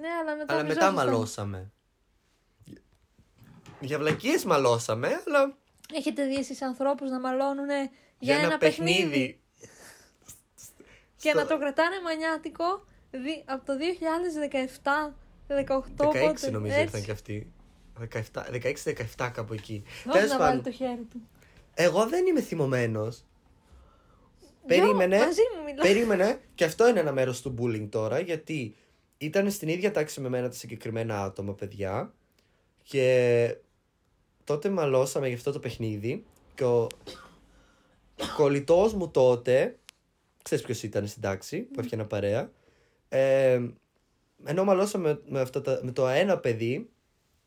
Ναι, 0.00 0.08
αλλά 0.20 0.36
μετά 0.36 0.52
αλλά 0.54 0.62
μετά 0.62 0.74
βριζόσασταν. 0.74 0.94
μαλώσαμε. 0.94 1.70
Για 3.80 3.98
βλακίες 3.98 4.44
μαλώσαμε, 4.44 5.08
αλλά 5.26 5.56
Έχετε 5.94 6.24
δει 6.26 6.34
εσείς 6.36 6.62
ανθρώπους 6.62 7.10
να 7.10 7.20
μαλώνουν 7.20 7.66
για, 8.18 8.36
ένα, 8.38 8.58
παιχνίδι; 8.58 9.40
Και 11.16 11.28
Στο- 11.28 11.38
να 11.38 11.46
το 11.46 11.58
κρατάνε 11.58 12.00
μανιάτικο 12.04 12.84
δι- 13.10 13.42
από 13.46 13.64
το 13.66 13.72
2017, 13.76 15.14
18 15.48 16.04
16 16.04 16.26
πότε, 16.26 16.50
νομίζω 16.50 16.72
έτσι. 16.74 16.82
ήρθαν 16.84 17.02
και 17.02 17.10
αυτοί. 17.10 17.52
16-17 19.16 19.30
κάπου 19.32 19.52
εκεί. 19.52 19.82
Δώσε 20.04 20.18
Τέλος 20.18 20.32
να 20.32 20.38
βάλει 20.38 20.56
πάντων, 20.56 20.62
το 20.62 20.70
χέρι 20.70 21.06
του. 21.10 21.28
εγώ 21.74 22.06
δεν 22.08 22.26
είμαι 22.26 22.40
θυμωμένος. 22.40 23.24
Γιο, 24.40 24.48
Περίμενε. 24.66 25.18
μαζί 25.18 25.40
μου 25.56 25.62
μιλάει. 25.64 25.92
Περίμενε. 25.92 26.40
Και 26.54 26.64
αυτό 26.64 26.88
είναι 26.88 27.00
ένα 27.00 27.12
μέρος 27.12 27.40
του 27.42 27.54
bullying 27.60 27.88
τώρα, 27.90 28.20
γιατί 28.20 28.76
ήταν 29.18 29.50
στην 29.50 29.68
ίδια 29.68 29.90
τάξη 29.92 30.20
με 30.20 30.28
μένα 30.28 30.48
τα 30.48 30.54
συγκεκριμένα 30.54 31.22
άτομα, 31.22 31.54
παιδιά. 31.54 32.12
Και 32.82 33.56
τότε 34.46 34.68
μαλώσαμε 34.68 35.26
για 35.26 35.36
αυτό 35.36 35.52
το 35.52 35.58
παιχνίδι. 35.58 36.24
Και 36.54 36.64
ο 36.64 36.86
κολλητός 38.36 38.94
μου 38.94 39.10
τότε, 39.10 39.78
ξέρεις 40.42 40.64
ποιος 40.64 40.82
ήταν 40.82 41.06
στην 41.06 41.22
τάξη 41.22 41.60
που 41.60 41.80
έφτιανα 41.80 42.06
παρέα, 42.06 42.50
ε, 43.08 43.60
ενώ 44.44 44.64
μαλώσαμε 44.64 45.20
με, 45.28 45.40
αυτά 45.40 45.60
τα- 45.60 45.80
με 45.82 45.92
το 45.92 46.06
ένα 46.08 46.38
παιδί 46.38 46.88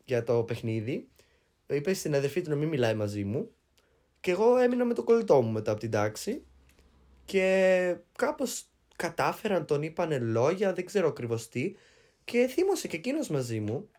για 0.06 0.24
το 0.24 0.43
παιχνίδι, 0.43 1.08
είπε 1.68 1.93
στην 1.93 2.16
αδερφή 2.16 2.41
του 2.41 2.50
να 2.50 2.56
μην 2.56 2.68
μιλάει 2.68 2.93
μαζί 2.95 3.24
μου 3.24 3.50
και 4.20 4.32
εγώ 4.32 4.58
έμεινα 4.58 4.86
με 4.86 4.93
το 4.93 5.04
κολλητό 5.04 5.41
μου 5.41 5.52
μετά 5.52 5.72
από 5.72 5.80
την 5.80 5.91
τάξη 5.91 6.43
και 7.26 7.95
κάπως 8.16 8.64
κατάφεραν, 8.95 9.66
τον 9.66 9.82
είπανε 9.82 10.20
λόγια, 10.20 10.74
δεν 10.74 10.86
ξέρω 10.86 11.08
ακριβώς 11.08 11.50
τι 11.50 11.76
και 12.24 12.47
θύμωσε 12.47 12.88
και 12.88 12.95
εκείνος 12.95 13.30
μαζί 13.30 13.60
μου 13.60 13.89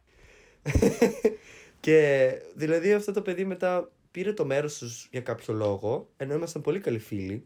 και 1.81 2.31
δηλαδή 2.55 2.93
αυτό 2.93 3.12
το 3.12 3.22
παιδί 3.22 3.45
μετά 3.45 3.91
πήρε 4.11 4.33
το 4.33 4.45
μέρος 4.45 4.78
τους 4.78 5.09
για 5.11 5.20
κάποιο 5.20 5.55
λόγο 5.55 6.09
ενώ 6.16 6.35
ήμασταν 6.35 6.62
πολύ 6.62 6.81
καλοί 6.81 6.99
φίλοι. 6.99 7.45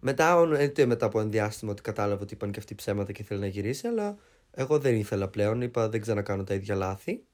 Μετά, 0.00 0.36
ο- 0.36 0.54
ε, 0.54 0.72
μετά 0.86 1.06
από 1.06 1.20
ένα 1.20 1.28
διάστημα 1.28 1.70
ότι 1.72 1.82
κατάλαβα 1.82 2.22
ότι 2.22 2.34
είπαν 2.34 2.50
και 2.50 2.58
αυτοί 2.58 2.74
ψέματα 2.74 3.12
και 3.12 3.22
ήθελε 3.22 3.40
να 3.40 3.46
γυρίσει 3.46 3.86
αλλά 3.86 4.16
εγώ 4.50 4.78
δεν 4.78 4.94
ήθελα 4.94 5.28
πλέον, 5.28 5.60
είπα 5.60 5.88
δεν 5.88 6.00
ξανακάνω 6.00 6.44
τα 6.44 6.54
ίδια 6.54 6.74
λάθη 6.74 7.24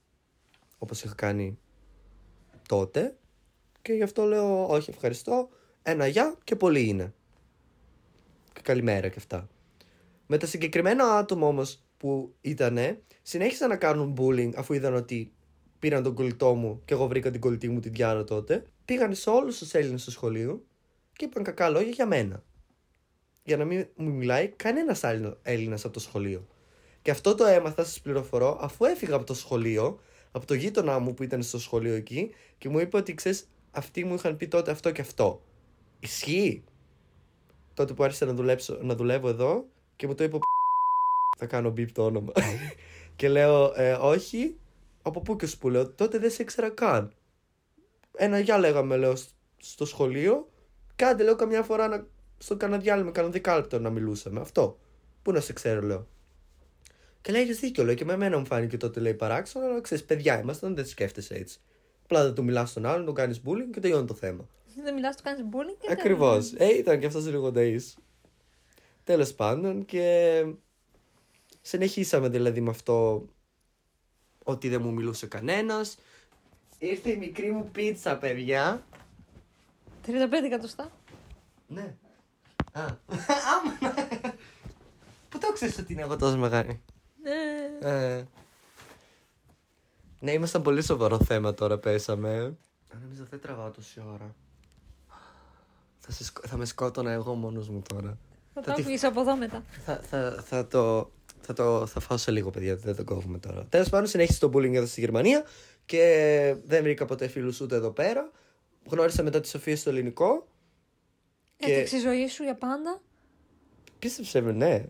όπως 0.79 1.03
είχα 1.03 1.15
κάνει 1.15 1.59
τότε. 2.69 3.17
Και 3.83 3.93
γι' 3.93 4.03
αυτό 4.03 4.25
λέω 4.25 4.67
όχι 4.67 4.91
ευχαριστώ, 4.91 5.49
ένα 5.83 6.07
γεια 6.07 6.35
και 6.45 6.57
πολύ 6.57 6.89
είναι 6.89 7.15
και 8.53 8.61
καλημέρα 8.63 9.09
και 9.09 9.19
αυτά. 9.19 9.49
Με 10.27 10.37
τα 10.37 10.47
συγκεκριμένα 10.47 11.05
άτομα 11.17 11.47
όμως 11.47 11.83
που 11.97 12.35
ήτανε, 12.41 13.03
συνέχισαν 13.23 13.69
να 13.69 13.77
κάνουν 13.77 14.17
bullying 14.19 14.51
αφού 14.57 14.73
είδαν 14.73 14.95
ότι 14.95 15.33
πήραν 15.83 16.03
τον 16.03 16.15
κολλητό 16.15 16.55
μου 16.55 16.83
και 16.85 16.95
εγώ 16.95 17.07
βρήκα 17.07 17.31
την 17.31 17.41
κολλητή 17.41 17.69
μου 17.69 17.81
την 17.81 17.93
Διάρα 17.93 18.25
τότε. 18.25 18.65
Πήγαν 18.85 19.15
σε 19.15 19.31
όλους 19.31 19.59
τους 19.59 19.75
Έλληνες 19.75 20.03
στο 20.03 20.11
σχολείο 20.11 20.63
και 21.13 21.25
είπαν 21.25 21.43
κακά 21.43 21.69
λόγια 21.69 21.91
για 21.91 22.07
μένα. 22.07 22.43
Για 23.43 23.57
να 23.57 23.65
μην 23.65 23.87
μου 23.97 24.11
μιλάει 24.11 24.49
κανένας 24.49 25.05
άλλο 25.05 25.39
Έλληνας 25.43 25.85
από 25.85 25.95
το 25.95 26.01
σχολείο. 26.01 26.47
Και 27.03 27.11
αυτό 27.11 27.35
το 27.35 27.45
έμαθα, 27.45 27.85
σας 27.85 28.01
πληροφορώ, 28.01 28.59
αφού 28.61 28.85
έφυγα 28.85 29.15
από 29.15 29.25
το 29.25 29.35
σχολείο, 29.35 30.01
από 30.31 30.47
το 30.47 30.55
γείτονά 30.55 30.99
μου 30.99 31.15
που 31.15 31.23
ήταν 31.23 31.43
στο 31.43 31.59
σχολείο 31.59 31.95
εκεί 31.95 32.31
και 32.59 32.69
μου 32.69 32.79
είπε 32.79 32.97
ότι 32.97 33.15
ξέρεις, 33.15 33.49
αυτοί 33.71 34.05
μου 34.05 34.15
είχαν 34.15 34.37
πει 34.37 34.49
τότε 34.49 34.71
αυτό 34.71 34.91
και 34.91 35.01
αυτό. 35.01 35.43
Ισχύει 36.01 36.65
τότε 37.75 37.93
που 37.93 38.05
άρχισα 38.05 38.27
να, 38.27 38.33
δουλέψω, 38.33 38.79
να 38.83 38.95
δουλεύω 38.95 39.29
εδώ 39.29 39.65
και 39.97 40.07
μου 40.07 40.15
το 40.15 40.25
είπε 40.25 40.37
ο 40.37 40.41
θα 41.39 41.47
κάνω 41.47 41.71
μπιπ 41.71 41.93
το 41.93 42.05
όνομα. 42.05 42.33
και 43.17 43.29
λέω 43.29 43.73
ε, 43.77 43.93
όχι, 43.93 44.57
από 45.03 45.21
πού 45.21 45.37
και 45.37 45.47
σου 45.47 45.59
που 45.59 45.69
λέω, 45.71 45.91
τότε 45.91 46.19
δεν 46.19 46.31
σε 46.31 46.43
ήξερα 46.43 46.71
καν. 46.71 47.13
Ένα 48.17 48.39
γεια 48.39 48.59
λέγαμε 48.59 48.97
λέω 48.97 49.17
σ- 49.17 49.31
στο 49.57 49.85
σχολείο, 49.85 50.49
κάντε 50.97 51.23
λέω 51.23 51.37
καμιά 51.37 51.63
φορά 51.63 51.89
να, 51.89 52.07
στο 52.39 52.57
κανένα 52.57 52.81
διάλειμμα, 52.83 53.11
κανένα 53.11 53.33
δεκάλεπτο 53.33 53.79
να 53.79 53.91
μιλούσαμε. 53.91 54.41
Αυτό. 54.41 54.79
Πού 55.23 55.33
να 55.33 55.41
σε 55.41 55.53
ξέρω 55.53 55.81
λέω. 55.83 56.07
Και 57.21 57.33
λέει, 57.33 57.43
έχεις 57.43 57.59
δίκιο, 57.61 57.85
λέω. 57.85 57.95
Και 57.95 58.05
με 58.05 58.13
εμένα 58.13 58.39
μου 58.39 58.47
φάνηκε 58.47 58.77
τότε 58.77 59.01
λέει 59.01 59.15
παράξενο, 59.15 59.65
αλλά 59.67 59.81
ξέρεις, 59.81 60.05
παιδιά 60.05 60.41
ήμασταν, 60.41 60.75
δεν 60.75 60.87
σκέφτεσαι 60.87 61.35
έτσι. 61.35 61.59
Απλά 62.03 62.23
δεν 62.25 62.35
του 62.35 62.45
μιλάς 62.45 62.71
στον 62.71 62.87
άλλον, 62.87 63.05
τον 63.05 63.15
κάνεις 63.15 63.41
bullying 63.47 63.71
και 63.73 63.81
τελειώνει 63.81 64.07
το 64.07 64.15
θέμα. 64.15 64.49
Δεν 64.85 64.95
μιλάς, 64.95 65.17
του 65.17 65.23
κάνεις 65.23 65.45
bullying 65.53 65.77
και 65.79 65.89
Ακριβώς. 65.93 66.51
τέλος. 66.51 66.71
Ε, 66.73 66.77
ήταν 66.77 66.99
και 67.01 67.07
αυτός 67.07 67.27
λίγο 67.27 67.53
νταΐς. 67.55 67.95
Τέλος 69.05 69.35
πάντων 69.35 69.85
και 69.85 70.45
συνεχίσαμε 71.61 72.29
δηλαδή 72.29 72.61
με 72.61 72.71
αυτό 72.71 73.27
ότι 74.43 74.69
δεν 74.69 74.81
μου 74.83 74.93
μιλούσε 74.93 75.27
κανένας. 75.27 75.99
Ήρθε 76.79 77.11
η 77.11 77.17
μικρή 77.17 77.51
μου 77.53 77.69
πίτσα, 77.73 78.17
παιδιά. 78.17 78.83
35 80.07 80.11
εκατοστά. 80.45 80.91
Ναι. 81.67 81.95
Α. 82.73 82.83
Άμα. 83.53 83.95
Πού 85.29 85.39
το 85.39 85.53
ξέρεις 85.53 85.79
ότι 85.79 85.93
είναι 85.93 86.03
εγώ 86.03 86.17
τόσο 86.17 86.37
μεγάλη; 86.39 86.81
Ε, 87.81 87.89
Ε, 88.17 88.25
ναι, 90.21 90.33
ήμασταν 90.33 90.63
πολύ 90.63 90.83
σοβαρό 90.83 91.19
θέμα 91.19 91.55
τώρα, 91.55 91.79
πέσαμε. 91.79 92.57
Α, 92.95 92.97
Νομίζω 93.03 93.25
δεν 93.31 93.41
τραβάω 93.41 93.71
τόση 93.71 94.03
ώρα. 94.13 94.35
Θα, 95.99 96.13
σε 96.13 96.25
σκ- 96.25 96.47
θα 96.47 96.57
με 96.57 96.65
σκότωνα 96.65 97.11
εγώ 97.11 97.35
μόνος 97.35 97.69
μου 97.69 97.83
τώρα. 97.89 98.19
θα 98.55 98.61
Θα 98.61 98.61
το 98.61 98.73
τη- 98.75 98.81
άκουγες 98.81 99.05
από 99.05 99.21
εδώ 99.21 99.37
μετά. 99.37 99.63
Θα, 99.85 100.01
θα, 100.03 100.43
θα 100.47 100.67
το. 100.67 101.11
Θα 101.45 101.53
το 101.53 101.87
θα 101.87 102.01
φάω 102.01 102.17
σε 102.19 102.31
λίγο, 102.31 102.51
παιδιά. 102.51 102.77
Δεν 102.77 102.97
το 102.97 103.05
κόβουμε 103.05 103.39
τώρα. 103.39 103.67
Τέλος 103.69 103.89
πάντων, 103.89 104.07
συνέχισε 104.07 104.39
το 104.39 104.51
bullying 104.55 104.73
εδώ 104.75 104.87
στη 104.87 105.01
Γερμανία 105.01 105.45
και 105.87 106.57
δεν 106.65 106.83
βρήκα 106.83 107.05
ποτέ 107.05 107.29
φίλους 107.29 107.61
ούτε 107.61 107.77
εδώ 107.77 107.91
πέρα. 107.91 108.31
Γνώρισα 108.89 109.23
μετά 109.23 109.41
τη 109.41 109.49
Σοφία 109.49 109.77
στο 109.77 109.91
ελληνικό. 109.91 110.47
Και- 111.57 111.71
Έτρεξε 111.73 111.97
η 111.97 112.01
ζωή 112.01 112.29
σου 112.29 112.43
για 112.43 112.55
πάντα; 112.55 113.01
Πίστεψε 113.99 114.41
με, 114.41 114.53
ναι. 114.53 114.85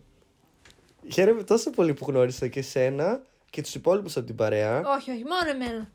Χαίρομαι 1.13 1.43
τόσο 1.43 1.71
πολύ 1.71 1.95
που 1.95 2.05
γνώρισα 2.09 2.49
και 2.49 2.63
σένα 2.63 3.23
και 3.51 3.63
τους 3.63 3.75
υπόλοιπους 3.75 4.17
από 4.17 4.27
την 4.27 4.35
παρέα. 4.37 4.79
Όχι, 4.97 5.11
όχι, 5.11 5.23
μόνο 5.25 5.51
εμένα. 5.51 5.91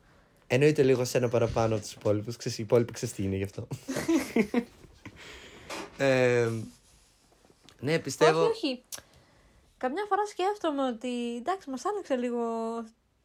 Εννοείται 0.46 0.82
λίγο 0.82 1.04
σένα 1.04 1.28
παραπάνω 1.28 1.74
από 1.74 1.82
τους 1.82 1.92
υπόλοιπους. 1.92 2.36
Ξέρεις, 2.36 2.58
οι 2.58 2.62
υπόλοιποι 2.62 2.92
ξέρεις 2.92 3.14
τι 3.14 3.22
είναι 3.22 3.36
γι' 3.36 3.42
αυτό. 3.44 3.68
ε, 6.04 6.48
ναι, 7.80 7.98
πιστεύω. 7.98 8.40
Όχι, 8.40 8.50
όχι. 8.66 8.82
Καμιά 9.78 10.04
φορά 10.08 10.26
σκέφτομαι 10.26 10.86
ότι 10.86 11.36
εντάξει, 11.36 11.70
μας 11.70 11.84
άλλαξε 11.84 12.16
λίγο 12.16 12.40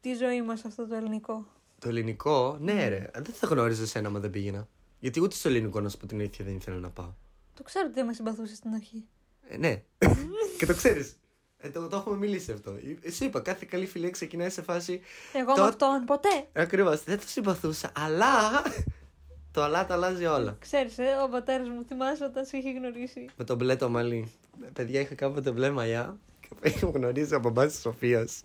τη 0.02 0.14
ζωή 0.14 0.42
μας 0.42 0.66
αυτό 0.66 0.88
το 0.88 0.96
ελληνικό. 0.96 1.46
Το 1.80 1.90
ελληνικό, 1.90 2.58
ναι, 2.62 2.88
ρε. 2.88 3.10
Δεν 3.14 3.34
θα 3.34 3.48
γνώριζες 3.48 3.84
εσένα 3.84 4.08
άμα 4.08 4.20
δεν 4.20 4.30
πήγαινα. 4.30 4.68
Γιατί 5.00 5.22
ούτε 5.22 5.36
στο 5.36 5.50
ελληνικό, 5.50 5.80
να 5.82 5.90
σου 5.90 5.98
πω 5.98 6.08
την 6.08 6.20
αλήθεια, 6.20 6.46
δεν 6.46 6.56
ήθελα 6.56 6.78
να 6.78 6.90
πάω. 6.90 7.14
Το 7.54 7.64
ξέρω 7.64 7.86
ότι 7.86 7.94
δεν 7.94 8.06
με 8.06 8.14
συμπαθούσες 8.14 8.58
στην 8.58 8.74
αρχή. 8.74 9.06
Ε, 9.48 9.58
ναι. 9.58 9.82
και 10.58 10.66
το 10.66 10.74
ξέρεις. 10.76 11.16
Ε, 11.58 11.70
το, 11.70 11.88
το 11.88 11.96
έχουμε 11.98 12.18
μιλήσει 12.18 12.52
αυτό. 12.52 12.76
Ε, 13.02 13.12
Σου 13.12 13.24
είπα, 13.24 13.40
κάθε 13.40 13.66
καλή 13.70 13.86
φιλία 13.86 14.10
ξεκινάει 14.10 14.50
σε 14.50 14.62
φάση. 14.62 15.02
Εγώ 15.34 15.52
με 15.52 15.56
Το- 15.58 15.64
αυτόν 15.64 16.04
ποτέ. 16.06 16.48
Ακριβώς. 16.54 17.04
Δεν 17.04 17.20
το 17.20 17.28
συμπαθούσα, 17.28 17.92
αλλά. 17.96 18.64
το 19.54 19.62
αλλά 19.64 19.86
τα 19.86 19.94
αλλάζει 19.94 20.26
όλα. 20.26 20.58
Ξέρεις, 20.60 20.98
ε, 20.98 21.04
ο 21.26 21.30
πατέρας 21.30 21.68
μου 21.70 21.84
θυμάσαι 21.88 22.24
όταν 22.24 22.46
σε 22.46 22.58
είχε 22.58 22.72
γνωρίσει. 22.72 23.26
Με 23.38 23.44
το 23.44 23.56
μπλε 23.56 23.76
το 23.76 23.90
μαλλί. 23.90 24.32
Ε, 24.64 24.68
Παιδιά, 24.74 25.00
είχα 25.00 25.16
κάποτε 25.16 25.52
μπλε 25.52 25.70
μαλλιά 25.72 26.18
και 26.62 26.70
είχα 26.70 26.90
γνωρίσει 26.90 27.34
από 27.34 27.50
μπάση 27.50 27.76
τη 27.76 27.82
Σοφίας. 27.82 28.44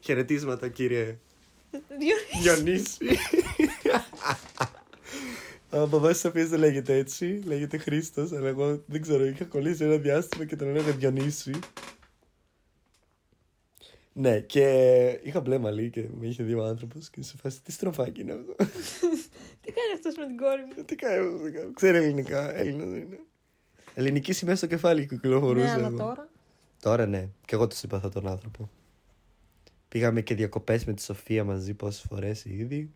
Χαιρετίσματα, 0.00 0.68
κύριε 0.68 1.18
Διότι- 1.70 2.42
Διονύση. 2.42 2.96
Ο 5.70 5.86
μπαμπά 5.86 6.12
τη 6.12 6.18
Σοφίας 6.18 6.48
δεν 6.48 6.58
λέγεται 6.58 6.96
έτσι, 6.96 7.40
λέγεται 7.44 7.76
Χρήστος, 7.78 8.32
αλλά 8.32 8.48
εγώ 8.48 8.82
δεν 8.86 9.02
ξέρω, 9.02 9.24
είχα 9.26 9.44
κολλήσει 9.44 9.84
ένα 9.84 9.96
διάστημα 9.96 10.44
και 10.44 10.56
τον 10.56 10.68
έλεγα 10.68 10.90
Διονύση. 10.92 11.52
Ναι, 14.12 14.40
και 14.40 14.64
είχα 15.22 15.40
μπλε 15.40 15.58
μαλλί 15.58 15.90
και 15.90 16.04
με 16.20 16.26
είχε 16.26 16.42
δει 16.42 16.54
ο 16.54 16.64
άνθρωπος 16.64 17.10
και 17.10 17.22
σε 17.22 17.36
φάση 17.42 17.62
τι 17.62 17.72
στροφάκι 17.72 18.20
είναι 18.20 18.32
αυτό; 18.32 18.54
Τι 19.62 19.72
κάνει 19.72 19.92
αυτός 19.94 20.14
με 20.16 20.26
την 20.26 20.36
κόρη 20.36 20.62
μου; 20.76 20.84
τι 20.84 20.94
κάνει 20.94 21.26
αυτό, 21.26 21.44
τι 21.44 21.50
κάνει. 21.50 21.72
ξέρει 21.72 21.96
ελληνικά, 21.96 22.54
Έλληνας 22.56 22.88
δεν 22.88 23.00
είναι. 23.00 23.18
Ελληνική 23.94 24.32
σημαία 24.32 24.56
στο 24.56 24.66
κεφάλι 24.66 25.06
κυκλοφορούσε. 25.06 25.64
Ναι, 25.64 25.70
αλλά 25.70 25.86
εδώ. 25.86 25.96
τώρα. 25.96 26.28
Τώρα 26.86 27.06
ναι, 27.06 27.28
και 27.44 27.54
εγώ 27.54 27.66
τους 27.66 27.78
συμπαθώ 27.78 28.08
τον 28.08 28.28
άνθρωπο. 28.28 28.70
Πήγαμε 29.88 30.20
και 30.20 30.34
διακοπές 30.34 30.84
με 30.84 30.92
τη 30.92 31.02
Σοφία 31.02 31.44
μαζί 31.44 31.74
πόσες 31.74 32.04
φορές 32.08 32.44
ήδη. 32.44 32.90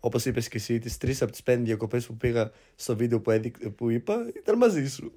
Όπως 0.00 0.24
είπες 0.24 0.48
και 0.48 0.56
εσύ, 0.56 0.78
τις 0.78 0.96
τρεις 0.96 1.22
από 1.22 1.30
τις 1.30 1.42
πέντε 1.42 1.62
διακοπές 1.62 2.06
που 2.06 2.16
πήγα 2.16 2.50
στο 2.74 2.96
βίντεο 2.96 3.20
που, 3.20 3.30
έδειξε, 3.30 3.68
που 3.68 3.90
είπα 3.90 4.32
ήταν 4.36 4.56
μαζί 4.56 4.88
σου. 4.88 5.12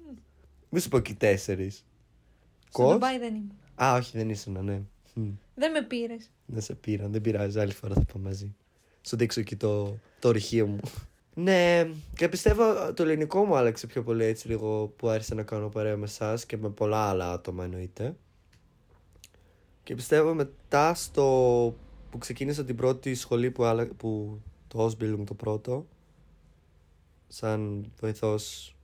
Μη 0.68 0.80
σου 0.80 0.88
πω 0.88 0.98
και 0.98 1.14
τέσσερις. 1.14 1.84
Στο 2.68 2.90
Ντουμπάι 2.92 3.18
δεν 3.18 3.34
ήμουν. 3.34 3.52
Α, 3.82 3.94
όχι, 3.94 4.16
δεν 4.16 4.30
ήσουν, 4.30 4.64
ναι. 4.64 4.82
Μμ. 5.14 5.30
Δεν 5.54 5.70
με 5.70 5.82
πήρες. 5.82 6.30
Δεν 6.46 6.62
σε 6.62 6.74
πήραν, 6.74 7.12
δεν 7.12 7.20
πειράζει. 7.20 7.60
Άλλη 7.60 7.72
φορά 7.72 7.94
θα 7.94 8.04
πάμε 8.12 8.24
μαζί. 8.24 8.54
Σου 9.06 9.16
δείξω 9.16 9.40
εκεί 9.40 9.56
το, 9.56 9.98
το 10.18 10.28
ορυχείο 10.28 10.66
μου. 10.66 10.80
Ναι, 11.34 11.90
και 12.14 12.28
πιστεύω 12.28 12.92
το 12.94 13.02
ελληνικό 13.02 13.44
μου 13.44 13.56
άλλαξε 13.56 13.86
πιο 13.86 14.02
πολύ 14.02 14.24
έτσι 14.24 14.48
λίγο 14.48 14.86
που 14.96 15.08
άρχισα 15.08 15.34
να 15.34 15.42
κάνω 15.42 15.68
παρέα 15.68 15.96
με 15.96 16.04
εσάς 16.04 16.46
και 16.46 16.56
με 16.56 16.68
πολλά 16.70 17.08
άλλα 17.08 17.32
άτομα 17.32 17.64
εννοείται. 17.64 18.16
Και 19.82 19.94
πιστεύω 19.94 20.34
μετά 20.34 20.94
στο 20.94 21.74
που 22.10 22.18
ξεκίνησα 22.18 22.64
την 22.64 22.76
πρώτη 22.76 23.14
σχολή 23.14 23.50
που, 23.50 23.64
άλλα, 23.64 23.86
που 23.86 24.40
το 24.68 24.86
Ausbildung 24.86 25.22
το 25.24 25.34
πρώτο 25.34 25.86
σαν 27.28 27.90
βοηθός 28.00 28.76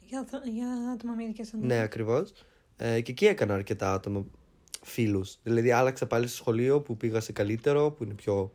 Για, 0.00 0.24
το- 0.30 0.50
για 0.52 0.68
άτομα 0.94 1.14
με 1.14 1.22
ειδικέ 1.22 1.42
ανάγκε. 1.54 1.74
Ναι, 1.74 1.80
ακριβώς. 1.80 2.32
Ε, 2.76 3.00
και 3.00 3.10
εκεί 3.10 3.26
έκανα 3.26 3.54
αρκετά 3.54 3.92
άτομα, 3.92 4.24
φίλους. 4.82 5.38
Δηλαδή, 5.42 5.70
άλλαξα 5.70 6.06
πάλι 6.06 6.26
στο 6.26 6.36
σχολείο 6.36 6.80
που 6.80 6.96
πήγα 6.96 7.20
σε 7.20 7.32
καλύτερο, 7.32 7.90
που 7.90 8.04
είναι 8.04 8.14
πιο 8.14 8.52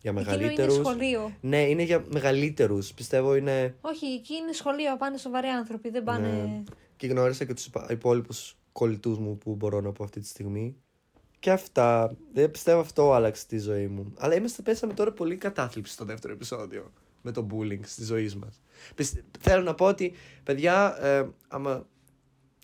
για 0.00 0.10
Εκείνο 0.10 0.20
είναι 0.20 0.36
μεγαλύτερους. 0.36 0.74
σχολείο. 0.74 1.32
Ναι, 1.40 1.62
είναι 1.68 1.82
για 1.82 2.04
μεγαλύτερους. 2.12 2.92
Πιστεύω 2.92 3.36
είναι. 3.36 3.74
Όχι, 3.80 4.06
εκεί 4.06 4.34
είναι 4.34 4.52
σχολείο. 4.52 4.96
Πάνε 4.96 5.16
σοβαροί 5.18 5.48
άνθρωποι. 5.48 5.90
Δεν 5.90 6.04
πάνε. 6.04 6.28
Ναι. 6.28 6.62
Και 6.96 7.06
γνώρισα 7.06 7.44
και 7.44 7.54
τους 7.54 7.68
υπόλοιπους 7.88 8.56
κολλητούς 8.72 9.18
μου 9.18 9.38
που 9.38 9.54
μπορώ 9.54 9.80
να 9.80 9.92
πω 9.92 10.04
αυτή 10.04 10.20
τη 10.20 10.26
στιγμή. 10.26 10.76
Και 11.38 11.50
αυτά. 11.50 12.16
Δεν 12.32 12.50
πιστεύω 12.50 12.80
αυτό 12.80 13.12
άλλαξε 13.12 13.46
τη 13.46 13.58
ζωή 13.58 13.86
μου. 13.86 14.12
Αλλά 14.18 14.34
είμαστε, 14.34 14.62
πέσαμε 14.62 14.92
τώρα 14.92 15.12
πολύ 15.12 15.36
κατάθλιψη 15.36 15.92
στο 15.92 16.04
δεύτερο 16.04 16.32
επεισόδιο 16.32 16.92
με 17.22 17.32
το 17.32 17.46
bullying 17.50 17.80
στη 17.82 18.04
ζωή 18.04 18.32
μας. 18.40 18.62
Θέλω 19.40 19.62
να 19.62 19.74
πω 19.74 19.84
ότι, 19.84 20.12
παιδιά, 20.42 20.96
ε, 21.00 21.28
άμα 21.48 21.86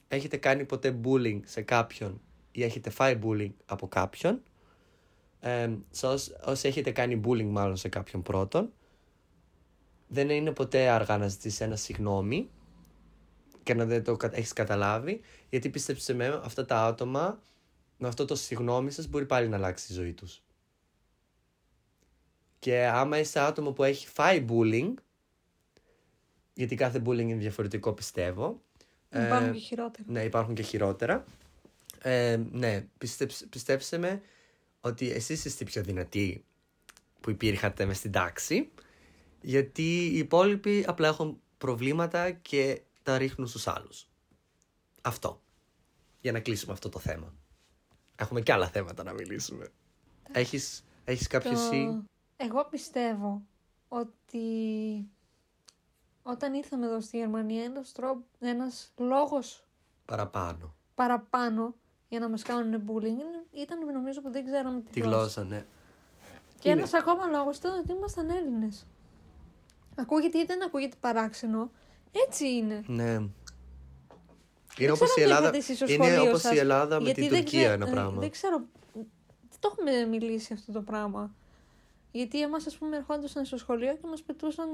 έχετε 0.08 0.36
κάνει 0.36 0.64
ποτέ 0.64 1.00
bullying 1.04 1.40
σε 1.44 1.62
κάποιον 1.62 2.20
ή 2.52 2.62
έχετε 2.62 2.90
φάει 2.90 3.18
bullying 3.24 3.52
από 3.66 3.88
κάποιον, 3.88 4.42
ε, 5.44 5.70
σε 5.90 6.06
όσοι, 6.06 6.32
όσοι 6.44 6.68
έχετε 6.68 6.90
κάνει 6.90 7.20
bullying 7.24 7.48
μάλλον 7.50 7.76
σε 7.76 7.88
κάποιον 7.88 8.22
πρώτον, 8.22 8.72
δεν 10.08 10.30
είναι 10.30 10.52
ποτέ 10.52 10.88
αργά 10.88 11.18
να 11.18 11.28
ζητήσεις 11.28 11.60
ένα 11.60 11.76
συγγνώμη 11.76 12.50
και 13.62 13.74
να 13.74 13.84
δεν 13.84 14.04
το 14.04 14.16
κα- 14.16 14.36
έχεις 14.36 14.52
καταλάβει, 14.52 15.20
γιατί 15.50 15.68
πίστεψε 15.70 16.14
με 16.14 16.40
αυτά 16.44 16.64
τα 16.64 16.84
άτομα 16.84 17.42
με 17.98 18.08
αυτό 18.08 18.24
το 18.24 18.34
συγγνώμη 18.34 18.90
σας 18.90 19.06
μπορεί 19.08 19.26
πάλι 19.26 19.48
να 19.48 19.56
αλλάξει 19.56 19.92
η 19.92 19.94
ζωή 19.94 20.12
τους. 20.12 20.42
Και 22.58 22.86
άμα 22.86 23.18
είσαι 23.18 23.40
άτομο 23.40 23.72
που 23.72 23.84
έχει 23.84 24.06
φάει 24.08 24.44
bullying, 24.48 24.94
γιατί 26.54 26.74
κάθε 26.74 27.02
bullying 27.06 27.18
είναι 27.18 27.34
διαφορετικό 27.34 27.92
πιστεύω. 27.92 28.62
ε, 29.08 29.24
Υπάρχουν 29.26 29.52
και 29.52 29.58
χειρότερα. 29.58 30.04
ναι, 30.10 30.22
υπάρχουν 30.24 30.54
και 30.54 30.62
χειρότερα. 30.62 31.24
Ε, 32.02 32.40
ναι, 32.50 32.86
πιστέψ, 32.98 33.46
πιστέψτε 33.50 33.98
με 33.98 34.22
ότι 34.84 35.10
εσείς 35.10 35.44
είστε 35.44 35.64
οι 35.64 35.66
πιο 35.66 35.82
δυνατοί 35.82 36.44
που 37.20 37.30
υπήρχατε 37.30 37.84
μες 37.84 37.96
στην 37.96 38.12
τάξη, 38.12 38.70
γιατί 39.40 39.82
οι 40.06 40.18
υπόλοιποι 40.18 40.84
απλά 40.86 41.08
έχουν 41.08 41.40
προβλήματα 41.58 42.30
και 42.30 42.82
τα 43.02 43.18
ρίχνουν 43.18 43.48
στους 43.48 43.66
άλλους. 43.66 44.08
Αυτό. 45.02 45.42
Για 46.20 46.32
να 46.32 46.40
κλείσουμε 46.40 46.72
αυτό 46.72 46.88
το 46.88 46.98
θέμα. 46.98 47.34
Έχουμε 48.16 48.40
και 48.40 48.52
άλλα 48.52 48.68
θέματα 48.68 49.02
να 49.02 49.12
μιλήσουμε. 49.12 49.68
Έχεις, 50.32 50.84
έχεις 51.04 51.26
κάποιο 51.26 51.50
Το- 51.52 51.58
εσύ... 51.58 52.02
Εγώ 52.36 52.64
πιστεύω 52.64 53.42
ότι 53.88 54.46
όταν 56.22 56.54
ήρθαμε 56.54 56.86
εδώ 56.86 57.00
στη 57.00 57.16
Γερμανία 57.16 57.64
ένας, 57.64 57.92
τρόπο, 57.92 58.24
ένας 58.40 58.92
λόγος 58.96 59.64
παραπάνω. 60.04 60.74
παραπάνω 60.94 61.74
για 62.08 62.18
να 62.20 62.28
μας 62.28 62.42
κάνουν 62.42 62.82
bullying 62.90 63.04
είναι- 63.04 63.41
ήταν 63.52 63.92
νομίζω 63.92 64.20
που 64.20 64.30
δεν 64.30 64.44
ξέραμε 64.44 64.80
τη, 64.80 64.90
Τη 64.92 65.00
γλώσσα, 65.00 65.44
ναι. 65.44 65.64
Και 66.58 66.68
Είναι. 66.68 66.78
ένας 66.78 66.94
ακόμα 66.94 67.26
λόγος 67.26 67.56
ήταν 67.56 67.78
ότι 67.78 67.92
ήμασταν 67.92 68.30
Έλληνες. 68.30 68.86
Ακούγεται 69.94 70.38
ή 70.38 70.44
δεν 70.44 70.62
ακούγεται 70.62 70.96
παράξενο. 71.00 71.70
Έτσι 72.28 72.48
είναι. 72.48 72.82
Ναι. 72.86 73.02
Είναι 73.02 73.30
Δεν 74.78 74.90
όπως 74.90 75.08
ξέρω 75.10 75.20
η 75.20 75.22
αν 75.22 75.28
το 75.28 75.34
Ελλάδα, 75.34 75.42
είπατε 75.42 75.56
εσείς 75.58 75.76
στο 75.76 75.92
είναι 75.92 76.04
σχολείο 76.04 76.28
όπως 76.28 76.40
σας, 76.40 76.52
η 76.54 76.58
Ελλάδα 76.58 76.98
με 76.98 77.04
γιατί 77.04 77.20
την 77.20 77.30
δεν 77.30 77.40
Τουρκία 77.40 77.60
ξέ- 77.60 77.74
ένα 77.74 77.88
ε, 77.88 77.90
πράγμα. 77.90 78.20
Δεν 78.20 78.30
ξέρω. 78.30 78.62
Δεν 78.92 79.58
το 79.60 79.68
έχουμε 79.72 80.04
μιλήσει 80.06 80.52
αυτό 80.52 80.72
το 80.72 80.80
πράγμα. 80.80 81.34
Γιατί 82.12 82.42
εμάς 82.42 82.66
ας 82.66 82.76
πούμε 82.76 82.96
ερχόντουσαν 82.96 83.44
στο 83.44 83.56
σχολείο 83.56 83.92
και 83.92 84.06
μας 84.06 84.22
πετούσαν 84.22 84.68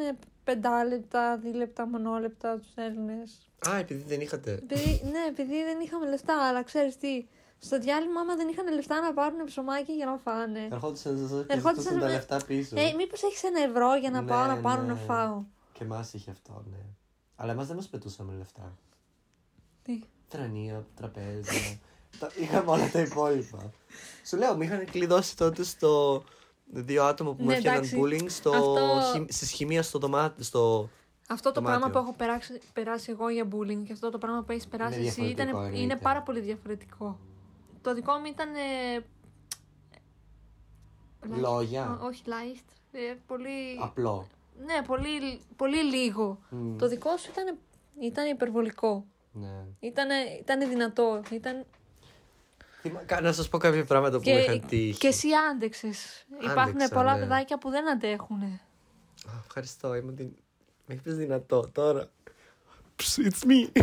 πεντάλεπτα, 0.45 1.37
δίλεπτα, 1.37 1.87
μονόλεπτα 1.87 2.59
τους 2.59 2.73
Έλληνες. 2.75 3.49
Α, 3.69 3.77
επειδή 3.79 4.03
δεν 4.03 4.21
είχατε. 4.21 4.53
Επειδή, 4.53 5.01
ναι, 5.05 5.25
επειδή 5.29 5.63
δεν 5.65 5.81
είχαμε 5.81 6.09
λεφτά, 6.09 6.49
αλλά 6.49 6.63
ξέρεις 6.63 6.97
τι. 6.97 7.27
Στο 7.59 7.79
διάλειμμα, 7.79 8.21
άμα 8.21 8.37
δεν 8.37 8.49
είχαν 8.49 8.75
λεφτά 8.75 9.01
να 9.01 9.13
πάρουν 9.13 9.45
ψωμάκι 9.45 9.93
για 9.93 10.07
να 10.07 10.17
φάνε. 10.17 10.69
Ερχόντουσαν 10.71 11.13
να 11.21 11.29
σας 11.29 11.31
Ερχόντουσαν 11.47 11.75
ζητούσαν 11.75 11.99
τα 11.99 12.07
με- 12.07 12.13
λεφτά 12.13 12.41
πίσω. 12.47 12.77
Ε, 12.81 12.93
μήπως 12.97 13.23
έχεις 13.23 13.43
ένα 13.43 13.61
ευρώ 13.63 13.95
για 13.95 14.11
να 14.11 14.21
Ναι, 14.21 14.29
πάω 14.29 14.47
να 14.47 14.57
πάρω 14.57 14.83
ναι. 14.83 14.89
να 14.89 14.95
φάω; 14.95 15.43
Και 15.73 15.85
εμάς 15.85 16.13
είχε 16.13 16.31
αυτό, 16.31 16.65
ναι. 16.71 16.79
Αλλά 17.37 17.53
εμάς 17.53 17.67
δεν 17.67 17.77
μας 17.77 17.89
πετούσαμε 17.89 18.35
λεφτά. 18.39 18.77
Τι; 19.83 20.01
Τρανία, 20.29 20.87
τραπέζια. 20.95 21.79
τα... 22.19 22.31
Είχαμε 22.37 22.71
όλα 22.71 22.91
τα 22.91 23.01
υπόλοιπα. 23.01 23.71
Σου 24.27 24.37
λέω, 24.37 24.57
με 24.57 24.65
είχαν 24.65 24.85
κλειδώσει 24.85 25.37
τότε 25.37 25.63
στο. 25.65 26.23
Δύο 26.71 27.05
άτομα 27.05 27.35
που 27.35 27.43
μου 27.43 27.49
Ναι, 27.49 27.55
έφτιαναν 27.55 27.79
εντάξει. 27.85 28.01
bullying 28.03 28.31
στο... 28.31 28.51
Αυτό- 28.51 29.01
χη... 29.13 29.33
στη 29.33 29.47
σχημεία 29.47 29.83
στο 29.83 29.99
δωμάτιο. 29.99 30.45
Στο... 30.45 30.89
Αυτό 31.29 31.53
το 31.53 31.61
Δωμάτιο. 31.61 31.79
πράγμα 31.81 32.01
που 32.01 32.07
έχω 32.07 32.17
περάσει, 32.17 32.61
περάσει 32.73 33.11
εγώ 33.11 33.29
για 33.29 33.49
bullying 33.53 33.83
και 33.87 33.93
αυτό 33.93 34.11
το 34.11 34.19
πράγμα 34.19 34.43
που 34.43 34.53
έχεις 34.53 34.67
περάσει 34.69 34.99
Είναι 34.99 35.09
εσύ 35.09 35.21
ήταν, 35.21 35.35
διαφορετικό, 35.35 35.67
είναι 35.75 35.83
εννοείται. 35.83 36.03
πάρα 36.03 36.23
πολύ 36.23 36.41
διαφορετικό. 36.41 37.19
Το 37.89 37.95
δικό 37.95 38.13
μου 38.19 38.27
ήταν. 38.27 38.55
ε, 38.55 39.05
light. 41.23 41.39
Λόγια. 41.41 41.99
Ό- 42.03 42.07
όχι 42.07 42.23
light. 42.27 42.65
ε, 42.93 43.15
πολύ. 43.27 43.79
Απλό. 43.81 44.29
Ναι, 44.65 44.83
πολύ, 44.87 45.41
πολύ 45.57 45.83
λίγο. 45.83 46.39
Μμ, 46.51 46.77
Το 46.79 46.89
δικό 46.89 47.17
σου 47.17 47.31
ήταν, 47.31 47.59
ήταν 48.01 48.27
υπερβολικό. 48.31 49.05
Ναι. 49.33 49.65
Ήταν, 49.81 50.09
ήταν 50.41 50.69
δυνατό. 50.69 51.23
Ήταν... 51.31 51.65
Θυμα- 52.81 53.05
κα- 53.05 53.21
Να 53.21 53.33
σας 53.33 53.49
πω 53.49 53.59
κάποια 53.59 53.85
πράγματα 53.85 54.19
που 54.21 54.31
μου 54.31 54.37
είχαν 54.39 54.67
τύχει. 54.67 54.99
και 54.99 55.07
εσύ 55.07 55.29
άντεξες. 55.51 56.27
Υπάρχουν 56.43 56.61
Άντεξα, 56.75 56.95
πολλά 56.95 57.15
ναι. 57.15 57.21
παιδάκια 57.21 57.59
που 57.59 57.71
δεν 57.71 57.91
αντέχουν. 57.91 58.43
Α, 58.43 58.61
Ευχαριστώ, 59.47 59.95
είμαι 59.95 60.13
δυ... 60.13 60.33
με 60.87 60.95
έχεις 60.95 61.15
δυνατό 61.17 61.69
τώρα. 61.73 62.11
Ψ, 62.97 63.19
It's 63.19 63.47
me. 63.47 63.83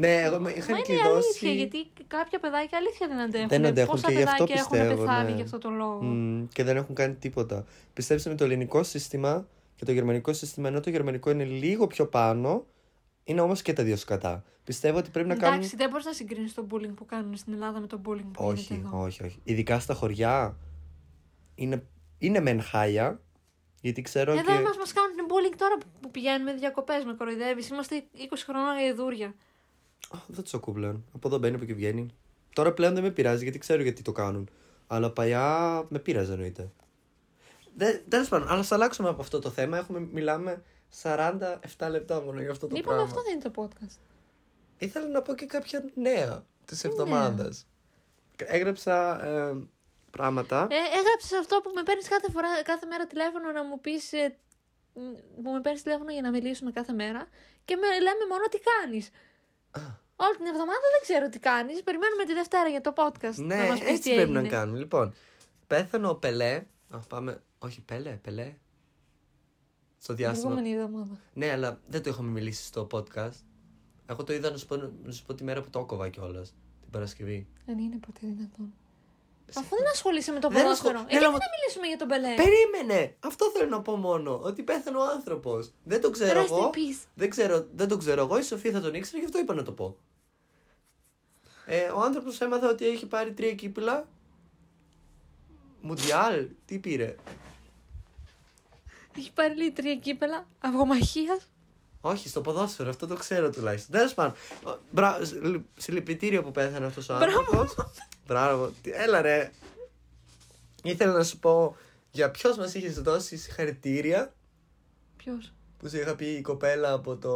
Ναι, 0.00 0.14
εγώ 0.22 0.38
με 0.40 0.50
είχαν 0.50 0.70
Μα 0.70 0.76
είναι 0.76 0.86
κλειδώσει. 0.86 1.28
αλήθεια, 1.28 1.52
γιατί 1.52 1.90
κάποια 2.06 2.38
παιδάκια 2.38 2.78
αλήθεια 2.78 3.08
δεν 3.08 3.18
αντέχουν. 3.18 3.48
Δεν 3.48 3.66
αντέχουν 3.66 3.90
Πόσα 3.90 4.06
και 4.06 4.12
γι' 4.12 4.22
αυτό 4.22 4.44
παιδάκια 4.44 4.60
έχουν 4.60 4.78
πιστεύω, 4.78 5.02
πεθάνει 5.02 5.30
ναι. 5.30 5.36
γι' 5.36 5.42
αυτό 5.42 5.58
το 5.58 5.70
λόγο; 5.70 6.02
Μμ, 6.02 6.46
και 6.52 6.64
δεν 6.64 6.76
έχουν 6.76 6.94
κάνει 6.94 7.14
τίποτα. 7.14 7.64
Πιστέψτε 7.92 8.30
με 8.30 8.34
το 8.36 8.44
ελληνικό 8.44 8.82
σύστημα 8.82 9.46
και 9.76 9.84
το 9.84 9.92
γερμανικό 9.92 10.32
σύστημα, 10.32 10.68
ενώ 10.68 10.80
το 10.80 10.90
γερμανικό 10.90 11.30
είναι 11.30 11.44
λίγο 11.44 11.86
πιο 11.86 12.06
πάνω, 12.06 12.64
είναι 13.24 13.40
όμως 13.40 13.62
και 13.62 13.72
τα 13.72 13.82
δύο 13.82 13.96
σκατά. 13.96 14.44
Πιστεύω 14.64 14.98
ότι 14.98 15.10
πρέπει 15.10 15.28
να 15.28 15.34
Εντάξει, 15.34 15.52
κάνουν. 15.52 15.70
δεν 15.76 15.90
μπορείς 15.90 16.06
να 16.06 16.12
συγκρίνεις 16.12 16.54
το 16.54 16.66
bullying 16.70 16.94
που 16.94 17.06
κάνουν 17.06 17.36
στην 17.36 17.52
Ελλάδα 17.52 17.80
με 17.80 17.86
το 17.86 18.00
bullying 18.06 18.30
που 18.32 18.44
Όχι, 18.44 18.62
γίνεται 18.62 18.86
εδώ. 18.88 19.02
όχι, 19.02 19.24
όχι. 19.24 19.38
Ειδικά 19.44 19.80
στα 19.80 19.94
χωριά 19.94 20.56
είναι, 21.54 21.82
είναι 22.18 22.40
μεν 22.40 22.62
χάλια, 22.62 23.20
γιατί 23.80 24.02
ξέρω 24.02 24.32
Εδώ 24.32 24.42
και. 24.42 24.60
μας, 24.60 24.76
μας 24.76 24.92
κάνουν 24.92 25.16
bullying 25.28 25.54
τώρα 25.56 25.76
που 26.00 26.10
πηγαίνουμε 26.10 26.54
διακοπές 26.54 27.04
με 27.04 27.14
κοροϊδεύεις. 27.14 27.68
Είμαστε 27.68 28.04
20 28.14 28.44
χρονών 28.46 28.74
γαϊδούρια. 28.74 29.34
Α, 30.08 30.18
δεν 30.26 30.42
τους 30.42 30.54
ακούω 30.54 30.74
πλέον. 30.74 31.04
Από 31.14 31.28
εδώ 31.28 31.38
μπαίνει, 31.38 31.54
από 31.54 31.64
εκεί 31.64 31.74
βγαίνει. 31.74 32.06
Τώρα 32.54 32.72
πλέον 32.72 32.94
δεν 32.94 33.02
με 33.02 33.10
πειράζει 33.10 33.42
γιατί 33.42 33.58
ξέρω 33.58 33.82
γιατί 33.82 34.02
το 34.02 34.12
κάνουν. 34.12 34.48
Αλλά 34.86 35.10
παλιά 35.10 35.84
με 35.88 35.98
πείραζε 35.98 36.32
εννοείται. 36.32 36.70
Τέλος 38.08 38.28
πάντων, 38.28 38.48
αλλά 38.48 38.62
θα 38.62 38.74
αλλάξουμε 38.74 39.08
από 39.08 39.20
αυτό 39.20 39.38
το 39.38 39.50
θέμα. 39.50 39.76
Έχουμε, 39.76 40.00
μιλάμε 40.12 40.62
47 41.02 41.88
λεπτά 41.90 42.20
μόνο 42.22 42.40
για 42.40 42.50
αυτό 42.50 42.66
το 42.66 42.74
Είπαμε 42.76 42.96
πράγμα. 42.96 43.02
αυτό 43.02 43.22
δεν 43.22 43.32
είναι 43.32 43.50
το 43.50 43.52
podcast. 43.62 43.98
Ήθελα 44.78 45.08
να 45.08 45.22
πω 45.22 45.34
και 45.34 45.46
κάποια 45.46 45.84
νέα 45.94 46.44
της 46.64 46.84
εβδομάδας. 46.84 47.66
Έγραψα 48.36 49.26
ε, 49.26 49.56
πράγματα. 50.10 50.66
Ε, 50.70 50.98
έγραψες 50.98 51.32
αυτό 51.38 51.60
που 51.62 51.70
με 51.74 51.82
παίρνεις 51.82 52.08
κάθε, 52.08 52.30
φορά, 52.30 52.62
κάθε 52.62 52.86
μέρα 52.86 53.06
τηλέφωνο 53.06 53.52
να 53.52 53.64
μου 53.64 53.80
πεις... 53.80 54.12
Ε, 54.12 54.36
μ, 54.94 55.00
που 55.42 55.50
με 55.50 55.60
παίρνεις 55.60 55.82
τηλέφωνο 55.82 56.12
για 56.12 56.22
να 56.22 56.30
μιλήσουμε 56.30 56.70
κάθε 56.70 56.92
μέρα 56.92 57.26
και 57.64 57.76
με 57.76 57.86
λέμε 57.86 58.24
μόνο 58.28 58.44
τι 58.50 58.58
κάνεις. 58.70 59.10
Όλη 60.16 60.36
την 60.36 60.46
εβδομάδα 60.46 60.86
δεν 60.94 61.02
ξέρω 61.02 61.28
τι 61.28 61.38
κάνεις. 61.38 61.82
Περιμένουμε 61.82 62.24
τη 62.24 62.32
Δευτέρα 62.34 62.68
για 62.68 62.80
το 62.80 62.92
podcast. 62.96 63.34
ναι, 63.34 63.56
να 63.56 63.64
μας 63.66 63.78
πεις 63.78 63.88
έτσι 63.88 64.08
τι 64.10 64.14
πρέπει 64.14 64.30
να 64.30 64.38
έγινε. 64.38 64.54
κάνουμε. 64.54 64.78
Λοιπόν, 64.78 65.14
πέθανε 65.66 66.06
ο 66.08 66.14
Πελέ. 66.14 66.62
Α, 66.90 66.98
πάμε. 66.98 67.42
Όχι, 67.58 67.80
Πελέ, 67.80 68.10
Πελέ. 68.10 68.54
Στο 69.98 70.14
Την 70.14 70.16
διάστημα. 70.24 70.52
επόμενη 70.52 70.74
εβδομάδα. 70.74 71.18
Ναι, 71.32 71.50
αλλά 71.50 71.80
δεν 71.88 72.02
το 72.02 72.10
είχαμε 72.10 72.30
μιλήσει 72.30 72.64
στο 72.64 72.86
podcast. 72.90 73.32
Εγώ 74.06 74.24
το 74.24 74.32
είδα 74.32 74.50
να 74.50 74.56
σου 74.56 74.66
πω, 74.66 74.76
να 75.04 75.12
σου 75.12 75.24
πω 75.24 75.34
τη 75.34 75.44
μέρα 75.44 75.60
που 75.62 75.70
το 75.70 75.78
έκοβα 75.78 76.08
κιόλας. 76.08 76.48
Την 76.48 76.56
την 76.80 76.90
Παρασκευή. 76.90 77.46
Δεν 77.66 77.78
είναι 77.78 77.96
ποτέ 78.06 78.20
δυνατόν. 78.22 78.72
Αφού 79.58 79.76
δεν 79.76 79.88
ασχολείσαι 79.92 80.32
με 80.32 80.38
το 80.40 80.48
Δεν 80.48 80.62
ποδόσφαιρο. 80.62 80.90
ασχολ- 80.92 81.08
Ε, 81.08 81.12
γιατί 81.12 81.24
Έλα, 81.24 81.32
να 81.32 81.44
μιλήσουμε 81.58 81.86
για 81.86 81.96
τον 81.96 82.06
Μπελέ. 82.06 82.34
Περίμενε! 82.34 83.16
Αυτό 83.20 83.50
θέλω 83.50 83.68
να 83.68 83.80
πω 83.82 83.96
μόνο. 83.96 84.40
Ότι 84.42 84.62
πέθανε 84.62 84.96
ο 84.96 85.02
άνθρωπος. 85.04 85.72
Δεν 85.84 86.00
το 86.00 86.10
ξέρω 86.10 86.40
Rest 86.40 86.44
εγώ. 86.44 86.70
in 86.70 86.76
peace. 86.76 87.04
Δεν, 87.14 87.30
ξέρω, 87.30 87.66
δεν 87.74 87.88
το 87.88 87.96
ξέρω 87.96 88.22
εγώ. 88.22 88.38
Η 88.38 88.42
Σοφία 88.42 88.72
θα 88.72 88.80
τον 88.80 88.94
ήξερε, 88.94 89.18
γι' 89.18 89.24
αυτό 89.24 89.38
είπα 89.38 89.54
να 89.54 89.62
το 89.62 89.72
πω. 89.72 89.96
Ε, 91.66 91.82
ο 91.88 92.00
άνθρωπος 92.00 92.40
έμαθα 92.40 92.68
ότι 92.68 92.86
έχει 92.86 93.06
πάρει 93.06 93.32
τρία 93.32 93.54
κύπελα. 93.54 94.08
Μουντιάλ, 95.80 96.48
τι 96.64 96.78
πήρε; 96.78 97.16
Έχει 99.18 99.32
πάρει 99.32 99.56
λέει 99.56 99.70
τρία 99.70 99.96
κύπελα 99.96 100.46
αυγομαχίας. 100.60 101.49
Όχι, 102.00 102.28
στο 102.28 102.40
ποδόσφαιρο, 102.40 102.88
αυτό 102.90 103.06
το 103.06 103.14
ξέρω 103.14 103.50
τουλάχιστον. 103.50 103.92
Τέλος 103.96 104.14
πάντων. 104.14 104.32
ο- 104.64 104.78
μπρα- 104.90 105.24
συ- 105.24 105.60
Συλληπιτήριο 105.76 106.42
που 106.42 106.50
πέθανε 106.50 106.86
αυτός 106.86 107.08
ο 107.08 107.14
άνθρωπος. 107.14 107.74
Μπράβο. 108.26 108.72
Τι- 108.82 108.90
Έλα 108.90 109.20
ρε. 109.20 109.50
Ήθελα 110.82 111.12
να 111.12 111.22
σου 111.24 111.38
πω 111.38 111.76
για 112.10 112.30
ποιος 112.30 112.56
μας 112.56 112.74
είχες 112.74 113.00
δώσει 113.00 113.36
συγχαρητήρια; 113.36 114.34
Ποιος; 115.16 115.52
που 115.78 115.88
σου 115.88 115.96
είχα 115.96 116.14
πει 116.16 116.26
η 116.26 116.40
κοπέλα 116.40 116.92
από 116.92 117.16
το. 117.16 117.30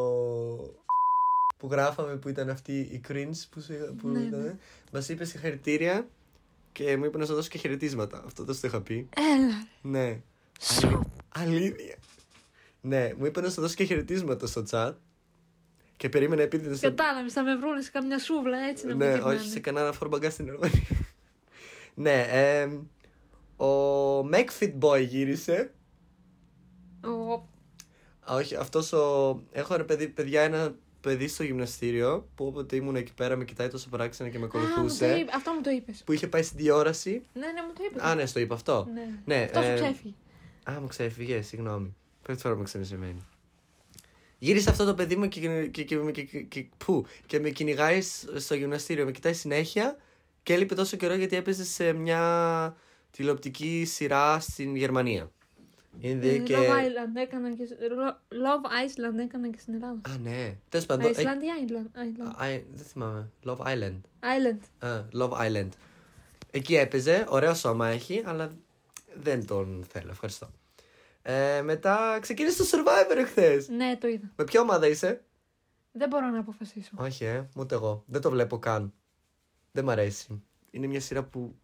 που 1.56 1.68
γράφαμε 1.70 2.16
που 2.16 2.28
ήταν 2.28 2.50
αυτή 2.50 2.78
η 2.78 3.00
cringe 3.08 3.42
που, 3.50 3.60
σου 3.60 3.72
είχα, 3.72 3.84
που 4.00 4.08
Ναι, 4.08 4.20
ήταν. 4.20 4.40
ναι. 4.42 4.56
Μας 4.92 5.08
είπε 5.08 5.24
συγχαρητήρια 5.24 6.08
και 6.72 6.96
μου 6.96 7.04
είπε 7.04 7.18
να 7.18 7.24
σου 7.26 7.34
δώσω 7.34 7.48
και 7.48 7.58
χαιρετίσματα. 7.58 8.22
Αυτό 8.26 8.44
δεν 8.44 8.54
σου 8.54 8.60
το 8.60 8.66
είχα 8.66 8.80
πει. 8.80 9.08
Έλα. 9.16 9.66
Ναι. 9.82 10.20
Σου. 10.60 11.12
Αλήθεια. 11.34 11.96
Ναι, 12.86 13.12
μου 13.18 13.26
είπε 13.26 13.40
να 13.40 13.50
σου 13.50 13.60
δώσω 13.60 13.74
και 13.74 13.84
χαιρετίσματα 13.84 14.46
στο 14.46 14.64
chat. 14.70 14.92
Και 15.96 16.08
περίμενα 16.08 16.42
επειδή 16.42 16.74
στο... 16.76 16.88
Κατάλαβες, 16.88 17.32
θα 17.32 17.42
με 17.42 17.56
βρούνε 17.56 17.80
σε 17.80 17.90
καμιά 17.90 18.18
σούβλα 18.18 18.58
έτσι 18.58 18.86
να 18.86 18.94
Ναι, 18.94 19.04
με 19.06 19.12
γυρνάνε. 19.14 19.34
όχι 19.34 19.48
σε 19.48 19.60
κανένα 19.60 19.92
φορμπαγκά 19.92 20.30
στην 20.30 20.48
Ερμανία. 20.48 20.82
ναι, 21.94 22.26
εμ, 22.30 22.72
ο 23.66 24.18
Macfit 24.32 24.78
Boy 24.80 25.06
γύρισε. 25.06 25.72
Ο- 27.04 27.32
Α, 28.32 28.34
όχι, 28.34 28.54
αυτός 28.56 28.92
ο... 28.92 29.40
Έχω 29.52 29.74
ένα 29.74 29.84
παιδί, 29.84 30.08
παιδιά, 30.08 30.42
ένα 30.42 30.74
παιδί 31.00 31.28
στο 31.28 31.42
γυμναστήριο 31.42 32.28
που 32.34 32.46
όποτε 32.46 32.76
ήμουν 32.76 32.96
εκεί 32.96 33.14
πέρα 33.14 33.36
με 33.36 33.44
κοιτάει 33.44 33.68
τόσο 33.68 33.88
παράξενα 33.88 34.28
και 34.28 34.38
με 34.38 34.44
Α, 34.44 34.48
μου 34.52 34.52
το 34.60 34.66
ακολουθούσε. 34.68 35.18
είπε- 35.18 35.34
Αυτό 35.34 35.52
μου 35.52 35.60
το 35.60 35.70
είπες. 35.70 36.02
Που 36.06 36.12
είχε 36.12 36.26
πάει 36.28 36.42
στην 36.42 36.56
τηλεόραση. 36.56 37.22
Ναι, 37.32 37.46
ναι, 37.46 37.62
μου 37.66 37.72
το 37.76 37.82
είπε. 37.90 38.06
Α, 38.08 38.14
ναι, 38.14 38.26
στο 38.26 38.40
είπα 38.40 38.54
αυτό. 38.54 38.88
Ναι. 38.94 39.08
Ναι, 39.24 39.42
Αυτό 39.44 39.62
σου 39.62 39.68
ε, 39.68 39.74
ξέφυγε. 39.74 40.14
Α, 40.70 40.80
μου 40.80 40.86
ξέφυγε, 40.86 41.42
συγγνώμη. 41.42 41.94
Πρώτη 42.24 42.40
φορά 42.40 42.56
μου 42.56 42.62
ξανασυμαίνει. 42.62 43.26
Γύρισε 44.38 44.70
αυτό 44.70 44.84
το 44.84 44.94
παιδί 44.94 45.16
μου 45.16 45.28
και, 45.28 45.40
και, 45.70 45.84
και, 45.84 45.96
και, 46.12 46.22
και, 46.22 46.40
και- 46.42 46.66
που, 46.76 47.06
και 47.26 47.40
με 47.40 47.50
κυνηγάει 47.50 48.00
σ- 48.02 48.38
στο 48.38 48.54
γυμναστήριο. 48.54 49.04
Με 49.04 49.10
κοιτάει 49.12 49.32
συνέχεια 49.32 49.96
και 50.42 50.52
έλειπε 50.52 50.74
τόσο 50.74 50.96
καιρό 50.96 51.14
γιατί 51.14 51.36
έπαιζε 51.36 51.64
σε 51.64 51.92
μια 51.92 52.76
τηλεοπτική 53.10 53.84
σειρά 53.84 54.40
στην 54.40 54.76
Γερμανία. 54.76 55.30
Είναι 56.00 56.26
Ε, 56.26 56.38
και... 56.38 56.54
Love 56.56 56.70
Island 56.70 57.16
έκαναν 57.22 57.56
και... 57.56 57.64
Lo- 57.68 58.34
Love 58.34 58.66
Iceland 58.66 59.18
έκαναν 59.18 59.50
και 59.52 59.58
στην 59.60 59.74
Ελλάδα. 59.74 60.00
Α, 60.08 60.18
ναι. 60.22 60.56
Τέλος 60.68 60.86
πάντων. 60.86 61.06
ε, 61.06 61.10
Iceland 61.16 61.42
ή 61.42 61.66
Island. 61.68 61.98
Island. 61.98 62.32
α, 62.36 62.46
ε, 62.46 62.64
δεν 62.72 62.84
θυμάμαι. 62.86 63.30
Love 63.44 63.56
Island. 63.58 64.00
Island. 64.20 64.86
Α, 64.88 65.04
Love 65.12 65.30
Island. 65.50 65.68
Εκεί 66.50 66.76
έπαιζε. 66.76 67.24
Ωραίο 67.28 67.54
σώμα 67.54 67.88
έχει, 67.88 68.22
αλλά 68.26 68.50
δεν 69.14 69.46
τον 69.46 69.84
θέλω. 69.88 70.10
Ευχαριστώ. 70.10 70.50
Ε, 71.26 71.62
μετά 71.62 72.18
ξεκίνησε 72.20 72.62
το 72.62 72.68
Survivor 72.72 73.16
εχθές. 73.16 73.68
Ναι, 73.68 73.96
το 74.00 74.08
είδα. 74.08 74.30
Με 74.36 74.44
ποια 74.44 74.60
ομάδα 74.60 74.86
είσαι; 74.86 75.24
Δεν 75.92 76.08
μπορώ 76.08 76.26
να 76.28 76.38
αποφασίσω. 76.38 76.90
Όχι, 76.96 77.24
ε, 77.24 77.48
ούτε 77.56 77.74
εγώ. 77.74 78.04
Δεν 78.06 78.20
το 78.20 78.30
βλέπω 78.30 78.58
καν. 78.58 78.92
Δεν 79.72 79.84
μ' 79.84 79.90
αρέσει. 79.90 80.42
Είναι 80.70 80.86
μια 80.86 81.00
σειρά 81.00 81.22
που 81.24 81.54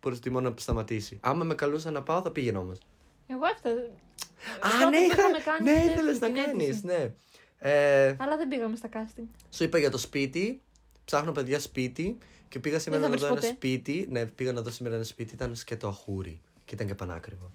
προτιμώ 0.00 0.40
να 0.40 0.54
σταματήσει. 0.56 1.18
Άμα 1.22 1.44
με 1.44 1.54
καλούσαν 1.54 1.92
να 1.92 2.02
πάω, 2.02 2.20
θα 2.22 2.30
πήγαινα 2.30 2.58
όμως. 2.58 2.78
Εγώ 3.26 3.40
έφτασα. 3.54 3.76
Α, 3.76 4.70
Τότε 4.70 4.84
ναι, 4.84 4.96
που 4.96 5.02
είχα... 5.04 5.14
είχαμε 5.22 5.38
κάνει 5.44 5.70
ναι, 5.70 5.80
την 5.80 5.90
ήθελες 5.90 6.18
να 6.20 6.26
την 6.26 6.36
κάνεις. 6.44 6.68
αίτηση. 6.68 6.86
Ναι. 6.86 7.12
Ε, 7.58 8.16
Αλλά 8.18 8.36
δεν 8.36 8.48
πήγαμε 8.48 8.76
στα 8.76 8.88
casting. 8.92 9.24
σου 9.50 9.64
είπα 9.64 9.78
για 9.78 9.90
το 9.90 9.98
σπίτι. 9.98 10.62
Ψάχνω 11.04 11.32
παιδιά 11.32 11.60
σπίτι. 11.60 12.18
Και 12.48 12.58
πήγα 12.58 12.78
σήμερα 12.78 13.02
θα 13.02 13.08
να 13.08 13.14
βρεις 13.14 13.26
δω 13.26 13.32
ένα 13.32 13.40
ποτέ. 13.40 13.54
σπίτι. 13.54 14.06
Ναι, 14.10 14.26
πήγα 14.26 14.52
να 14.52 14.62
δω 14.62 14.70
σήμερα 14.70 14.94
ένα 14.94 15.04
σπίτι. 15.04 15.34
Ήταν 15.34 15.54
σκέτο 15.54 15.88
αχούρι. 15.88 16.40
Και 16.64 16.74
ήταν 16.74 16.86
και 16.86 16.94
πανάκριβο. 16.94 17.50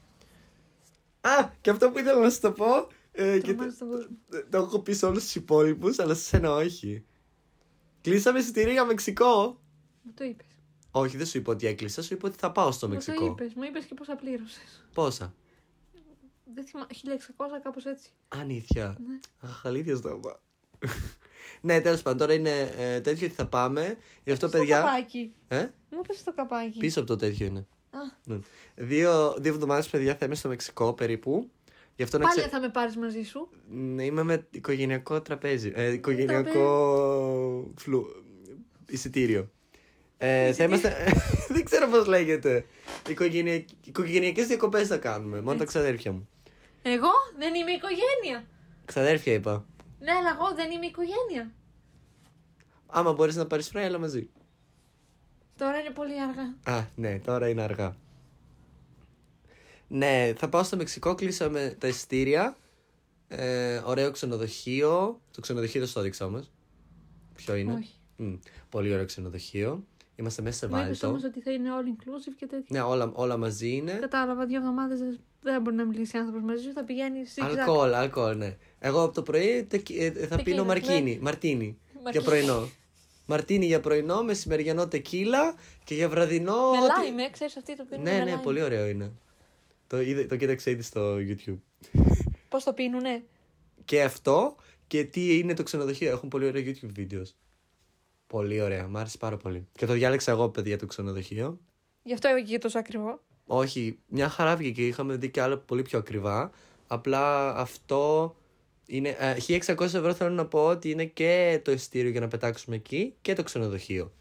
Α, 1.21 1.49
και 1.61 1.69
αυτό 1.69 1.91
που 1.91 1.99
ήθελα 1.99 2.19
να 2.19 2.29
σου 2.29 2.39
το 2.39 2.51
πω. 2.51 2.87
Ε, 3.11 3.39
και 3.39 3.47
το, 3.47 3.53
Τρομάζεις 3.55 3.77
τον 3.77 3.89
κόσμο. 3.89 4.07
το 4.49 4.57
έχω 4.57 4.79
πει 4.79 4.93
σε 4.93 5.05
όλους 5.05 5.23
τους 5.23 5.35
υπόλοιπους, 5.35 5.99
αλλά 5.99 6.13
σε 6.13 6.21
σένα 6.23 6.51
όχι. 6.53 7.05
Κλείσαμε 8.01 8.39
εισιτήρια 8.39 8.71
για 8.71 8.85
Μεξικό. 8.85 9.59
Μου 10.03 10.11
το 10.15 10.23
είπες. 10.23 10.47
Όχι, 10.91 11.17
δεν 11.17 11.25
σου 11.25 11.37
είπα 11.37 11.51
ότι 11.51 11.67
έκλεισα, 11.67 12.01
σου 12.03 12.13
είπα 12.13 12.27
ότι 12.27 12.37
θα 12.39 12.51
πάω 12.51 12.71
στο 12.71 12.87
Μου 12.87 12.93
το 12.93 13.03
Μεξικό. 13.05 13.25
είπες. 13.31 13.53
Μου 13.53 13.63
είπες 13.63 13.85
και 13.85 13.93
πόσα 13.93 14.15
πλήρωσες. 14.15 14.85
Πόσα; 14.93 15.33
Δεν 16.53 16.65
θυμάμαι. 16.65 16.87
1600 16.91 17.59
κάπως 17.63 17.85
έτσι. 17.85 18.09
Αλήθεια. 18.27 18.97
Ναι. 19.07 19.19
Αχ, 19.49 19.65
αλήθεια 19.65 19.95
στο 19.95 20.09
είπα. 20.09 20.41
ναι, 21.61 21.81
τέλος 21.81 22.01
πάντων, 22.01 22.17
τώρα 22.19 22.33
είναι 22.33 22.73
ε, 22.77 23.01
τέτοιο 23.01 23.25
ότι 23.27 23.35
θα 23.35 23.47
πάμε. 23.47 23.97
Γι' 24.23 24.31
αυτό, 24.31 24.47
Στο 24.47 24.57
παιδιά. 24.57 24.77
καπάκι. 24.79 25.33
Ε, 25.47 25.59
Μου 25.89 25.99
είπε 26.03 26.13
το 26.23 26.33
καπάκι. 26.33 26.77
πίσω 26.79 26.99
από 26.99 27.07
το 27.07 27.15
τέτοιο 27.15 27.45
είναι. 27.45 27.67
Α, 27.91 27.97
Ναι. 28.23 28.39
Δύο, 28.75 29.35
δύο 29.39 29.53
εβδομάδες, 29.53 29.87
παιδιά, 29.87 30.15
θα 30.15 30.25
είμαι 30.25 30.35
στο 30.35 30.49
Μεξικό 30.49 30.93
περίπου. 30.93 31.49
Γι' 31.95 32.03
αυτό 32.03 32.17
να 32.17 32.27
πάλι 32.27 32.39
ξε... 32.39 32.49
θα 32.49 32.59
με 32.59 32.69
πάρεις 32.69 32.97
μαζί 32.97 33.23
σου; 33.23 33.49
Ναι, 33.69 34.03
είμαι 34.03 34.23
με 34.23 34.47
οικογενειακό 34.51 35.21
τραπέζι. 35.21 35.71
Ε, 35.75 35.91
οικογενειακό 35.91 37.71
φλου... 37.75 38.05
εισιτήριο. 38.87 39.49
Ε, 40.17 40.53
θα 40.53 40.63
είμαστε... 40.63 41.13
δεν 41.53 41.63
ξέρω 41.63 41.87
πώς 41.87 42.07
λέγεται. 42.07 42.65
Οικογενεια... 43.09 43.65
Οικογενειακές 43.85 44.47
διακοπές 44.47 44.87
θα 44.87 44.97
κάνουμε. 44.97 45.41
Μόνο 45.41 45.57
τα 45.57 45.65
ξαδέρφια 45.65 46.11
μου. 46.11 46.29
Εγώ; 46.81 47.11
Δεν 47.37 47.53
είμαι 47.53 47.71
οικογένεια. 47.71 48.47
Ξαδέρφια 48.85 49.33
είπα. 49.33 49.65
Ναι, 49.99 50.11
αλλά 50.11 50.29
εγώ 50.29 50.55
δεν 50.55 50.71
είμαι 50.71 50.85
οικογένεια. 50.85 51.51
Άμα 52.87 53.13
μπορείς 53.13 53.35
να 53.35 53.47
πάρεις 53.47 53.67
φράι, 53.67 53.85
έλα 53.85 53.97
μαζί. 53.99 54.29
Τώρα 55.59 55.79
είναι 55.79 55.89
πολύ 55.89 56.13
αργά. 56.21 56.77
Α, 56.77 56.85
ναι, 56.95 57.19
τώρα 57.19 57.49
είναι 57.49 57.61
αργά. 57.61 57.95
Ναι, 59.87 60.33
θα 60.37 60.49
πάω 60.49 60.63
στο 60.63 60.77
Μεξικό, 60.77 61.15
κλείσαμε 61.15 61.75
τα 61.79 61.87
εισιτήρια. 61.87 62.55
Ε, 63.27 63.81
ωραίο 63.85 64.11
ξενοδοχείο. 64.11 65.21
Το 65.31 65.41
ξενοδοχείο 65.41 65.79
δεν 65.79 65.89
στο 65.89 65.99
έδειξα 65.99 66.25
όμως. 66.25 66.51
Ποιο 67.35 67.55
είναι; 67.55 67.73
Όχι. 67.73 67.93
Μμ, 68.17 68.33
πολύ 68.69 68.93
ωραίο 68.93 69.05
ξενοδοχείο. 69.05 69.83
Είμαστε 70.15 70.41
μέσα 70.41 70.57
σε 70.57 70.67
Μου 70.67 70.75
είπες 70.75 70.85
βάλτο. 70.87 71.07
όμως 71.07 71.23
ότι 71.23 71.41
θα 71.41 71.51
είναι 71.51 71.69
all 71.79 71.85
inclusive 71.87 72.33
και 72.37 72.45
τέτοια. 72.45 72.65
Ναι, 72.69 72.81
όλα, 72.81 73.11
όλα 73.13 73.37
μαζί 73.37 73.69
είναι. 73.75 73.91
Κατάλαβα, 73.91 74.45
δύο 74.45 74.57
εβδομάδες 74.57 74.99
δεν 75.41 75.61
μπορεί 75.61 75.75
να 75.75 75.85
μιλήσει 75.85 76.17
άνθρωπος 76.17 76.41
μαζί 76.43 76.63
σου, 76.63 76.71
θα 76.71 76.83
πηγαίνει 76.83 77.25
στην 77.25 77.43
Αλκοόλ, 77.43 77.93
αλκοόλ, 77.93 78.37
ναι. 78.37 78.57
Εγώ 78.79 79.03
από 79.03 79.13
το 79.13 79.21
πρωί 79.23 79.63
τεκ- 79.69 79.89
ε, 79.89 80.11
θα 80.11 80.19
Τεκίλα, 80.19 80.43
πίνω 80.43 80.63
μαρκίνι. 80.65 81.19
Μαρτίνι. 81.21 81.77
Για 81.91 82.01
Μαρκίνι. 82.03 82.23
πρωινό. 82.23 82.69
Μαρτίνι 83.29 83.65
για 83.65 83.79
πρωινό, 83.79 84.23
μεσημεριανό 84.23 84.87
τεκίλα 84.87 85.55
και 85.83 85.95
για 85.95 86.09
βραδινό. 86.09 86.71
Με 86.71 86.77
ό,τι- 86.77 87.11
λάιμ, 87.15 87.31
ξέρεις 87.31 87.57
αυτή 87.57 87.75
το 87.75 87.83
πίνουν. 87.89 88.03
Ναι, 88.03 88.23
ναι, 88.23 88.37
πολύ 88.37 88.61
ωραίο 88.61 88.87
είναι. 88.87 89.11
Το, 89.87 90.01
είδε, 90.01 90.25
το 90.25 90.35
κοίταξε 90.35 90.71
ήδη 90.71 90.81
στο 90.81 91.15
YouTube. 91.15 91.57
Πώς 92.49 92.63
το 92.63 92.73
πίνουνε; 92.73 93.23
Και 93.85 94.03
αυτό 94.03 94.55
και 94.87 95.03
τι 95.03 95.37
είναι 95.37 95.53
το 95.53 95.63
ξενοδοχείο. 95.63 96.11
Έχουν 96.11 96.29
πολύ 96.29 96.45
ωραία 96.45 96.63
YouTube 96.65 96.99
videos. 96.99 97.33
Πολύ 98.27 98.61
ωραία, 98.61 98.87
μου 98.87 98.97
άρεσε 98.97 99.17
πάρα 99.17 99.37
πολύ. 99.37 99.67
Και 99.71 99.85
το 99.85 99.93
διάλεξα 99.93 100.31
εγώ, 100.31 100.49
παιδιά, 100.49 100.77
το 100.77 100.85
ξενοδοχείο. 100.85 101.59
Γι' 102.03 102.13
αυτό 102.13 102.27
εγώ 102.27 102.43
και 102.43 102.57
τόσο 102.57 102.79
ακριβό. 102.79 103.19
Όχι, 103.45 103.99
μια 104.07 104.29
χαρά 104.29 104.55
βγήκε. 104.55 104.87
Είχαμε 104.87 105.15
δει 105.15 105.29
και 105.29 105.41
άλλα 105.41 105.57
πολύ 105.57 105.81
πιο 105.81 105.99
ακριβά. 105.99 106.51
Απλά 106.87 107.55
αυτό 107.55 108.35
είναι. 108.89 109.15
ε, 109.19 109.35
1600 109.47 109.79
ευρώ 109.81 110.13
θέλω 110.13 110.29
να 110.29 110.45
πω 110.45 110.65
ότι 110.65 110.89
είναι 110.89 111.05
και 111.05 111.59
το 111.63 111.71
εισιτήριο 111.71 112.09
για 112.11 112.19
να 112.19 112.27
πετάξουμε 112.27 112.75
εκεί 112.75 113.13
και 113.21 113.33
το 113.33 113.43
ξενοδοχείο. 113.43 114.11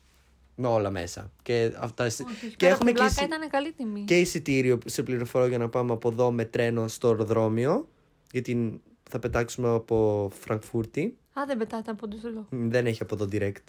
Με 0.61 0.66
όλα 0.69 0.91
μέσα. 0.91 1.33
Και, 1.43 1.73
αυτά, 1.79 2.05
Όχι, 2.05 2.16
και 2.25 2.25
πέρα 2.57 2.73
έχουμε 2.73 2.75
από 2.75 2.85
την 2.85 2.87
και, 2.87 2.93
πλάκα 2.93 3.07
εισι- 3.07 3.23
ήταν 3.27 3.49
καλή 3.51 3.73
τιμή. 3.73 4.01
και 4.05 4.19
εισιτήριο 4.21 4.79
σε 4.85 5.03
πληροφορώ 5.03 5.47
για 5.47 5.59
να 5.59 5.69
πάμε 5.69 5.93
από 5.93 6.09
εδώ 6.09 6.31
με 6.33 6.45
τρένο 6.45 6.89
στο 6.89 7.09
αεροδρόμιο. 7.09 7.89
Γιατί 8.33 8.81
θα 9.11 9.19
πετάξουμε 9.19 9.69
από 9.69 10.31
Φραγκφούρτη. 10.41 11.16
Α, 11.33 11.43
δεν 11.47 11.59
πετάτε 11.59 11.91
από 11.91 12.09
του 12.09 12.21
λόγου. 12.25 12.47
Μ, 12.51 12.69
Δεν 12.71 12.87
έχει 12.87 13.03
από 13.03 13.14
εδώ 13.14 13.29
direct. 13.33 13.62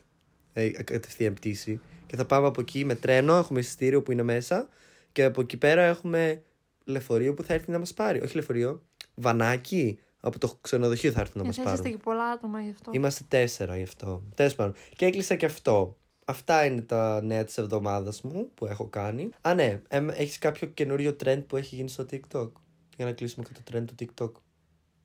Ε, 0.54 0.70
κατευθείαν 0.70 1.34
πτήση. 1.34 1.80
Και 2.06 2.16
θα 2.16 2.26
πάμε 2.26 2.48
από 2.48 2.62
εκεί 2.62 2.86
με 2.86 2.96
τρένο. 2.96 3.36
Έχουμε 3.38 3.60
εισιτήριο 3.60 4.02
που 4.02 4.12
είναι 4.12 4.24
μέσα. 4.24 4.68
Και 5.12 5.24
από 5.24 5.42
εκεί 5.42 5.58
πέρα 5.58 5.82
έχουμε 5.82 6.42
λεωφορείο 6.86 7.34
που 7.34 7.44
θα 7.44 7.54
έρθει 7.54 7.72
να 7.72 7.80
μας 7.80 7.94
πάρει. 7.94 8.22
Όχι 8.22 8.36
λεωφορείο. 8.36 8.82
Βανάκι. 9.16 10.00
Από 10.20 10.40
το 10.40 10.58
ξενοδοχείο 10.62 11.12
θα 11.12 11.20
έρθει 11.20 11.38
να 11.38 11.44
μας 11.44 11.52
Εσείς 11.58 11.64
πάρει. 11.64 11.78
είστε 11.78 11.90
και 11.90 11.98
πολλά 12.04 12.24
άτομα 12.24 12.62
γι' 12.62 12.70
αυτό. 12.70 12.92
Είμαστε 12.94 13.24
τέσσερα 13.28 13.78
γι' 13.78 13.84
αυτό. 13.84 14.24
Τέλος 14.36 14.56
πάντων. 14.56 14.74
Και 14.96 15.06
έκλεισα 15.06 15.36
και 15.36 15.46
αυτό. 15.46 15.98
Αυτά 16.26 16.66
είναι 16.66 16.82
τα 16.82 17.22
νέα 17.24 17.44
της 17.44 17.58
εβδομάδας 17.58 18.22
μου 18.22 18.50
που 18.54 18.66
έχω 18.66 18.86
κάνει. 18.86 19.30
Α, 19.42 19.54
ναι. 19.54 19.82
Έχεις 20.14 20.38
κάποιο 20.38 20.68
καινούριο 20.68 21.16
trend 21.24 21.44
που 21.48 21.56
έχει 21.58 21.76
γίνει 21.76 21.90
στο 21.90 22.06
TikTok; 22.12 22.52
Για 22.96 23.06
να 23.06 23.12
κλείσουμε 23.12 23.46
και 23.46 23.62
το 23.62 23.78
trend 23.78 23.84
του 23.86 23.96
TikTok. 24.00 24.32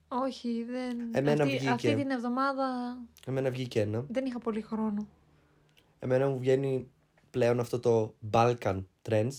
Όχι, 0.08 0.64
δεν. 0.64 0.96
Εμένα 1.12 1.42
αυτή, 1.42 1.56
βγήκε. 1.56 1.70
αυτή 1.72 1.94
την 1.94 2.10
εβδομάδα 2.10 2.96
Εμένα 3.26 3.50
βγήκε 3.50 3.80
ένα. 3.80 4.04
δεν 4.08 4.24
είχα 4.26 4.38
πολύ 4.38 4.60
χρόνο. 4.62 5.08
εμένα 5.98 6.28
μου 6.28 6.38
βγαίνει 6.38 6.90
πλέον 7.30 7.60
αυτό 7.60 7.80
το 7.80 8.14
Balkan 8.32 8.84
Trends 9.08 9.32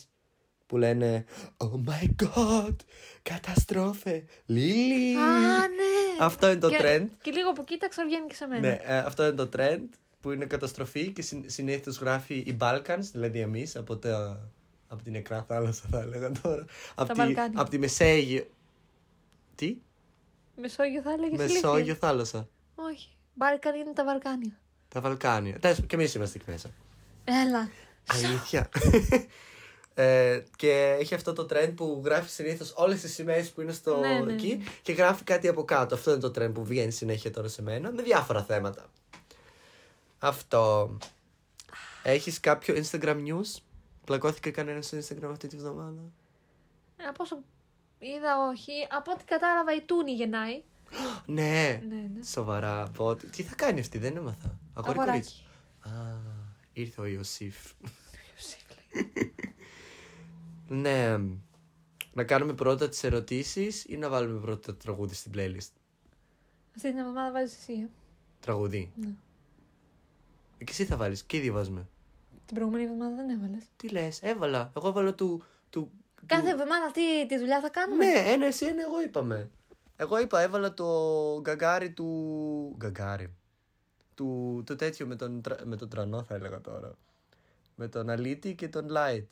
που 0.66 0.78
λένε 0.78 1.26
Oh 1.58 1.90
my 1.90 2.28
god, 2.28 2.76
καταστρόφε, 3.22 4.26
Λίλι. 4.46 5.16
Α, 5.18 5.60
ναι. 5.60 6.20
Αυτό 6.20 6.48
είναι 6.48 6.60
το 6.60 6.70
και, 6.70 6.78
trend. 6.82 7.08
Και 7.22 7.32
λίγο 7.32 7.52
που 7.52 7.64
κοίταξα 7.64 8.06
βγαίνει 8.06 8.28
και 8.28 8.36
σε 8.36 8.48
μένα. 8.48 8.68
Ναι, 8.68 8.80
ε, 8.84 8.98
αυτό 8.98 9.24
είναι 9.24 9.36
το 9.36 9.50
trend 9.58 9.88
που 10.22 10.32
είναι 10.32 10.46
καταστροφή 10.46 11.12
και 11.12 11.22
συ, 11.22 11.44
συνήθως 11.46 11.98
γράφει 11.98 12.36
οι 12.36 12.58
Balkans, 12.60 13.04
δηλαδή 13.12 13.40
εμείς 13.40 13.76
από, 13.76 13.98
τα, 13.98 14.40
από 14.88 15.04
την 15.04 15.12
νεκρά 15.12 15.44
θάλασσα 15.48 15.84
θα 15.92 16.00
έλεγα 16.00 16.32
τώρα. 16.42 16.66
Από 16.96 17.14
τη, 17.14 17.20
Βαλκάνια. 17.20 17.62
από 17.62 17.70
τη 17.70 17.78
Μεσαίγειο. 17.78 18.48
Τι; 19.56 19.78
Μεσόγειο 20.56 21.02
θα 21.02 21.12
έλεγες 21.12 21.38
Μεσόγειο 21.38 21.96
θάλασσα. 21.96 22.48
Όχι. 22.76 23.10
Μπάρκαν 23.34 23.76
είναι 23.76 23.94
τα 23.94 24.04
Βαλκάνια. 24.04 24.60
Τα 24.88 25.02
Βαλκάνια. 25.02 25.60
Τέλος, 25.60 25.80
και 25.88 25.96
εμείς 25.96 26.14
είμαστε 26.14 26.38
εκεί 26.38 26.52
μέσα. 26.52 26.70
Έλα. 27.24 27.70
Αλήθεια. 28.08 28.70
ε, 29.98 30.44
και 30.56 30.96
έχει 31.00 31.14
αυτό 31.16 31.34
το 31.34 31.48
trend 31.50 31.74
που 31.76 32.02
γράφει 32.06 32.30
συνήθως 32.30 32.74
όλες 32.76 33.02
τις 33.02 33.14
σημαίες 33.14 33.52
που 33.52 33.62
είναι 33.62 33.72
στο 33.72 33.98
Ναι, 34.00 34.20
ναι, 34.20 34.34
εκεί 34.34 34.56
ναι. 34.56 34.64
και 34.82 34.92
γράφει 34.94 35.24
κάτι 35.24 35.48
από 35.48 35.64
κάτω. 35.66 35.96
Αυτό 35.96 36.12
είναι 36.12 36.20
το 36.20 36.32
trend 36.42 36.54
που 36.54 36.66
βγαίνει 36.66 36.92
συνέχεια 36.92 37.32
τώρα 37.32 37.48
σε 37.48 37.62
μένα 37.62 37.92
με 37.92 38.02
διάφορα 38.02 38.44
θέματα. 38.44 38.86
Αυτό. 40.20 40.98
Έχεις 42.04 42.40
κάποιο 42.40 42.76
Instagram 42.84 43.18
news; 43.28 43.60
Πλακώθηκε 44.06 44.52
κανένας 44.52 44.86
στο 44.86 44.98
Instagram 44.98 45.30
αυτή 45.32 45.48
τη 45.48 45.58
βδομάδα; 45.58 46.02
Ε, 46.98 47.04
Από 47.04 47.24
όσο 47.24 47.38
είδα, 48.00 48.48
όχι. 48.52 48.72
Από 48.98 49.12
ό,τι 49.12 49.24
κατάλαβα, 49.24 49.76
η 49.76 49.82
Τούνη 49.82 50.12
γεννάει. 50.12 50.64
Ναι. 51.26 51.82
Ναι, 51.90 51.96
ναι. 52.16 52.24
Σοβαρά. 52.24 52.82
από 52.82 53.06
ό,τι- 53.06 53.28
Τι 53.28 53.44
θα 53.44 53.56
κάνει 53.56 53.80
αυτή, 53.80 53.98
δεν 53.98 54.16
έμαθα. 54.18 54.60
Αγόρι 54.74 54.92
Αγοράκι. 55.00 55.10
κορίτσι. 55.12 55.44
Α, 55.82 56.18
ήρθε 56.74 57.02
ο 57.02 57.06
Ιωσήφ. 57.06 57.56
Ναι. 60.68 61.18
Να 62.14 62.24
κάνουμε 62.24 62.54
πρώτα 62.54 62.90
τις 62.90 63.04
ερωτήσεις 63.04 63.86
ή 63.86 63.98
να 63.98 64.10
βάλουμε 64.10 64.40
πρώτα 64.40 64.72
το 64.72 64.78
τραγούδι 64.84 65.14
στην 65.16 65.32
playlist; 65.36 65.72
Αυτή 66.76 66.90
την 66.90 66.98
εβδομάδα 66.98 67.32
βάζεις 67.32 67.58
εσύ. 67.58 67.74
ε. 67.74 67.88
Τραγουδί. 68.40 68.92
Ναι. 68.96 69.08
Και 70.58 70.66
εσύ 70.72 70.86
θα 70.86 70.96
βάλεις. 70.98 71.24
Και 71.24 71.38
ήδη 71.38 71.52
βάζουμε. 71.52 71.88
Την 72.46 72.56
προηγούμενη 72.56 72.84
εβδομάδα 72.84 73.16
δεν 73.16 73.30
έβαλες. 73.30 73.64
Τι 73.78 73.90
λες, 73.90 74.22
έβαλα. 74.22 74.72
Εγώ 74.78 74.88
έβαλα 74.88 75.14
του... 75.14 75.44
του 75.70 75.92
Κάθε 76.26 76.42
του- 76.42 76.48
εβδομάδα 76.48 76.86
αυτή 76.86 77.28
τη 77.28 77.38
δουλειά 77.38 77.60
θα 77.62 77.70
κάνουμε. 77.70 78.06
Ναι, 78.06 78.20
ένα 78.32 78.46
εσύ, 78.46 78.66
ένα 78.66 78.82
εγώ 78.82 79.02
είπαμε. 79.02 79.50
Εγώ 79.96 80.20
είπα, 80.20 80.42
έβαλα 80.42 80.74
το 80.74 80.86
γκαγκάρι 81.42 81.92
του... 81.92 82.76
Γκαγκάρι. 82.78 83.34
Του, 84.16 84.64
το 84.66 84.76
τέτοιο 84.76 85.06
με 85.08 85.16
τον, 85.16 85.42
τρα- 85.42 85.66
με 85.66 85.76
τον 85.76 85.90
τρανό 85.90 86.24
θα 86.24 86.36
έλεγα 86.36 86.62
τώρα. 86.62 86.96
Με 87.76 87.88
τον 87.88 88.10
Αλίτη 88.10 88.56
και 88.56 88.68
τον 88.70 88.88
Light. 88.92 89.26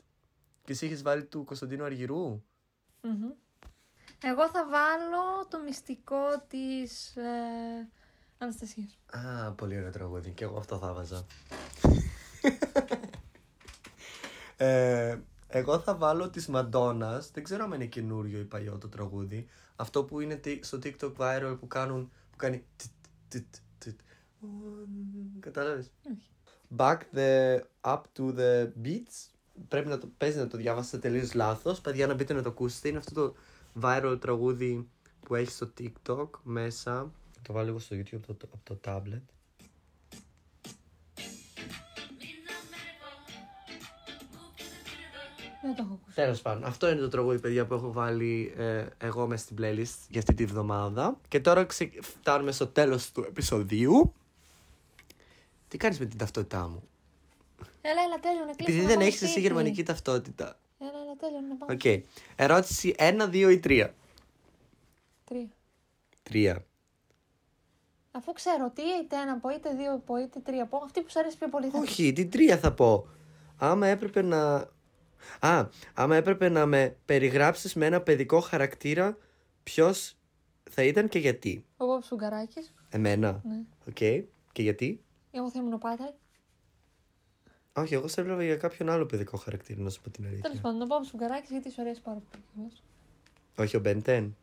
Και 0.64 0.72
εσύ 0.72 0.86
είχες 0.86 1.02
βάλει 1.02 1.24
του 1.26 1.44
Κωνσταντίνου 1.44 1.84
Αργυρού; 1.84 2.44
Μμμ. 3.02 3.32
Εγώ 4.24 4.50
θα 4.50 4.68
βάλω 4.68 5.48
το 5.50 5.60
μυστικό 5.60 6.44
της 6.48 7.16
ε, 7.16 7.90
Αναστασίας. 8.38 9.00
Α, 9.12 9.52
πολύ 9.52 9.78
ωραίο 9.78 9.90
τραγούδι. 9.92 10.32
Και 10.32 10.44
εγώ 10.44 10.58
αυτό 10.58 10.78
θα 10.78 10.94
βάζα. 10.94 11.26
ε, 14.58 15.18
εγώ 15.48 15.80
θα 15.80 15.96
βάλω 15.96 16.30
της 16.30 16.48
Μαντόνας. 16.48 17.32
Δεν 17.32 17.44
ξέρω 17.44 17.64
αν 17.64 17.72
είναι 17.72 17.86
καινούριο 17.86 18.40
ή 18.40 18.44
παλιό 18.46 18.78
το 18.78 18.90
τραγούδι. 18.90 19.48
Αυτό 19.76 20.04
που 20.04 20.20
είναι 20.20 20.36
τι- 20.36 20.60
στο 20.64 20.80
TikTok 20.84 21.14
viral 21.18 21.58
που 21.60 21.68
κάνουν. 21.68 22.12
που 22.32 22.38
κάνει. 22.38 22.66
τιτ, 22.76 22.92
τιτ, 23.28 23.56
τιτ. 23.78 24.00
Κατάλαβες; 25.40 25.92
Όχι. 26.12 26.30
Back 26.78 26.98
the 27.16 27.60
up 27.82 28.02
to 28.18 28.36
the 28.38 28.72
beats. 28.84 29.33
Πρέπει 29.68 29.88
να 29.88 29.98
το 29.98 30.10
παίζει 30.18 30.38
να 30.38 30.48
το 30.48 30.58
διάβασετε 30.58 30.98
τελείως 30.98 31.34
λάθος. 31.34 31.82
Παιδιά, 31.82 32.08
να 32.08 32.14
μπείτε 32.14 32.34
να 32.34 32.42
το 32.42 32.50
ακούσετε. 32.50 32.88
Είναι 32.88 32.98
αυτό 32.98 33.14
το 33.14 33.36
viral 33.82 34.18
τραγούδι 34.22 34.88
που 35.20 35.36
έχει 35.36 35.52
στο 35.52 35.72
TikTok 35.80 36.30
μέσα. 36.44 37.12
Θα 37.32 37.42
το 37.42 37.54
βάλω 37.54 37.66
λίγο 37.66 37.80
στο 37.80 37.96
YouTube 37.96 38.20
από 38.30 38.34
το, 38.34 38.48
από 38.54 38.64
το 38.64 38.80
tablet. 38.86 39.22
Δεν 45.66 45.76
το 45.76 45.84
έχω 45.84 45.94
ακούσει. 45.94 46.16
Τέλος 46.16 46.42
πάντων, 46.42 46.64
αυτό 46.64 46.90
είναι 46.90 47.00
το 47.00 47.08
τραγούδι, 47.08 47.40
παιδιά, 47.40 47.66
που 47.66 47.74
έχω 47.74 47.92
βάλει 47.92 48.54
ε, 48.58 48.86
εγώ 48.98 49.28
μέσα 49.28 49.44
στην 49.44 49.58
playlist 49.60 50.08
για 50.10 50.20
αυτή 50.20 50.34
τη 50.34 50.46
βδομάδα. 50.46 51.20
Και 51.28 51.40
τώρα 51.40 51.66
ξε... 51.66 51.92
φτάνουμε 52.02 52.52
στο 52.52 52.68
τέλος 52.68 53.12
του 53.12 53.22
επεισοδίου. 53.22 54.14
Τι 55.68 55.78
κάνεις 55.78 56.00
με 56.00 56.06
την 56.06 56.18
ταυτότητά 56.18 56.68
μου, 56.68 56.84
Έλα, 57.86 58.02
έλα, 58.02 58.20
τέλειο 58.20 58.46
να 58.46 58.54
κλείσουμε. 58.54 58.66
Επειδή 58.68 58.82
να 58.82 58.88
δεν 58.88 58.96
πάμε 58.96 59.06
έχεις 59.08 59.22
εσύ 59.22 59.32
σπίτι. 59.32 59.48
γερμανική 59.48 59.84
ταυτότητα. 59.84 60.60
Έλα, 60.80 60.92
έλα, 61.04 61.16
τέλειο 61.20 61.40
να 61.50 61.56
πάμε. 61.56 61.74
Οκ. 61.74 62.04
Ερώτηση 62.36 62.96
1, 62.98 63.30
2 63.30 63.52
ή 63.52 63.60
3. 63.64 63.90
Τρία. 65.24 65.48
3. 66.32 66.56
Αφού 68.12 68.34
ξέρω 68.34 68.70
τι 68.70 68.82
είτε 68.82 69.16
ένα 69.16 69.38
πω, 69.38 69.50
είτε 69.50 69.70
δύο 69.76 70.02
πω, 70.06 70.18
είτε 70.18 70.40
τρία 70.40 70.66
πω, 70.66 70.78
αυτή 70.78 71.02
που 71.02 71.10
σου 71.10 71.20
αρέσει 71.20 71.38
πιο 71.38 71.50
πολύ 71.50 71.68
θα 71.70 71.80
Όχι, 71.80 72.14
τι 72.14 72.26
τρία 72.26 72.58
θα 72.58 72.74
πω. 72.74 73.08
Άμα 73.58 73.88
έπρεπε 73.88 74.22
να. 74.22 74.70
Α, 75.40 75.68
άμα 75.94 76.16
έπρεπε 76.16 76.50
να 76.50 76.66
με 76.66 76.98
περιγράψεις 77.06 77.74
με 77.74 77.86
ένα 77.86 78.02
παιδικό 78.02 78.40
χαρακτήρα, 78.40 79.18
ποιος 79.64 80.16
θα 80.70 80.84
ήταν 80.84 81.10
και 81.10 81.20
γιατί; 81.20 81.66
Ο 81.78 81.86
Μπομπ 81.86 82.02
Σφουγγαράκης, 82.02 82.74
Εμένα. 82.90 83.42
ναι. 83.44 83.62
Οκ. 83.88 83.96
Και 84.52 84.62
γιατί; 84.62 85.04
Εγώ 85.32 85.50
θα 85.52 85.60
ήμουν 85.60 85.74
ο 85.74 85.78
Πάτρικ. 85.78 86.10
Όχι, 87.76 87.94
εγώ 87.94 88.08
σε 88.08 88.22
έβλεπα 88.22 88.44
για 88.44 88.56
κάποιον 88.58 88.90
άλλο 88.90 89.06
παιδικό 89.06 89.38
χαρακτήρα, 89.38 89.82
να 89.82 89.90
σου 89.90 90.02
πω 90.02 90.10
την 90.10 90.24
Τέλος 90.24 90.40
αλήθεια. 90.44 90.62
πάντων, 90.62 90.82
ο 90.82 90.86
Μπομπ 90.86 91.04
Σφουγγαράκης 91.04 91.50
γιατί 91.50 91.72
σου 91.72 91.82
αρέσει 91.82 92.02
πάρα 92.02 92.22
πολύ. 92.32 92.72
Όχι, 93.58 93.76
ο 93.76 93.80
Μπεντέν. 93.80 94.36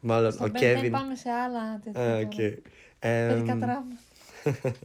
Μάλλον 0.00 0.32
Στον 0.32 0.46
ο 0.46 0.50
Ben 0.52 0.56
10 0.56 0.58
Κέβιν. 0.58 0.90
πάμε 0.92 1.14
σε 1.14 1.30
άλλα 1.30 1.78
τέτοια. 1.84 2.02
Α, 2.02 2.06
τώρα. 2.06 2.18
οκ. 2.18 2.34
Παιδικά 3.00 3.52
Εμ, 3.52 3.60
τραύματα. 3.60 3.98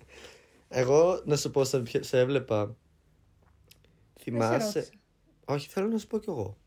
Εγώ 0.70 1.22
να 1.26 1.36
σου 1.36 1.52
πω, 1.52 1.64
σε, 1.64 1.80
ποιο- 1.80 2.04
σε 2.04 2.20
έβλεπα. 2.20 2.66
Δεν 2.66 2.76
σε 4.18 4.24
Θυμάσαι. 4.24 4.66
ρώτησα. 4.80 4.94
Όχι, 5.46 5.68
θέλω 5.70 5.88
να 5.88 5.98
σου 5.98 6.08
πω 6.08 6.18
κι 6.20 6.30
εγώ. 6.30 6.58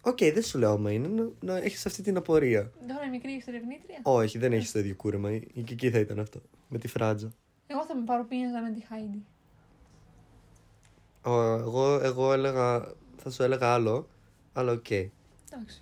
Οκ, 0.00 0.18
δεν 0.18 0.42
σου 0.42 0.58
λέω 0.58 0.70
άμα 0.70 0.92
είναι 0.92 1.08
να, 1.08 1.28
να 1.40 1.56
έχεις 1.56 1.86
αυτή 1.86 2.02
την 2.02 2.16
απορία. 2.16 2.72
Τώρα 2.88 3.04
η 3.06 3.10
μικρή 3.10 3.32
εξερευνήτρια. 3.32 3.98
Όχι, 4.02 4.38
δεν 4.38 4.52
έχει 4.52 4.72
το 4.72 4.78
ίδιο 4.78 4.94
κούρεμα. 4.94 5.32
Η- 5.32 5.40
Και 5.64 5.72
εκεί 5.72 5.90
θα 5.90 5.98
ήταν 5.98 6.18
αυτό. 6.18 6.40
Με 6.68 6.78
τη 6.78 6.88
φράτζα. 6.88 7.32
Εγώ 7.66 7.84
θα 7.86 7.96
με 7.96 8.04
παρομοίαζα 8.04 8.60
με 8.60 8.70
τη 8.70 8.80
Χάιντι. 8.86 9.24
Ω, 11.22 11.40
εγώ, 11.42 12.00
εγώ 12.02 12.32
έλεγα. 12.32 12.92
Θα 13.16 13.30
σου 13.30 13.42
έλεγα 13.42 13.72
άλλο. 13.72 14.08
Αλλά 14.52 14.72
οκ. 14.72 14.90
Εντάξει. 14.90 15.80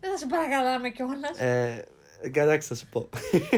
Δεν 0.00 0.10
θα 0.10 0.16
σε 0.16 0.26
παρακαλάμε 0.26 0.90
κιόλας. 0.90 1.38
Ε, 1.38 1.88
εντάξει, 2.20 2.68
θα 2.68 2.74
σου 2.74 2.86
πω. 2.88 3.08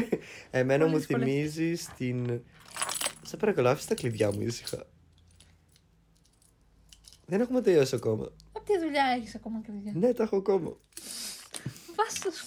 Εμένα 0.51 0.79
Πολύ 0.79 0.91
μου 0.91 0.97
δυσκολεύτηκες. 0.97 1.53
θυμίζεις 1.53 1.87
την. 1.97 2.41
Σε 3.21 3.37
παρακαλώ, 3.37 3.69
άφησε 3.69 3.87
τα 3.87 3.95
κλειδιά 3.95 4.31
μου 4.31 4.41
ήσυχα. 4.41 4.85
Δεν 7.25 7.41
έχουμε 7.41 7.61
τελειώσει 7.61 7.95
ακόμα. 7.95 8.31
Ό,τι 8.51 8.79
δουλειά 8.79 9.03
έχεις 9.17 9.35
ακόμα 9.35 9.61
κλειδιά. 9.61 9.91
Ναι, 9.95 10.13
τα 10.13 10.23
έχω 10.23 10.37
ακόμα. 10.37 10.77
Βάστα. 11.95 12.29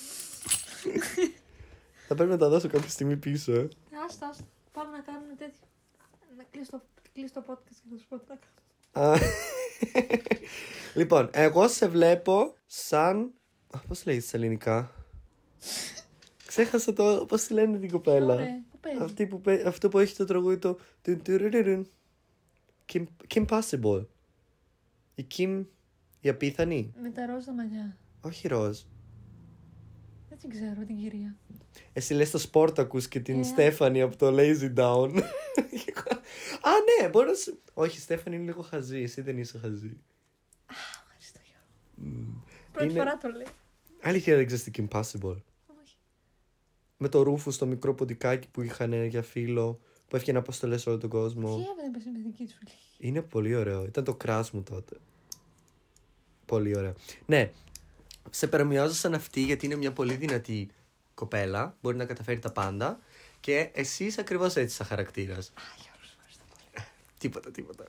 Θα 2.08 2.14
πρέπει 2.14 2.30
να 2.30 2.36
τα 2.36 2.48
δώσω 2.48 2.68
κάποια 2.68 2.88
στιγμή 2.88 3.16
πίσω, 3.16 3.52
ε. 3.52 3.68
Άστα, 4.06 4.28
άστα. 4.28 4.44
Πάμε 4.78 4.96
να 4.96 5.02
κάνουμε 5.02 5.34
τέτοιο. 5.34 5.66
Να 6.36 6.44
κλείσει 6.50 6.70
το, 6.70 6.82
κλείσει 7.12 7.32
το 7.32 7.44
podcast 7.48 7.76
και 7.80 7.86
θα 7.90 7.96
σου 7.98 8.06
πω 8.08 8.18
τι 8.18 8.24
θα 8.26 8.38
κάνω. 8.92 9.12
Α, 9.12 9.18
λοιπόν, 10.94 11.30
εγώ 11.32 11.68
σε 11.68 11.88
βλέπω 11.88 12.54
σαν. 12.66 13.32
Πώς 13.88 14.04
λέγεται 14.06 14.26
στα 14.26 14.36
ελληνικά; 14.36 14.90
Ξέχασα 16.46 16.92
το. 16.92 17.24
Πώς 17.28 17.42
τη 17.44 17.52
λένε 17.52 17.78
την 17.78 17.90
κοπέλα. 17.90 18.34
Ωραία, 18.34 18.62
πού 18.70 18.78
παίζει. 18.80 19.02
Αυτή 19.02 19.26
που, 19.26 19.40
παί- 19.40 19.66
αυτό 19.66 19.88
που 19.88 19.98
έχει 19.98 20.16
το 20.16 20.24
τραγούδι 20.24 20.58
το. 20.58 20.78
τουν, 21.02 21.22
τουρουρουρουν. 21.22 21.88
Kim, 22.92 23.04
Kim 23.34 23.46
Possible. 23.46 24.06
Η 25.14 25.26
Kim. 25.36 25.64
Η 26.20 26.28
απίθανη. 26.28 26.94
Με 27.02 27.10
τα 27.10 27.26
ροζ 27.26 27.44
τα 27.44 27.52
μαλλιά. 27.52 27.96
Όχι 28.20 28.48
ροζ. 28.48 28.80
Δεν 30.28 30.38
την 30.38 30.50
ξέρω 30.50 30.84
την 30.84 30.96
κυρία. 30.96 31.36
Εσύ 31.92 32.14
λες 32.14 32.30
το 32.30 32.48
Sportacus 32.52 33.02
και 33.08 33.20
την 33.20 33.40
Ε. 33.40 33.42
Στέφανη 33.42 34.02
από 34.02 34.16
το 34.16 34.26
Lazy 34.38 34.74
Down. 34.76 35.10
Α, 36.62 36.70
ναι, 37.00 37.08
μπορεί 37.08 37.26
να 37.28 37.34
σου... 37.34 37.58
Όχι, 37.74 37.96
η 37.96 38.00
Στέφανη 38.00 38.36
είναι 38.36 38.44
λίγο 38.44 38.62
χαζή. 38.62 39.02
Εσύ 39.02 39.20
δεν 39.20 39.38
είσαι 39.38 39.58
χαζή. 39.58 39.96
Ευχαριστώ 40.70 41.40
Γιώργο. 41.44 42.42
Πρώτη 42.72 42.88
Είναι- 42.90 42.98
φορά 42.98 43.16
το 43.18 43.28
λέει. 43.28 43.46
Αλήθεια 44.02 44.36
δεν 44.36 44.46
ξέρεις 44.46 44.64
την 44.64 44.88
Kim 44.90 44.96
Possible. 44.98 45.36
Όχι. 45.82 45.96
Με 46.96 47.08
το 47.08 47.22
ρούφου 47.22 47.50
στο 47.50 47.66
μικρό 47.66 47.94
ποντικάκι 47.94 48.48
που 48.48 48.62
είχαν 48.62 49.04
για 49.04 49.22
φίλο, 49.22 49.80
που 50.08 50.16
έφυγε 50.16 50.36
αποστολές 50.36 50.80
σε 50.82 50.88
όλο 50.88 50.98
τον 50.98 51.10
κόσμο. 51.10 51.56
Τι 51.56 51.62
έβαλε 51.62 52.10
με 52.12 52.22
δική 52.22 52.44
του 52.44 52.54
φίλη; 52.58 53.08
Είναι 53.10 53.22
πολύ 53.22 53.54
ωραίο. 53.54 53.84
Ήταν 53.84 54.04
το 54.04 54.14
κράσ 54.14 54.50
μου 54.50 54.62
τότε. 54.62 54.96
Πολύ 56.46 56.76
ωραίο. 56.76 56.94
Ναι, 57.26 57.50
σε 58.30 58.46
περομοιάζω 58.46 58.94
σαν 58.94 59.14
αυτή 59.14 59.40
γιατί 59.40 59.66
είναι 59.66 59.76
μια 59.76 59.92
πολύ 59.92 60.14
δυνατή 60.14 60.68
κοπέλα. 61.18 61.76
Μπορεί 61.80 61.96
να 61.96 62.04
καταφέρει 62.04 62.38
τα 62.38 62.52
πάντα. 62.52 62.98
Και 63.40 63.70
εσύ 63.72 64.04
είσαι 64.04 64.20
ακριβώς 64.20 64.56
έτσι 64.56 64.76
σαν 64.76 64.86
χαρακτήρας. 64.86 65.48
Α, 65.48 65.62
Γιώργος, 65.82 66.16
Τίποτα, 67.18 67.50
τίποτα. 67.50 67.84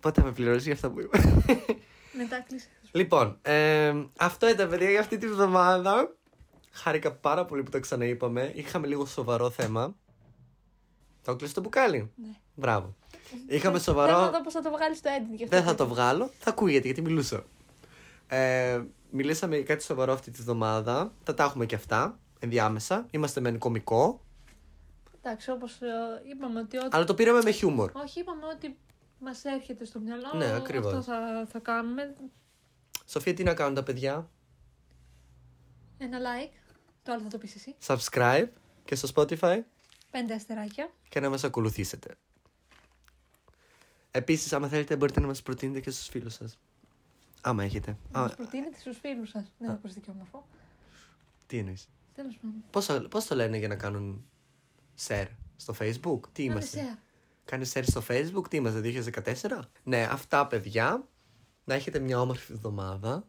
Πότε 0.00 0.20
θα 0.20 0.26
με 0.26 0.32
πληρώσεις 0.32 0.64
για 0.64 0.72
αυτά 0.72 0.90
που 0.90 1.00
είπα. 1.00 1.18
Μετά 2.18 2.40
κλείσε. 2.48 2.66
λοιπόν, 2.92 3.38
ε, 3.42 3.94
αυτό 4.18 4.48
ήταν 4.48 4.68
παιδιά 4.68 4.90
για 4.90 5.00
αυτή 5.00 5.18
τη 5.18 5.26
βδομάδα. 5.28 6.14
Χάρηκα 6.70 7.12
πάρα 7.12 7.44
πολύ 7.44 7.62
που 7.62 7.70
το 7.70 7.80
ξαναείπαμε. 7.80 8.52
Είχαμε 8.54 8.86
λίγο 8.86 9.06
σοβαρό 9.06 9.50
θέμα. 9.50 9.94
Το 11.22 11.36
κλείσει 11.36 11.54
το 11.54 11.60
μπουκάλι. 11.60 12.10
Ναι. 12.16 12.28
Μπράβο. 12.54 12.96
Είχαμε 13.46 13.78
Θέλω 13.78 13.96
σοβαρό. 13.98 14.18
να 14.20 14.30
δω 14.30 14.42
πώ 14.42 14.50
θα 14.50 14.60
το 14.62 14.70
βγάλεις 14.70 14.98
στο 14.98 15.10
edit. 15.18 15.36
γι' 15.36 15.44
αυτό 15.44 15.56
Δεν 15.56 15.64
θα 15.64 15.70
και- 15.70 15.76
το 15.76 15.86
βγάλω. 15.88 16.30
Θα 16.38 16.50
ακούγεται 16.50 16.86
γιατί 16.86 17.02
μιλούσα. 17.02 17.44
Ε, 18.26 18.82
μιλήσαμε 19.10 19.56
για 19.56 19.64
κάτι 19.64 19.82
σοβαρό 19.84 20.12
αυτή 20.12 20.30
τη 20.30 20.42
βδομάδα. 20.42 21.12
Θα 21.22 21.34
τα 21.34 21.44
έχουμε 21.44 21.66
και 21.66 21.74
αυτά 21.74 22.18
ενδιάμεσα. 22.44 23.06
Είμαστε 23.10 23.40
με 23.40 23.52
κωμικό. 23.52 24.24
Εντάξει, 25.22 25.50
όπως 25.50 25.78
είπαμε 26.32 26.60
ότι. 26.60 26.76
Ό,τι... 26.76 26.88
Αλλά 26.90 27.04
το 27.04 27.14
πήραμε 27.14 27.42
με 27.42 27.50
χιούμορ. 27.50 27.90
Όχι, 27.94 28.20
είπαμε 28.20 28.46
ότι 28.46 28.76
μας 29.18 29.44
έρχεται 29.44 29.84
στο 29.84 30.00
μυαλό. 30.00 30.32
Ναι, 30.36 30.52
ακριβώς. 30.52 30.92
Αυτό 30.94 31.02
θα, 31.12 31.46
θα 31.50 31.58
κάνουμε. 31.58 32.14
Σοφία, 33.06 33.34
τι 33.34 33.42
να 33.42 33.54
κάνουν 33.54 33.74
τα 33.74 33.82
παιδιά; 33.82 34.30
Ένα 35.98 36.18
like. 36.18 36.52
Το 37.02 37.12
άλλο 37.12 37.22
θα 37.22 37.28
το 37.28 37.38
πεις 37.38 37.54
εσύ. 37.54 37.74
Subscribe 37.86 38.48
και 38.84 38.94
στο 38.94 39.08
Spotify 39.14 39.60
Πέντε 40.10 40.34
αστεράκια. 40.34 40.90
και 41.08 41.20
να 41.20 41.30
μας 41.30 41.44
ακολουθήσετε. 41.44 42.14
Επίσης, 44.10 44.52
άμα 44.52 44.68
θέλετε, 44.68 44.96
μπορείτε 44.96 45.20
να 45.20 45.26
μας 45.26 45.42
προτείνετε 45.42 45.80
και 45.80 45.90
στους 45.90 46.06
φίλους 46.08 46.34
σας. 46.34 46.58
Άμα 47.40 47.64
έχετε. 47.64 47.96
Να 48.12 48.18
Α, 48.20 48.22
μας 48.22 48.34
προτείνετε 48.34 48.78
στους 48.78 48.98
φίλους 48.98 49.28
σας. 49.30 49.52
Δεν 49.58 49.70
ακούστηκε 49.70 50.04
και 50.04 50.10
όμορφο. 50.10 50.46
τι 51.46 51.58
εννοείς; 51.58 51.88
Τέλος 52.14 52.36
πάντων. 52.36 52.64
Πώς, 52.70 53.08
πώς 53.10 53.24
το 53.26 53.34
λένε 53.34 53.56
για 53.58 53.68
να 53.68 53.76
κάνουν 53.76 54.24
share 55.06 55.26
στο 55.56 55.74
Facebook; 55.80 56.20
Τι 56.32 56.42
Κάνε 56.46 56.52
είμαστε; 56.52 56.80
share. 56.94 56.98
Κάνει 57.44 57.70
share 57.74 57.84
στο 57.86 58.02
Facebook; 58.08 58.48
Τι 58.50 58.56
είμαστε, 58.56 58.80
2014. 58.80 59.60
Ναι, 59.82 60.02
αυτά 60.10 60.46
παιδιά. 60.46 61.08
Να 61.64 61.74
έχετε 61.74 61.98
μια 61.98 62.20
όμορφη 62.20 62.52
εβδομάδα. 62.52 63.26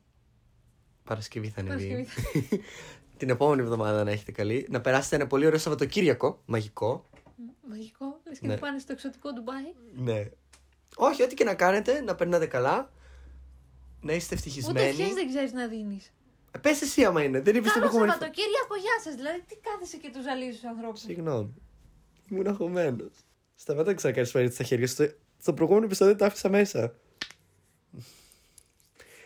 Παρασκευή 1.04 1.50
θα 1.50 1.62
ανεβεί. 1.62 1.90
Παρασκευή. 1.90 2.64
Την 3.18 3.30
επόμενη 3.30 3.62
εβδομάδα 3.62 4.04
να 4.04 4.12
έχετε 4.12 4.32
καλή. 4.32 4.68
Να 4.70 4.82
περάσετε 4.82 5.16
ένα 5.16 5.28
πολύ 5.28 5.46
ωραίο 5.46 5.60
Σαββατοκύριακο. 5.60 6.42
Μαγικό. 6.46 7.10
Μαγικό. 7.70 8.20
Λες 8.28 8.40
και 8.40 8.48
Ναι. 8.48 8.54
να 8.54 8.60
πάνε 8.60 8.80
στο 8.80 8.92
εξωτικό 8.92 9.34
Ντουμπάι. 9.34 9.64
Ναι. 9.96 10.30
Όχι, 10.96 11.24
ό,τι 11.24 11.34
και 11.36 11.44
να 11.44 11.56
κάνετε, 11.56 12.02
να 12.02 12.16
περνάτε 12.16 12.46
καλά. 12.46 12.92
Να 14.02 14.14
είστε 14.14 14.36
Ούτε 14.36 14.48
ευτυχισμένοι. 14.48 14.88
ευχέ 14.88 15.14
δεν 15.14 15.28
ξέρεις 15.28 15.52
να 15.54 15.68
δίνεις. 15.68 16.14
Ε, 16.56 16.58
Πες 16.58 16.82
εσύ 16.82 17.04
άμα 17.06 17.24
είναι. 17.24 17.42
Δεν 17.42 17.56
είπες 17.56 17.72
την 17.72 17.82
Καλό 17.82 17.92
προηγούμενη 17.92 18.12
φορά. 18.12 18.26
Σαββατοκύριακο, 18.26 18.76
γεια 18.76 19.00
σας. 19.04 19.16
Δηλαδή, 19.16 19.42
τι 19.48 19.56
κάθεσαι 19.56 19.98
και 19.98 20.10
τους 20.14 20.24
ζαλίζεις 20.24 20.56
τους 20.60 20.70
ανθρώπους. 20.70 21.00
Συγγνώμη. 21.00 21.54
Ήμουν 22.32 22.48
αγχωμένος. 22.48 23.12
Σταμάτα 23.56 23.90
να 23.90 23.94
ξανακάνεις 23.96 24.32
φέρει 24.32 24.52
στα 24.52 24.64
χέρια 24.64 24.88
σου. 24.88 24.94
Στο- 24.94 25.12
Στο 25.38 25.54
προηγούμενο 25.54 25.86
επεισόδιο 25.86 26.16
το 26.16 26.26
άφησα 26.26 26.50
μέσα. 26.50 26.94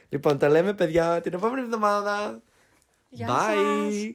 Λοιπόν, 0.10 0.38
τα 0.38 0.50
λέμε 0.50 0.74
παιδιά 0.74 1.22
την 1.22 1.34
επόμενη 1.34 1.62
εβδομάδα. 1.62 2.42
Γεια 3.10 3.28
Bye. 3.28 3.92
σας. 3.92 4.14